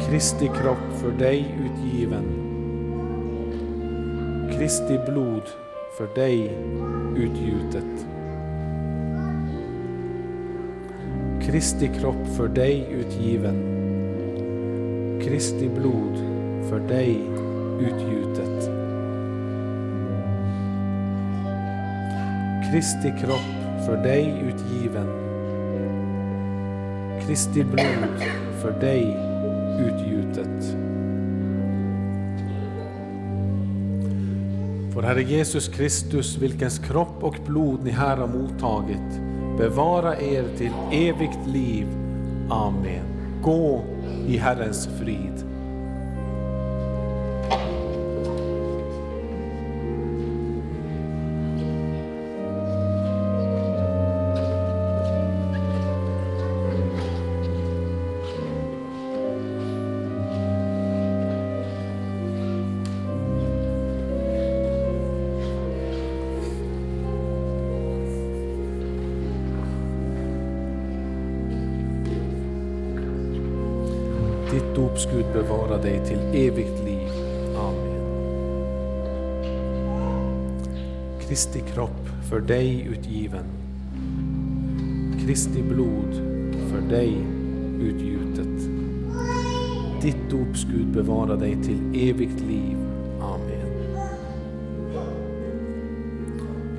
Kristi 0.00 0.46
kropp 0.46 0.92
för 1.00 1.10
dig 1.10 1.54
utgiven. 1.64 2.24
Kristi 4.58 4.98
blod 5.08 5.42
för 5.98 6.14
dig 6.14 6.58
utgjutet. 7.16 8.06
Kristi 11.42 11.90
kropp 12.00 12.26
för 12.36 12.48
dig 12.48 12.88
utgiven, 12.92 13.56
Kristi 15.22 15.68
blod 15.68 16.16
för 16.70 16.78
dig 16.88 17.45
utgjutet. 17.80 18.70
Kristi 22.70 23.12
kropp 23.20 23.84
för 23.86 23.96
dig 23.96 24.34
utgiven, 24.48 25.06
Kristi 27.26 27.64
blod 27.64 28.24
för 28.62 28.80
dig 28.80 29.16
utgjutet. 29.80 30.76
Vår 34.94 35.02
Herre 35.02 35.22
Jesus 35.22 35.68
Kristus, 35.68 36.38
vilkens 36.38 36.78
kropp 36.78 37.24
och 37.24 37.36
blod 37.46 37.84
ni 37.84 37.90
här 37.90 38.16
har 38.16 38.26
mottagit, 38.26 39.20
bevara 39.58 40.20
er 40.20 40.44
till 40.56 40.72
evigt 40.92 41.46
liv. 41.46 41.86
Amen. 42.50 43.04
Gå 43.42 43.84
i 44.26 44.36
Herrens 44.36 44.88
frid. 45.00 45.55
Dig 82.46 82.88
utgiven. 82.90 83.44
Kristi 85.20 85.62
blod 85.62 86.14
för 86.70 86.80
dig 86.88 87.16
utgjutet. 87.80 88.70
Ditt 90.02 90.30
dops 90.30 90.64
Gud 90.64 90.86
bevara 90.86 91.36
dig 91.36 91.56
till 91.62 92.08
evigt 92.10 92.40
liv. 92.40 92.76
Amen. 93.20 93.96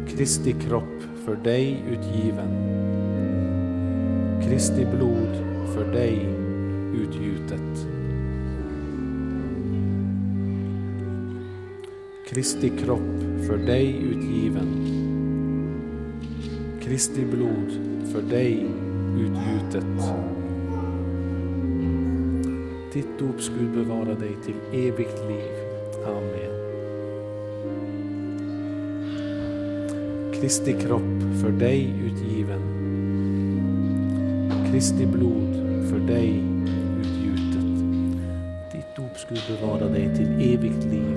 Kristi 0.07 0.53
kropp 0.53 1.03
för 1.25 1.35
dig 1.35 1.83
utgiven. 1.91 2.77
Kristi 4.43 4.85
blod 4.85 5.35
för 5.73 5.93
dig 5.93 6.29
utgjutet. 6.95 7.87
Kristi 12.29 12.69
kropp 12.69 13.45
för 13.47 13.57
dig 13.57 13.95
utgiven. 14.11 14.96
Kristi 16.87 17.25
blod 17.25 17.71
för 18.11 18.21
dig 18.21 18.65
utgjutet. 19.17 20.13
Ditt 22.93 23.19
dop 23.19 23.35
Gud 23.59 23.71
bevara 23.71 24.15
dig 24.15 24.37
till 24.45 24.85
evigt 24.87 25.17
liv. 25.29 25.51
Amen. 26.05 26.53
Kristi 30.33 30.73
kropp 30.73 31.41
för 31.41 31.51
dig 31.51 31.93
utgiven. 32.05 32.61
Kristi 34.71 35.05
blod 35.05 35.55
för 35.89 35.99
dig 35.99 36.43
utgjutet. 36.99 37.69
Ditt 38.73 38.95
dop 38.95 39.29
Gud 39.29 39.59
bevara 39.59 39.87
dig 39.89 40.15
till 40.15 40.53
evigt 40.53 40.83
liv. 40.83 41.16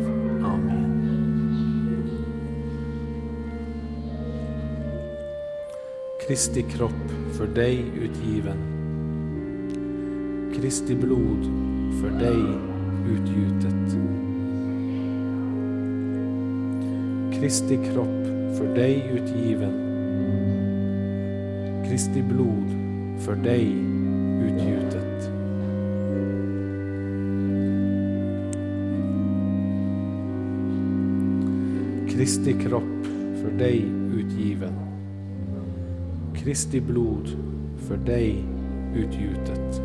Kristi 6.31 6.63
kropp 6.63 7.11
för 7.33 7.47
dig 7.47 7.85
utgiven. 8.03 8.57
Kristi 10.55 10.95
blod 10.95 11.45
för 12.01 12.11
dig 12.19 12.43
utgjutet. 13.13 13.97
Kristi 17.41 17.77
kropp 17.77 18.27
för 18.59 18.75
dig 18.75 19.11
utgiven. 19.15 19.73
Kristi 21.89 22.23
blod 22.23 22.71
för 23.19 23.35
dig 23.35 23.73
utgjutet. 24.47 25.31
Kristi 32.11 32.53
kropp 32.53 33.07
för 33.43 33.59
dig 33.59 33.85
utgiven. 34.15 34.90
Kristi 36.45 36.81
blod 36.81 37.29
för 37.89 37.97
dig 37.97 38.45
utgjutet. 38.95 39.83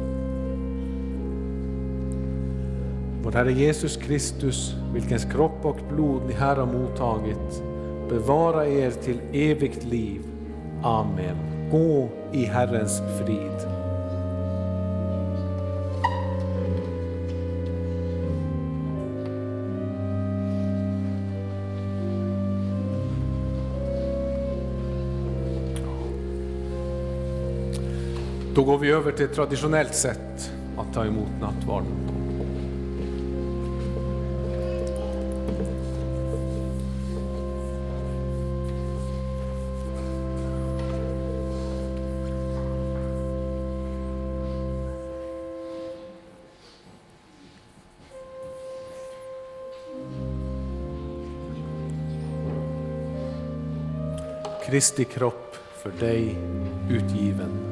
Vår 3.23 3.32
Herre 3.32 3.52
Jesus 3.52 3.98
Kristus, 3.98 4.76
vilkens 4.94 5.26
kropp 5.26 5.65
och 5.65 5.80
blod 5.90 6.22
ni 6.27 6.34
här 6.34 6.56
har 6.56 6.65
mottagit, 6.65 7.64
bevara 8.10 8.68
er 8.68 8.91
till 8.91 9.19
evigt 9.34 9.86
liv. 9.86 10.22
Amen. 10.84 11.38
Gå 11.72 12.10
i 12.34 12.45
Herrens 12.45 12.99
frid. 12.99 13.75
Då 28.56 28.64
går 28.64 28.77
vi 28.77 28.91
över 28.91 29.11
till 29.11 29.26
ett 29.26 29.36
traditionellt 29.36 29.95
sätt 29.95 30.52
att 30.77 30.94
ta 30.94 31.06
emot 31.06 31.30
nattvarden. 31.41 31.91
Kristi 54.68 55.03
kropp 55.03 55.56
för 55.84 55.91
dig 56.06 56.38
utgiven. 56.90 57.65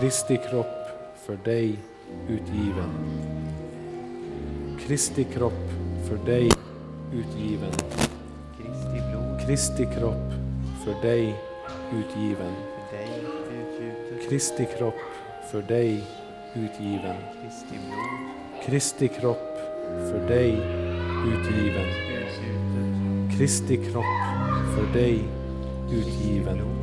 Kristi 0.00 0.36
kropp 0.50 0.88
för 1.26 1.38
dig 1.44 1.78
utgiven. 2.28 2.90
Kristi 4.86 5.24
kropp 5.24 5.70
för 6.08 6.16
dig 6.26 6.50
utgiven. 7.12 7.72
Kristi 8.56 9.00
blod 9.10 9.40
Kristi 9.46 9.86
kropp 9.98 10.32
för 10.84 11.08
dig 11.08 11.34
utgiven. 11.92 12.52
för 12.90 12.96
dig 12.96 13.08
utgjutet. 13.60 14.28
Kristi 14.28 14.66
kropp 14.78 15.00
för 15.50 15.62
dig 15.62 16.04
utgiven. 16.54 17.16
Kristi 17.42 17.78
blod 17.78 18.66
Kristi 18.66 19.08
kropp 19.08 19.58
för 20.10 20.28
dig 20.28 20.52
utgiven. 21.26 21.88
Kristi 23.38 23.76
kropp 23.76 24.04
för 24.76 24.92
dig 24.92 25.24
utgiven. 25.92 26.77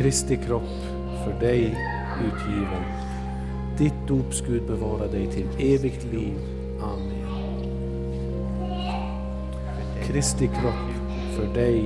Kristi 0.00 0.36
kropp 0.36 0.80
för 1.24 1.40
dig 1.40 1.76
utgiven. 2.26 2.84
Ditt 3.78 4.08
dops 4.08 4.40
Gud 4.46 4.66
bevara 4.66 5.06
dig 5.06 5.26
till 5.26 5.46
evigt 5.58 6.04
liv. 6.12 6.38
Amen. 6.82 7.26
Kristi 10.02 10.46
kropp 10.46 10.90
för 11.36 11.54
dig 11.54 11.84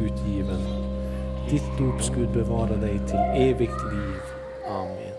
utgiven. 0.00 0.60
Ditt 1.50 1.78
dops 1.78 2.12
Gud 2.16 2.28
bevara 2.32 2.76
dig 2.76 3.00
till 3.06 3.18
evigt 3.36 3.82
liv. 3.92 4.20
Amen. 4.70 5.14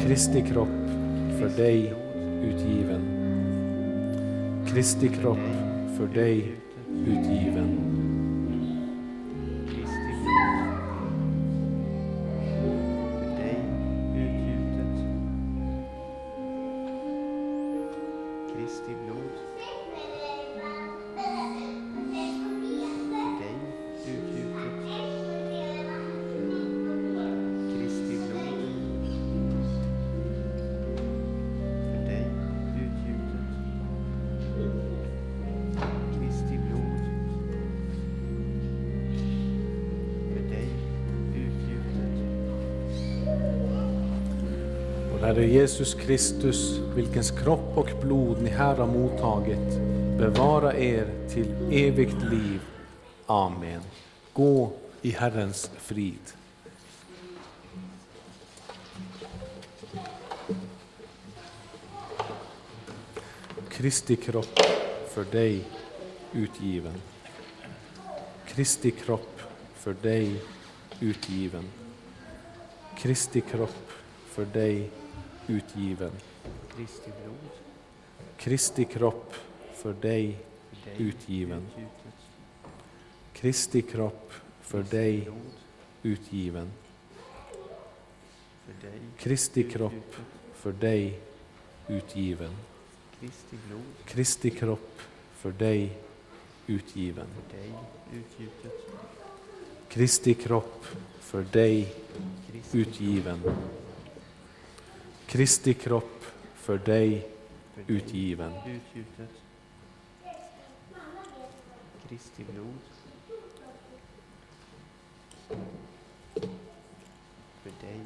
Kristi 0.00 0.42
kropp 0.52 0.88
för 1.38 1.48
dig 1.56 1.94
utgiven. 2.42 3.02
Kristi 4.68 5.08
kropp 5.08 5.48
för 5.98 6.06
dig 6.14 6.52
utgiven. 7.06 7.77
Jesus 45.68 45.94
Kristus, 45.94 46.78
vilkens 46.94 47.30
kropp 47.30 47.78
och 47.78 47.90
blod 48.02 48.42
ni 48.42 48.50
här 48.50 48.76
har 48.76 48.86
mottagit, 48.86 49.78
bevara 50.18 50.74
er 50.78 51.28
till 51.28 51.54
evigt 51.72 52.22
liv. 52.30 52.60
Amen. 53.26 53.80
Gå 54.32 54.72
i 55.02 55.10
Herrens 55.10 55.70
frid. 55.78 56.32
Kristi 63.68 64.16
kropp 64.16 64.58
för 65.08 65.24
dig 65.24 65.64
utgiven. 66.32 66.94
Kristi 68.46 68.90
kropp 68.90 69.40
för 69.74 69.96
dig 70.02 70.42
utgiven. 71.00 71.64
Kristi 72.98 73.40
kropp 73.40 73.92
för 74.30 74.44
dig 74.44 74.90
utgiven. 75.48 76.12
Kristi 76.76 77.10
blod 77.22 77.50
Kristi 78.36 78.84
kropp 78.84 79.34
för 79.74 79.92
dig 79.92 80.38
utgiven. 80.98 81.66
Kristi 83.32 83.82
kropp 83.82 84.32
för 84.60 84.82
dig 84.82 85.28
utgiven. 86.02 86.70
Kristi 89.16 89.62
kropp 89.70 90.16
för 90.54 90.72
dig 90.72 91.20
utgiven. 91.88 92.56
Kristi 94.04 94.50
kropp 94.50 95.00
för 95.32 95.52
dig 95.52 95.98
utgiven. 96.66 97.26
för 97.26 97.56
dig 97.56 97.72
utgjutet. 98.12 98.72
Kristi 99.88 100.34
kropp 100.34 100.84
för 101.20 101.42
dig 101.42 101.94
utgiven. 102.72 103.40
Kristi 105.28 105.74
kropp 105.74 106.24
för 106.54 106.78
dig 106.78 107.28
utgiven. 107.86 108.52
Kristi 112.08 112.44
blod 112.52 112.78
för 117.62 117.86
dig 117.86 118.00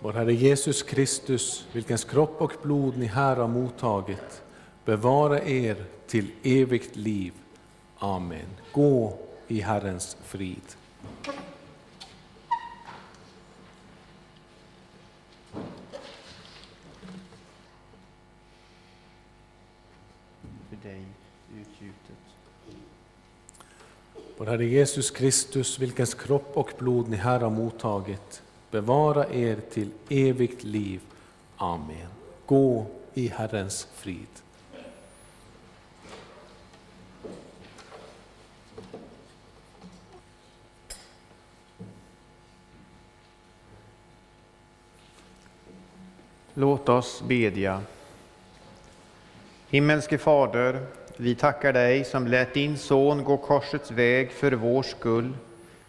Vår 0.00 0.12
Herre 0.12 0.34
Jesus 0.34 0.82
Kristus, 0.82 1.66
vilkens 1.72 2.04
kropp 2.04 2.42
och 2.42 2.52
blod 2.62 2.96
ni 2.96 3.06
här 3.06 3.36
har 3.36 3.48
mottagit, 3.48 4.42
bevara 4.84 5.42
er 5.42 5.84
till 6.06 6.30
evigt 6.42 6.96
liv. 6.96 7.32
Amen. 7.98 8.46
Gå 8.72 9.18
i 9.48 9.60
Herrens 9.60 10.16
frid. 10.24 10.62
För 20.68 20.76
dig 20.82 21.04
utgjutet. 21.56 22.22
Vår 24.42 24.46
Herre 24.46 24.64
Jesus 24.64 25.10
Kristus, 25.10 25.78
vilkens 25.78 26.14
kropp 26.14 26.50
och 26.54 26.72
blod 26.78 27.08
ni 27.08 27.16
här 27.16 27.40
har 27.40 27.50
mottagit, 27.50 28.42
bevara 28.70 29.26
er 29.26 29.56
till 29.70 29.90
evigt 30.08 30.64
liv. 30.64 31.00
Amen. 31.56 32.08
Gå 32.46 32.86
i 33.14 33.28
Herrens 33.28 33.88
frid. 33.94 34.26
Låt 46.54 46.88
oss 46.88 47.22
bedja. 47.28 47.82
Himmelske 49.68 50.18
Fader, 50.18 50.86
vi 51.16 51.34
tackar 51.34 51.72
dig 51.72 52.04
som 52.04 52.26
lät 52.26 52.54
din 52.54 52.78
son 52.78 53.24
gå 53.24 53.36
korsets 53.36 53.90
väg 53.90 54.32
för 54.32 54.52
vår 54.52 54.82
skull. 54.82 55.32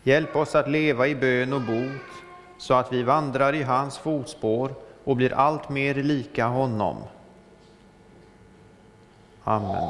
Hjälp 0.03 0.35
oss 0.35 0.55
att 0.55 0.69
leva 0.69 1.07
i 1.07 1.15
bön 1.15 1.53
och 1.53 1.61
bot, 1.61 2.11
så 2.57 2.73
att 2.73 2.93
vi 2.93 3.03
vandrar 3.03 3.55
i 3.55 3.63
hans 3.63 3.97
fotspår 3.97 4.71
och 5.03 5.15
blir 5.15 5.33
allt 5.33 5.69
mer 5.69 5.95
lika 5.95 6.45
honom. 6.45 6.97
Amen. 9.43 9.89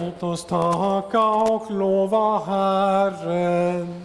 Låt 0.00 0.22
oss 0.22 0.46
tacka 0.46 1.26
och 1.28 1.70
lova 1.70 2.38
Herren. 2.38 4.02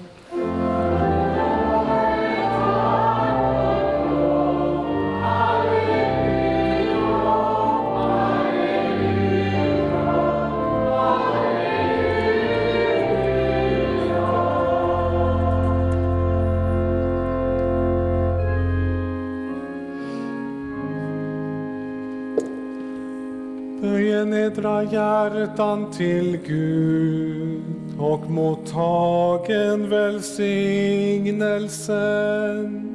Vänd 24.23 24.35
nedra 24.35 24.83
hjärtan 24.83 25.91
till 25.91 26.37
Gud 26.47 27.63
och 27.99 28.31
mottagen 28.31 29.89
välsignelsen. 29.89 32.89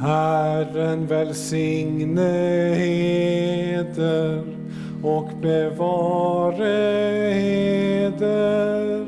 Herren 0.00 1.06
välsigne 1.06 2.74
eder 3.74 4.42
och 5.02 5.28
bevare 5.42 6.78
eder. 8.04 9.06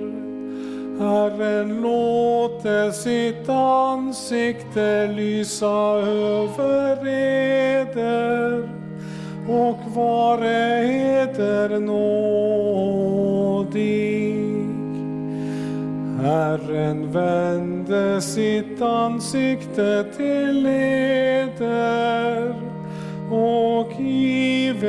Herren 0.99 1.83
låte 1.83 2.93
sitt 2.93 3.49
ansikte 3.49 5.07
lysa 5.07 6.03
över 6.07 7.09
eder 7.09 8.82
och 9.49 9.79
vare 9.95 10.85
eder 11.23 11.81
nådig. 11.81 12.83
Herren 16.23 17.13
vände 17.13 18.21
sitt 18.21 18.83
ansikte 18.83 20.05
till 20.17 20.67
eder 20.67 22.55
och 23.31 23.93
give 24.01 24.89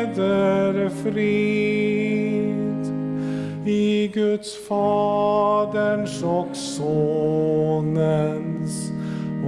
eder 0.00 0.88
frid. 0.88 1.72
I 3.66 4.08
Guds 4.08 4.66
Faderns 4.68 6.22
och 6.22 6.56
Sonens 6.56 8.02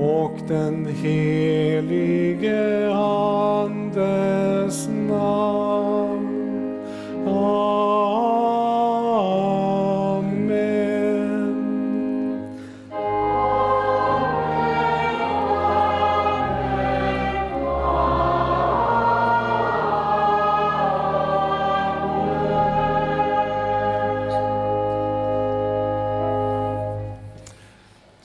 och 0.00 0.38
den 0.48 0.86
helige 0.86 2.83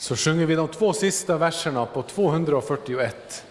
Så 0.10 0.16
sjunger 0.16 0.46
vi 0.46 0.56
de 0.56 0.68
två 0.68 0.94
sista 0.94 1.38
verserna 1.38 1.86
på 1.86 2.02
241. 2.02 3.46